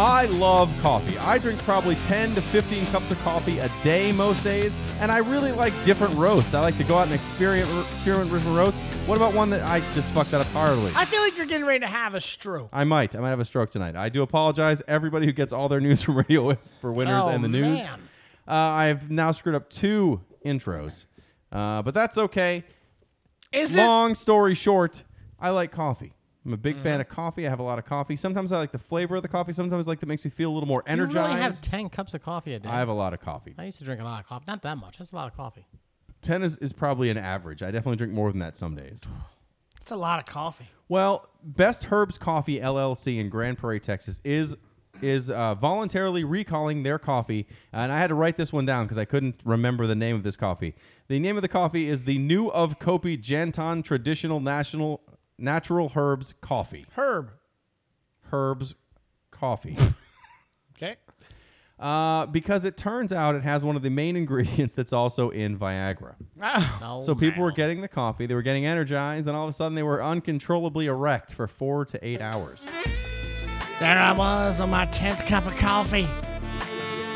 I 0.00 0.26
love 0.26 0.72
coffee. 0.80 1.18
I 1.18 1.38
drink 1.38 1.58
probably 1.64 1.96
10 1.96 2.36
to 2.36 2.40
15 2.40 2.86
cups 2.86 3.10
of 3.10 3.18
coffee 3.22 3.58
a 3.58 3.68
day 3.82 4.12
most 4.12 4.44
days, 4.44 4.78
and 5.00 5.10
I 5.10 5.18
really 5.18 5.50
like 5.50 5.72
different 5.84 6.14
roasts. 6.14 6.54
I 6.54 6.60
like 6.60 6.76
to 6.76 6.84
go 6.84 6.96
out 6.98 7.06
and 7.06 7.14
experiment, 7.14 7.68
experiment 7.68 8.30
with 8.30 8.44
roasts. 8.46 8.78
What 9.08 9.16
about 9.16 9.34
one 9.34 9.50
that 9.50 9.62
I 9.62 9.80
just 9.94 10.12
fucked 10.12 10.30
that 10.30 10.40
up 10.40 10.46
horribly? 10.48 10.92
I 10.94 11.04
feel 11.04 11.20
like 11.20 11.36
you're 11.36 11.46
getting 11.46 11.66
ready 11.66 11.80
to 11.80 11.88
have 11.88 12.14
a 12.14 12.20
stroke. 12.20 12.68
I 12.72 12.84
might. 12.84 13.16
I 13.16 13.18
might 13.18 13.30
have 13.30 13.40
a 13.40 13.44
stroke 13.44 13.70
tonight. 13.70 13.96
I 13.96 14.08
do 14.08 14.22
apologize, 14.22 14.82
everybody 14.86 15.26
who 15.26 15.32
gets 15.32 15.52
all 15.52 15.68
their 15.68 15.80
news 15.80 16.00
from 16.04 16.18
Radio 16.18 16.56
for 16.80 16.92
Winners 16.92 17.24
Oh, 17.24 17.30
and 17.30 17.42
the 17.42 17.48
news. 17.48 17.80
man. 17.80 18.00
Uh, 18.46 18.52
I've 18.54 19.10
now 19.10 19.32
screwed 19.32 19.56
up 19.56 19.68
two 19.68 20.20
intros, 20.46 21.06
uh, 21.50 21.82
but 21.82 21.92
that's 21.94 22.16
okay. 22.18 22.62
Is 23.50 23.74
it 23.74 23.80
Long 23.80 24.14
story 24.14 24.54
short, 24.54 25.02
I 25.40 25.50
like 25.50 25.72
coffee. 25.72 26.12
I'm 26.48 26.54
a 26.54 26.56
big 26.56 26.76
Mm-hmm. 26.76 26.82
fan 26.82 27.00
of 27.02 27.08
coffee. 27.10 27.46
I 27.46 27.50
have 27.50 27.58
a 27.58 27.62
lot 27.62 27.78
of 27.78 27.84
coffee. 27.84 28.16
Sometimes 28.16 28.52
I 28.52 28.58
like 28.58 28.72
the 28.72 28.78
flavor 28.78 29.16
of 29.16 29.22
the 29.22 29.28
coffee. 29.28 29.52
Sometimes 29.52 29.86
I 29.86 29.90
like 29.90 30.00
that 30.00 30.06
makes 30.06 30.24
me 30.24 30.30
feel 30.30 30.50
a 30.50 30.54
little 30.54 30.66
more 30.66 30.82
You 30.86 30.92
energized. 30.92 31.28
really 31.28 31.40
have 31.42 31.60
10 31.60 31.90
cups 31.90 32.14
of 32.14 32.22
coffee 32.22 32.54
a 32.54 32.58
day. 32.58 32.68
I 32.70 32.78
have 32.78 32.88
a 32.88 32.92
lot 32.94 33.12
of 33.12 33.20
coffee. 33.20 33.54
I 33.58 33.64
used 33.66 33.78
to 33.78 33.84
drink 33.84 34.00
a 34.00 34.04
lot 34.04 34.20
of 34.20 34.26
coffee. 34.26 34.44
Not 34.48 34.62
that 34.62 34.78
much. 34.78 34.96
That's 34.98 35.12
a 35.12 35.16
lot 35.16 35.26
of 35.30 35.36
coffee. 35.36 35.66
10 36.22 36.42
is, 36.42 36.56
is 36.56 36.72
probably 36.72 37.10
an 37.10 37.18
average. 37.18 37.62
I 37.62 37.66
definitely 37.70 37.96
drink 37.96 38.12
more 38.14 38.30
than 38.32 38.40
that 38.40 38.56
some 38.56 38.74
days. 38.74 39.02
It's 39.80 39.90
a 39.92 39.96
lot 39.96 40.18
of 40.18 40.26
coffee. 40.26 40.68
Well, 40.90 41.30
Best 41.42 41.90
Herbs 41.90 42.18
Coffee 42.18 42.60
LLC 42.60 43.18
in 43.20 43.30
Grand 43.30 43.56
Prairie, 43.56 43.80
Texas 43.80 44.20
is 44.22 44.54
is 45.00 45.30
uh, 45.30 45.54
voluntarily 45.54 46.24
recalling 46.24 46.82
their 46.82 46.98
coffee, 46.98 47.46
and 47.72 47.90
I 47.90 47.98
had 47.98 48.08
to 48.08 48.14
write 48.14 48.36
this 48.36 48.52
one 48.52 48.66
down 48.66 48.84
because 48.84 48.98
I 48.98 49.06
couldn't 49.06 49.40
remember 49.46 49.86
the 49.86 49.94
name 49.94 50.14
of 50.16 50.24
this 50.24 50.36
coffee. 50.36 50.74
The 51.06 51.18
name 51.20 51.36
of 51.36 51.42
the 51.42 51.48
coffee 51.48 51.88
is 51.88 52.04
the 52.04 52.18
New 52.18 52.48
of 52.48 52.78
Kopi 52.78 53.16
Jantan 53.16 53.82
Traditional 53.82 54.40
National 54.40 55.00
Natural 55.38 55.90
Herbs 55.94 56.34
Coffee. 56.40 56.86
Herb. 56.96 57.30
Herbs 58.32 58.74
Coffee. 59.30 59.76
Okay. 60.80 60.94
uh, 61.80 62.26
because 62.26 62.64
it 62.64 62.76
turns 62.76 63.12
out 63.12 63.34
it 63.34 63.42
has 63.42 63.64
one 63.64 63.74
of 63.74 63.82
the 63.82 63.90
main 63.90 64.14
ingredients 64.22 64.74
that's 64.74 64.92
also 64.92 65.30
in 65.30 65.58
Viagra. 65.58 66.14
Oh, 66.40 67.02
So 67.02 67.16
people 67.16 67.42
were 67.42 67.50
getting 67.50 67.80
the 67.80 67.88
coffee, 67.88 68.26
they 68.26 68.34
were 68.36 68.42
getting 68.42 68.64
energized, 68.64 69.26
and 69.26 69.36
all 69.36 69.42
of 69.42 69.50
a 69.50 69.52
sudden 69.52 69.74
they 69.74 69.82
were 69.82 70.00
uncontrollably 70.00 70.86
erect 70.86 71.32
for 71.34 71.48
four 71.48 71.84
to 71.86 71.98
eight 72.06 72.20
hours. 72.20 72.62
there 73.80 73.98
I 73.98 74.12
was 74.12 74.60
on 74.60 74.70
my 74.70 74.86
10th 74.86 75.26
cup 75.26 75.46
of 75.46 75.56
coffee. 75.56 76.06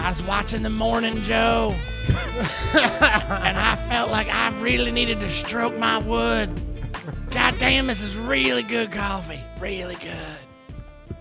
I 0.01 0.09
was 0.09 0.21
watching 0.25 0.65
the 0.65 0.71
morning 0.71 1.23
Joe. 1.23 1.73
and 2.09 3.57
I 3.57 3.77
felt 3.89 4.11
like 4.11 4.27
I 4.29 4.49
really 4.61 4.91
needed 4.91 5.21
to 5.21 5.29
stroke 5.29 5.79
my 5.79 5.99
wood. 5.99 6.51
God 7.31 7.59
damn, 7.59 7.87
this 7.87 8.01
is 8.01 8.17
really 8.17 8.63
good 8.63 8.91
coffee. 8.93 9.41
Really 9.61 9.97
good. 9.97 11.17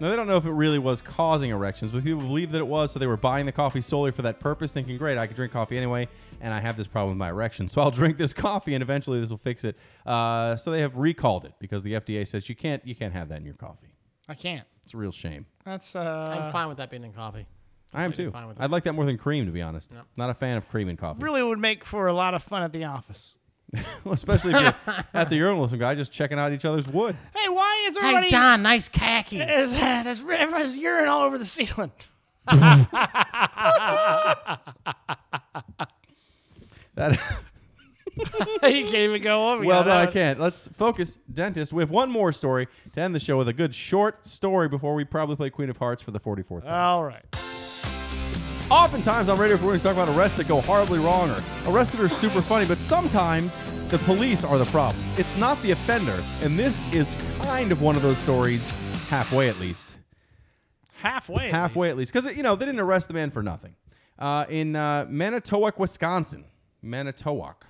Now 0.00 0.10
they 0.10 0.16
don't 0.16 0.28
know 0.28 0.36
if 0.36 0.44
it 0.44 0.52
really 0.52 0.78
was 0.78 1.02
causing 1.02 1.50
erections, 1.50 1.90
but 1.90 2.04
people 2.04 2.20
believe 2.20 2.52
that 2.52 2.58
it 2.58 2.66
was, 2.66 2.92
so 2.92 3.00
they 3.00 3.08
were 3.08 3.16
buying 3.16 3.46
the 3.46 3.52
coffee 3.52 3.80
solely 3.80 4.12
for 4.12 4.22
that 4.22 4.38
purpose, 4.38 4.72
thinking, 4.72 4.96
"Great, 4.96 5.18
I 5.18 5.26
can 5.26 5.34
drink 5.34 5.52
coffee 5.52 5.76
anyway, 5.76 6.06
and 6.40 6.54
I 6.54 6.60
have 6.60 6.76
this 6.76 6.86
problem 6.86 7.10
with 7.10 7.18
my 7.18 7.30
erection, 7.30 7.66
so 7.66 7.80
I'll 7.80 7.90
drink 8.02 8.16
this 8.16 8.32
coffee, 8.32 8.74
and 8.74 8.82
eventually 8.82 9.18
this 9.18 9.30
will 9.30 9.38
fix 9.38 9.64
it." 9.64 9.76
Uh, 10.06 10.54
so 10.54 10.70
they 10.70 10.80
have 10.82 10.96
recalled 10.96 11.44
it 11.46 11.54
because 11.58 11.82
the 11.82 11.94
FDA 11.94 12.24
says 12.24 12.48
you 12.48 12.54
can't 12.54 12.86
you 12.86 12.94
can't 12.94 13.12
have 13.12 13.28
that 13.30 13.38
in 13.38 13.44
your 13.44 13.54
coffee. 13.54 13.88
I 14.28 14.34
can't. 14.34 14.66
It's 14.84 14.94
a 14.94 14.96
real 14.96 15.10
shame. 15.12 15.46
That's 15.64 15.96
Uh, 15.96 16.38
I'm 16.46 16.52
fine 16.52 16.68
with 16.68 16.76
that 16.76 16.90
being 16.90 17.02
in 17.02 17.12
coffee. 17.12 17.46
I 17.92 18.04
am 18.04 18.10
I'd 18.12 18.16
too. 18.16 18.30
fine 18.30 18.46
with 18.46 18.58
that. 18.58 18.64
I'd 18.64 18.70
like 18.70 18.84
that 18.84 18.92
more 18.92 19.04
than 19.04 19.18
cream, 19.18 19.46
to 19.46 19.52
be 19.52 19.62
honest. 19.62 19.92
Not 20.16 20.30
a 20.30 20.34
fan 20.34 20.58
of 20.58 20.68
cream 20.68 20.88
in 20.88 20.96
coffee, 20.96 21.24
really 21.24 21.42
would 21.42 21.58
make 21.58 21.84
for 21.84 22.06
a 22.06 22.12
lot 22.12 22.34
of 22.34 22.42
fun 22.44 22.62
at 22.62 22.72
the 22.72 22.84
office. 22.84 23.34
well, 24.04 24.14
especially 24.14 24.54
if 24.54 24.60
you're 24.60 24.74
at 25.14 25.28
the 25.28 25.36
urinal 25.36 25.62
with 25.62 25.70
some 25.70 25.78
guy 25.78 25.94
just 25.94 26.10
checking 26.10 26.38
out 26.38 26.52
each 26.52 26.64
other's 26.64 26.88
wood. 26.88 27.16
Hey, 27.34 27.48
why 27.48 27.86
is 27.88 27.96
everybody 27.96 28.26
Hey, 28.26 28.30
Don, 28.30 28.62
nice 28.62 28.88
khakis. 28.88 29.40
is, 29.50 29.72
uh, 29.74 30.02
there's 30.04 30.20
everybody's 30.20 30.76
urine 30.76 31.08
all 31.08 31.22
over 31.22 31.38
the 31.38 31.44
ceiling? 31.44 31.92
That. 36.94 37.16
you 38.16 38.84
can't 38.84 38.94
even 38.94 39.22
go 39.22 39.52
over. 39.52 39.64
Well, 39.64 39.84
no, 39.84 39.92
I 39.92 40.06
can't. 40.06 40.40
Let's 40.40 40.66
focus, 40.68 41.18
dentist. 41.32 41.72
We 41.72 41.80
have 41.82 41.90
one 41.90 42.10
more 42.10 42.32
story 42.32 42.66
to 42.94 43.00
end 43.00 43.14
the 43.14 43.20
show 43.20 43.36
with 43.36 43.46
a 43.46 43.52
good 43.52 43.72
short 43.72 44.26
story 44.26 44.68
before 44.68 44.94
we 44.94 45.04
probably 45.04 45.36
play 45.36 45.50
Queen 45.50 45.70
of 45.70 45.76
Hearts 45.76 46.02
for 46.02 46.10
the 46.10 46.18
44th 46.18 46.64
time. 46.64 46.72
All 46.72 47.04
right. 47.04 47.24
Oftentimes 48.70 49.30
on 49.30 49.38
Radio 49.38 49.56
4 49.56 49.72
we 49.72 49.78
talk 49.78 49.94
about 49.94 50.10
arrests 50.10 50.36
that 50.36 50.46
go 50.46 50.60
horribly 50.60 50.98
wrong 50.98 51.30
or 51.30 51.42
arrests 51.66 51.94
that 51.94 52.02
are 52.02 52.08
super 52.08 52.42
funny, 52.42 52.66
but 52.66 52.78
sometimes 52.78 53.56
the 53.88 53.96
police 54.00 54.44
are 54.44 54.58
the 54.58 54.66
problem. 54.66 55.02
It's 55.16 55.38
not 55.38 55.60
the 55.62 55.70
offender, 55.70 56.22
and 56.42 56.58
this 56.58 56.84
is 56.92 57.16
kind 57.40 57.72
of 57.72 57.80
one 57.80 57.96
of 57.96 58.02
those 58.02 58.18
stories, 58.18 58.70
halfway 59.08 59.48
at 59.48 59.58
least. 59.58 59.96
Halfway. 60.92 61.48
halfway 61.48 61.88
at 61.88 61.96
least, 61.96 62.12
because 62.12 62.30
you 62.36 62.42
know 62.42 62.56
they 62.56 62.66
didn't 62.66 62.80
arrest 62.80 63.08
the 63.08 63.14
man 63.14 63.30
for 63.30 63.42
nothing. 63.42 63.74
Uh, 64.18 64.44
in 64.50 64.76
uh, 64.76 65.06
Manitowoc, 65.08 65.78
Wisconsin, 65.78 66.44
Manitowoc, 66.82 67.66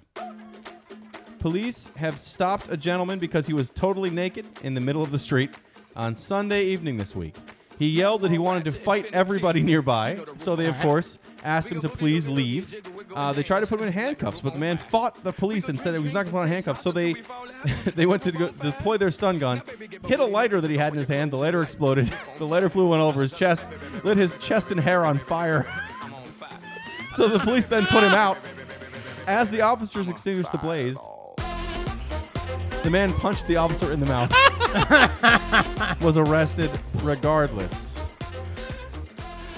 police 1.39 1.93
have 1.95 2.19
stopped 2.19 2.73
a 2.73 2.77
gentleman 2.77 3.21
because 3.21 3.47
he 3.47 3.53
was 3.53 3.71
totally 3.71 4.11
naked 4.11 4.49
in 4.65 4.75
the 4.75 4.81
middle 4.81 5.03
of 5.03 5.13
the 5.13 5.19
street 5.19 5.51
on 5.95 6.17
Sunday 6.17 6.65
evening 6.67 6.97
this 6.97 7.15
week. 7.15 7.37
He 7.79 7.89
yelled 7.89 8.23
that 8.23 8.31
he 8.31 8.39
wanted 8.39 8.65
to 8.65 8.73
fight 8.73 9.07
everybody 9.13 9.63
nearby, 9.63 10.19
so 10.37 10.57
they 10.57 10.67
of 10.67 10.79
course 10.81 11.19
asked 11.45 11.71
him 11.71 11.81
to 11.81 11.89
please 11.89 12.29
leave. 12.29 12.75
Uh, 13.15 13.33
they 13.33 13.45
tried 13.45 13.61
to 13.61 13.67
put 13.67 13.81
him 13.81 13.87
in 13.87 13.93
handcuffs, 13.93 14.41
but 14.41 14.55
the 14.55 14.59
man 14.59 14.79
fought 14.79 15.23
the 15.23 15.33
police 15.33 15.69
and 15.69 15.79
said 15.79 15.95
he 15.95 16.03
was 16.03 16.13
not 16.13 16.25
going 16.25 16.27
to 16.27 16.33
put 16.33 16.43
on 16.43 16.49
handcuffs. 16.49 16.83
So 16.83 16.91
they 16.91 17.15
they 17.95 18.07
went 18.07 18.23
to 18.23 18.33
go, 18.33 18.49
deploy 18.49 18.97
their 18.97 19.13
stun 19.13 19.39
gun, 19.39 19.63
hit 20.07 20.19
a 20.19 20.25
lighter 20.25 20.61
that 20.61 20.71
he 20.71 20.77
had 20.77 20.93
in 20.93 20.99
his 20.99 21.09
hand. 21.09 21.31
The 21.31 21.37
lighter 21.37 21.63
exploded. 21.63 22.13
The 22.37 22.47
lighter 22.47 22.69
flew 22.69 22.89
one 22.89 22.99
all 22.99 23.09
over 23.09 23.23
his 23.23 23.33
chest, 23.33 23.67
lit 24.03 24.17
his 24.17 24.37
chest 24.39 24.73
and 24.73 24.81
hair 24.81 25.05
on 25.05 25.19
fire. 25.19 25.67
so 27.13 27.29
the 27.29 27.39
police 27.39 27.69
then 27.69 27.87
put 27.87 28.03
him 28.03 28.15
out. 28.15 28.39
As 29.29 29.51
the 29.51 29.61
officers 29.61 30.09
extinguished 30.09 30.53
the 30.53 30.59
blaze, 30.59 30.97
the 32.83 32.91
man 32.91 33.13
punched 33.15 33.47
the 33.47 33.57
officer 33.57 33.93
in 33.93 34.01
the 34.01 34.07
mouth. 34.07 34.31
was 36.03 36.17
arrested 36.17 36.71
regardless. 37.03 37.99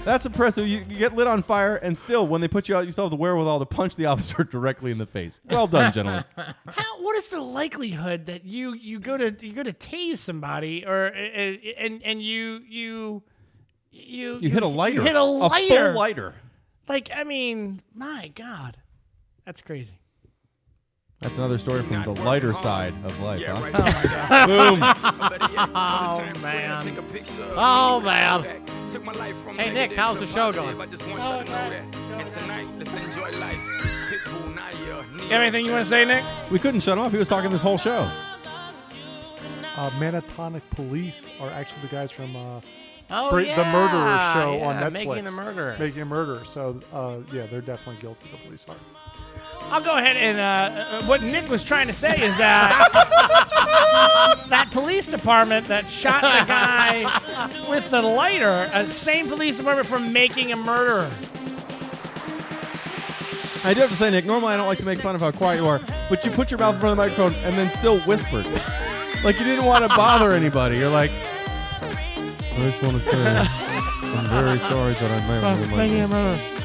That's 0.05 0.25
impressive. 0.25 0.67
You, 0.67 0.79
you 0.89 0.97
get 0.97 1.15
lit 1.15 1.27
on 1.27 1.43
fire, 1.43 1.77
and 1.77 1.97
still, 1.97 2.27
when 2.27 2.41
they 2.41 2.49
put 2.49 2.69
you 2.69 2.77
out, 2.77 2.87
you 2.87 2.93
still 2.93 3.05
have 3.05 3.11
the 3.11 3.17
wherewithal 3.17 3.59
to 3.59 3.67
punch 3.67 3.97
the 3.97 4.07
officer 4.07 4.45
directly 4.45 4.91
in 4.91 4.99
the 4.99 5.07
face. 5.07 5.41
Well 5.51 5.67
done, 5.67 5.93
gentlemen. 5.95 6.25
How? 6.37 7.03
What 7.03 7.17
is 7.17 7.29
the 7.29 7.41
likelihood 7.41 8.27
that 8.27 8.45
you 8.45 8.73
you 8.75 8.99
go 8.99 9.17
to 9.17 9.35
you 9.45 9.53
go 9.53 9.63
to 9.63 9.73
tase 9.73 10.19
somebody 10.19 10.87
or 10.87 11.09
uh, 11.09 11.55
and 11.79 12.03
and 12.03 12.23
you 12.23 12.61
you 12.67 13.23
you 13.91 14.39
You 14.41 14.51
hit 14.51 14.63
a 14.63 14.67
lighter. 14.67 14.97
You 14.97 15.03
hit 15.03 15.17
a 15.17 15.23
lighter. 15.23 15.75
A 15.75 15.89
full 15.91 15.95
lighter. 15.95 16.35
Like 16.89 17.11
I 17.15 17.25
mean, 17.25 17.83
my 17.95 18.29
God, 18.35 18.77
that's 19.45 19.61
crazy. 19.61 19.99
That's 21.21 21.37
another 21.37 21.59
story 21.59 21.83
from 21.83 22.03
the 22.03 22.23
lighter 22.23 22.55
side 22.55 22.95
of 23.05 23.21
life, 23.21 23.43
huh? 23.47 24.47
Boom. 24.47 24.81
Oh, 25.73 26.19
man. 26.43 26.83
Oh, 27.57 28.01
man. 28.01 28.43
Hey 29.59 29.71
Nick, 29.73 29.93
how's 29.93 30.19
the 30.21 30.27
show 30.27 30.51
going? 30.51 30.79
You 30.79 30.85
have 35.29 35.43
anything 35.43 35.65
you 35.67 35.73
want 35.73 35.85
to 35.85 35.91
say, 35.91 36.05
Nick? 36.07 36.25
We 36.51 36.59
couldn't 36.59 36.81
shut 36.81 36.97
him 36.97 37.05
up. 37.05 37.13
He 37.13 37.19
was 37.19 37.29
talking 37.29 37.51
this 37.51 37.61
whole 37.61 37.79
show. 37.79 38.11
Uh, 39.77 39.91
Manitowoc 39.99 40.63
Police 40.71 41.31
are 41.41 41.51
actually 41.51 41.83
the 41.83 41.89
guys 41.89 42.11
from 42.11 42.35
uh, 42.35 42.61
Oh 43.11 43.31
Bra- 43.31 43.41
yeah, 43.41 43.57
the 43.57 43.65
Murderer 43.65 44.19
show 44.33 44.57
yeah, 44.57 44.67
on 44.67 44.77
Netflix. 44.77 44.93
Making 44.93 45.27
a 45.27 45.31
Murderer. 45.31 45.77
Making 45.79 46.03
a 46.03 46.05
Murderer. 46.05 46.45
So 46.45 46.81
uh, 46.93 47.19
yeah, 47.33 47.47
they're 47.47 47.61
definitely 47.61 48.01
guilty. 48.01 48.29
The 48.31 48.37
police 48.39 48.67
are. 48.69 48.77
I'll 49.71 49.81
go 49.81 49.97
ahead 49.97 50.17
and 50.17 50.39
uh, 50.41 50.99
uh, 50.99 51.05
what 51.05 51.23
Nick 51.23 51.49
was 51.49 51.63
trying 51.63 51.87
to 51.87 51.93
say 51.93 52.15
is 52.21 52.37
that 52.39 52.89
that 54.49 54.69
police 54.73 55.07
department 55.07 55.69
that 55.69 55.89
shot 55.89 56.23
the 56.23 56.45
guy 56.49 57.05
with 57.71 57.89
the 57.91 58.03
lighter, 58.03 58.69
uh, 58.75 58.85
same 58.87 59.29
police 59.29 59.59
department 59.59 59.87
for 59.87 60.01
making 60.01 60.51
a 60.51 60.57
murderer. 60.57 61.09
I 63.63 63.75
do 63.75 63.81
have 63.81 63.91
to 63.91 63.97
say, 63.97 64.11
Nick, 64.11 64.27
normally 64.27 64.55
I 64.55 64.57
don't 64.57 64.67
like 64.67 64.79
to 64.79 64.87
make 64.87 65.01
fun 65.01 65.15
of 65.15 65.21
how 65.21 65.31
quiet 65.31 65.59
you 65.61 65.69
are, 65.69 65.81
but 66.09 66.25
you 66.25 66.33
put 66.33 66.51
your 66.51 66.59
mouth 66.59 66.75
in 66.75 66.81
front 66.81 66.93
of 66.93 66.97
the 66.97 67.09
microphone 67.09 67.35
and 67.45 67.57
then 67.57 67.71
still 67.71 68.01
whispered. 68.01 68.47
like 69.23 69.39
you 69.39 69.45
didn't 69.45 69.67
want 69.67 69.85
to 69.85 69.89
bother 69.97 70.33
anybody. 70.33 70.79
You're 70.79 70.91
like, 70.91 71.13
I 71.13 72.57
just 72.57 72.83
want 72.83 73.03
to 73.03 73.09
say, 73.09 73.37
I'm 73.37 74.45
very 74.45 74.59
sorry 74.59 74.95
that 74.95 75.11
I 75.11 75.77
made 75.77 76.11
my 76.11 76.60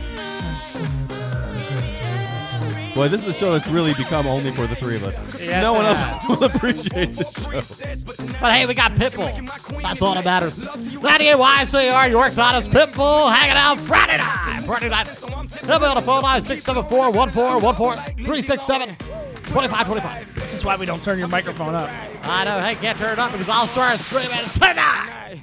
Boy, 2.96 3.10
this 3.10 3.24
is 3.24 3.28
a 3.28 3.34
show 3.34 3.52
that's 3.52 3.68
really 3.68 3.94
become 3.96 4.26
only 4.26 4.52
for 4.52 4.68
the 4.68 4.76
three 4.78 4.96
of 4.96 5.04
us. 5.04 5.38
Yes, 5.38 5.62
no 5.62 5.74
one 5.74 5.86
it 5.86 5.98
else 5.98 6.30
will 6.30 6.44
appreciate 6.46 7.10
this 7.10 7.34
show. 7.34 8.36
But 8.40 8.54
hey, 8.54 8.66
we 8.66 8.74
got 8.74 8.92
Pitbull. 8.94 9.82
That's 9.82 10.02
all 10.02 10.14
that 10.14 10.24
matters. 10.24 10.58
98 10.58 11.36
YCR, 11.36 12.10
York's 12.10 12.38
hottest 12.38 12.72
Pitbull, 12.72 13.36
hanging 13.36 13.58
out 13.58 13.78
Friday 13.80 14.16
night. 14.16 14.62
Friday 14.66 14.88
night. 14.88 15.10
He'll 15.10 15.80
be 15.80 15.86
on 15.86 15.96
the 15.96 16.02
phone 16.02 16.22
line 16.22 16.42
674 16.42 17.12
1414 17.12 18.16
367 18.16 18.96
2525. 18.96 20.36
This 20.36 20.54
is 20.54 20.64
why 20.64 20.78
we 20.78 20.86
don't 20.86 21.04
turn 21.04 21.20
your 21.20 21.28
microphone 21.28 21.76
up. 21.76 21.90
I 22.24 22.46
know, 22.46 22.62
hey, 22.62 22.76
can't 22.76 22.98
turn 22.98 23.12
it 23.12 23.20
up 23.20 23.34
because 23.34 23.50
I'll 23.50 23.68
start 23.68 24.00
screaming 24.00 24.30
tonight. 24.54 25.42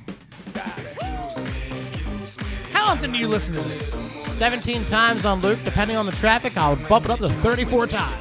How 2.73 2.87
often 2.87 3.13
do 3.13 3.19
you 3.19 3.29
listen 3.29 3.53
to 3.57 3.61
this? 3.61 4.02
17 4.43 4.85
times 4.87 5.25
on 5.25 5.39
loop, 5.41 5.61
depending 5.65 5.97
on 5.97 6.05
the 6.05 6.11
traffic, 6.11 6.57
I'll 6.57 6.75
bump 6.75 7.05
it 7.05 7.13
up 7.13 7.21
to 7.21 7.29
34 7.29 7.87
times. 7.87 8.21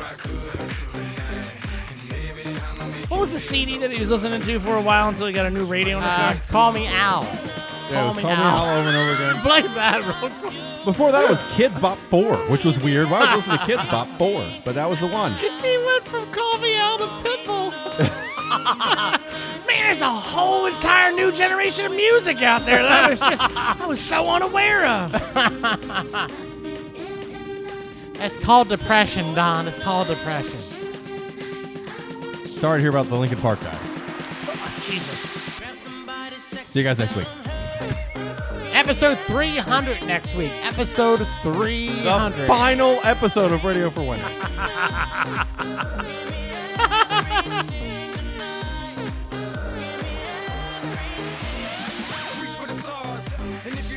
What 3.09 3.19
was 3.19 3.33
the 3.33 3.39
CD 3.39 3.79
that 3.79 3.89
he 3.91 3.99
was 3.99 4.11
listening 4.11 4.39
to 4.43 4.59
for 4.59 4.75
a 4.75 4.81
while 4.81 5.09
until 5.09 5.25
he 5.25 5.33
got 5.33 5.47
a 5.47 5.49
new 5.49 5.63
radio 5.65 5.97
in 5.97 6.03
his 6.03 6.11
Uh, 6.11 6.17
car? 6.33 6.35
call 6.49 6.71
me 6.73 6.85
Al. 6.85 7.23
Yeah, 7.23 7.31
it 7.33 7.93
Call 7.95 8.07
was 8.09 8.15
me 8.17 8.21
Call 8.21 8.31
Me 8.35 8.37
Al. 8.37 8.55
Al 8.55 8.79
over 8.79 8.89
and 8.89 8.97
over 8.97 9.13
again. 9.15 9.35
Play 9.41 9.61
that 9.73 10.01
real 10.21 10.29
quick. 10.29 10.53
Before 10.85 11.11
that, 11.11 11.27
was 11.27 11.41
Kidz 11.57 11.81
Bop 11.81 11.97
4, 12.11 12.35
which 12.51 12.65
was 12.65 12.79
weird. 12.79 13.09
Why 13.09 13.21
was 13.21 13.29
you 13.31 13.35
listen 13.53 13.53
to 13.53 13.73
Kidz 13.81 13.89
Bop 13.91 14.07
4? 14.19 14.45
But 14.63 14.75
that 14.75 14.87
was 14.87 14.99
the 14.99 15.07
one. 15.07 15.33
He 15.63 15.77
went 15.83 16.03
from 16.03 16.31
Call 16.31 16.59
Me 16.59 16.75
Al 16.77 16.99
to 16.99 17.05
Pitbull. 17.23 18.27
Man, 19.67 19.83
there's 19.83 20.01
a 20.01 20.09
whole 20.09 20.65
entire 20.65 21.11
new 21.13 21.31
generation 21.31 21.85
of 21.85 21.91
music 21.91 22.41
out 22.41 22.65
there 22.65 22.81
that 22.83 23.05
I 23.05 23.09
was 23.09 23.19
just 23.19 23.41
I 23.41 23.85
was 23.87 23.99
so 24.01 24.27
unaware 24.29 24.85
of. 24.85 25.13
It's 28.23 28.37
called 28.37 28.67
depression, 28.69 29.33
Don. 29.33 29.67
It's 29.67 29.79
called 29.79 30.07
depression. 30.07 30.59
Sorry 32.45 32.77
to 32.77 32.81
hear 32.81 32.91
about 32.91 33.07
the 33.07 33.15
Linkin 33.15 33.39
Park 33.39 33.59
guy. 33.61 33.71
Oh, 33.73 34.83
Jesus. 34.85 35.19
See 36.67 36.79
you 36.79 36.85
guys 36.85 36.99
next 36.99 37.15
week. 37.15 37.27
Episode 38.73 39.17
300 39.19 40.05
next 40.05 40.35
week. 40.35 40.51
Episode 40.65 41.19
The 41.43 41.53
300. 41.53 42.47
final 42.47 42.99
episode 43.03 43.51
of 43.51 43.63
Radio 43.65 43.89
for 43.89 44.01
Winners. 44.03 44.21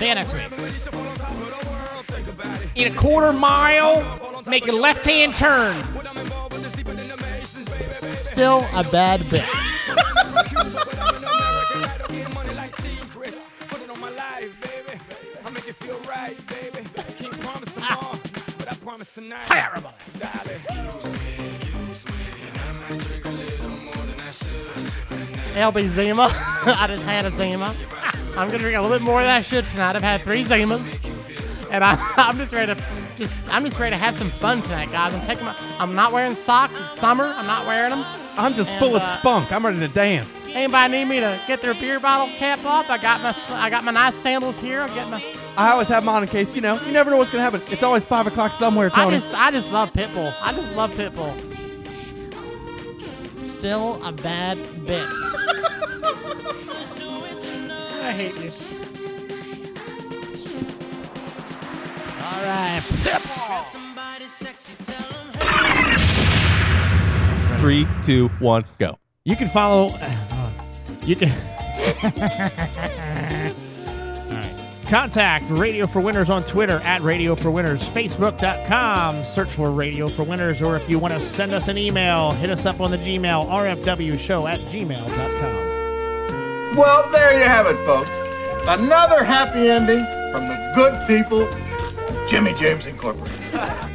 See 0.05 0.09
you 0.11 0.15
next 0.17 0.35
week. 0.35 0.43
In 2.75 2.93
a 2.93 2.95
quarter 2.95 3.33
mile, 3.33 4.05
make 4.47 4.69
a 4.69 4.73
left 4.73 5.03
hand 5.07 5.35
turn. 5.35 5.75
Still 8.13 8.67
a 8.75 8.85
bad 8.85 9.27
bit. 9.31 9.45
Hi, 19.47 19.67
everybody. 19.67 19.95
LB 25.55 25.89
Zima. 25.89 26.29
I 26.31 26.87
just 26.89 27.05
had 27.05 27.25
a 27.25 27.31
Zima. 27.31 27.75
I'm 28.37 28.49
gonna 28.49 28.59
drink 28.59 28.77
a 28.77 28.81
little 28.83 28.97
bit 28.97 29.03
more 29.03 29.21
of 29.21 29.27
that 29.27 29.45
shit 29.45 29.65
tonight. 29.67 29.95
I've 29.95 30.03
had 30.03 30.23
three 30.23 30.43
Zimas, 30.45 30.99
and 31.71 31.85
I, 31.85 31.97
I'm 32.17 32.37
just 32.37 32.53
ready 32.53 32.75
to 32.75 32.83
just 33.17 33.37
I'm 33.49 33.65
just 33.65 33.79
ready 33.79 33.95
to 33.95 33.99
have 33.99 34.17
some 34.17 34.31
fun 34.31 34.61
tonight, 34.61 34.91
guys. 34.91 35.15
I'm 35.15 35.25
taking 35.27 35.45
my 35.45 35.55
I'm 35.79 35.95
not 35.95 36.13
wearing 36.13 36.35
socks. 36.35 36.75
It's 36.75 36.99
summer. 36.99 37.25
I'm 37.25 37.47
not 37.47 37.67
wearing 37.67 37.91
them. 37.91 38.05
I'm 38.37 38.55
just 38.55 38.71
And, 38.71 38.79
full 38.81 38.97
of 38.97 39.03
uh, 39.03 39.19
spunk. 39.19 39.53
I'm 39.53 39.65
ready 39.65 39.79
to 39.79 39.89
dance. 39.89 40.29
Anybody 40.53 40.93
need 40.93 41.05
me 41.07 41.21
to 41.21 41.41
get 41.47 41.61
their 41.63 41.75
beer 41.75 42.01
bottle 42.01 42.27
cap 42.37 42.65
off? 42.65 42.91
I 42.91 42.99
got 42.99 43.21
my 43.23 43.35
I 43.57 43.71
got 43.71 43.85
my 43.85 43.93
nice 43.93 44.15
sandals 44.17 44.59
here. 44.59 44.81
I 44.83 44.89
get 44.95 45.09
my 45.09 45.23
I 45.57 45.71
always 45.71 45.87
have 45.89 46.03
mine 46.03 46.23
in 46.23 46.29
case, 46.29 46.55
you 46.57 46.61
know, 46.61 46.81
you 46.85 46.93
never 46.93 47.11
know 47.11 47.17
what's 47.17 47.31
going 47.31 47.45
to 47.45 47.49
happen. 47.51 47.73
It's 47.73 47.85
always 47.85 48.05
5 48.05 48.27
o'clock 48.27 48.53
somewhere, 48.53 48.91
I 48.95 49.09
just 49.11 49.33
I 49.35 49.53
just 49.53 49.71
love 49.71 49.93
Pitbull. 49.93 50.35
I 50.41 50.53
just 50.53 50.73
love 50.73 50.91
Pitbull. 50.93 51.33
Still 53.39 54.05
a 54.05 54.11
bad 54.11 54.59
bit. 54.85 55.09
I 58.05 58.13
hate 58.13 58.35
you. 58.35 58.51
All 62.23 62.45
right. 62.45 62.83
Three, 67.59 67.87
two, 68.03 68.29
one, 68.41 68.65
go. 68.79 68.99
You 69.25 69.37
can 69.37 69.49
follow. 69.49 69.89
Uh, 69.99 70.51
you 71.05 71.17
can. 71.17 71.33
Contact 74.87 75.47
Radio 75.49 75.87
for 75.87 76.01
Winners 76.01 76.29
on 76.29 76.45
Twitter 76.45 76.81
at 76.81 77.01
Radio 77.01 77.35
for 77.35 77.51
Winners, 77.51 77.83
Facebook.com, 77.89 79.25
search 79.25 79.49
for 79.49 79.71
Radio 79.71 80.09
for 80.09 80.25
Winners, 80.25 80.61
or 80.61 80.77
if 80.77 80.89
you 80.91 80.99
want 80.99 81.15
to 81.15 81.21
send 81.21 81.53
us 81.53 81.69
an 81.69 81.79
email, 81.79 82.33
hit 82.33 82.51
us 82.51 82.67
up 82.67 82.81
on 82.81 82.91
the 82.91 82.99
Gmail, 82.99 83.49
rfwshow 83.49 84.49
at 84.49 84.61
gmail.com. 84.61 85.54
Well, 86.77 87.09
there 87.13 87.39
you 87.39 87.45
have 87.45 87.67
it, 87.67 87.77
folks. 87.87 88.11
Another 88.67 89.23
happy 89.23 89.69
ending 89.69 90.05
from 90.33 90.49
the 90.49 90.73
good 90.75 91.07
people 91.07 91.43
of 91.43 92.29
Jimmy 92.29 92.53
James 92.55 92.87
Incorporated. 92.87 93.41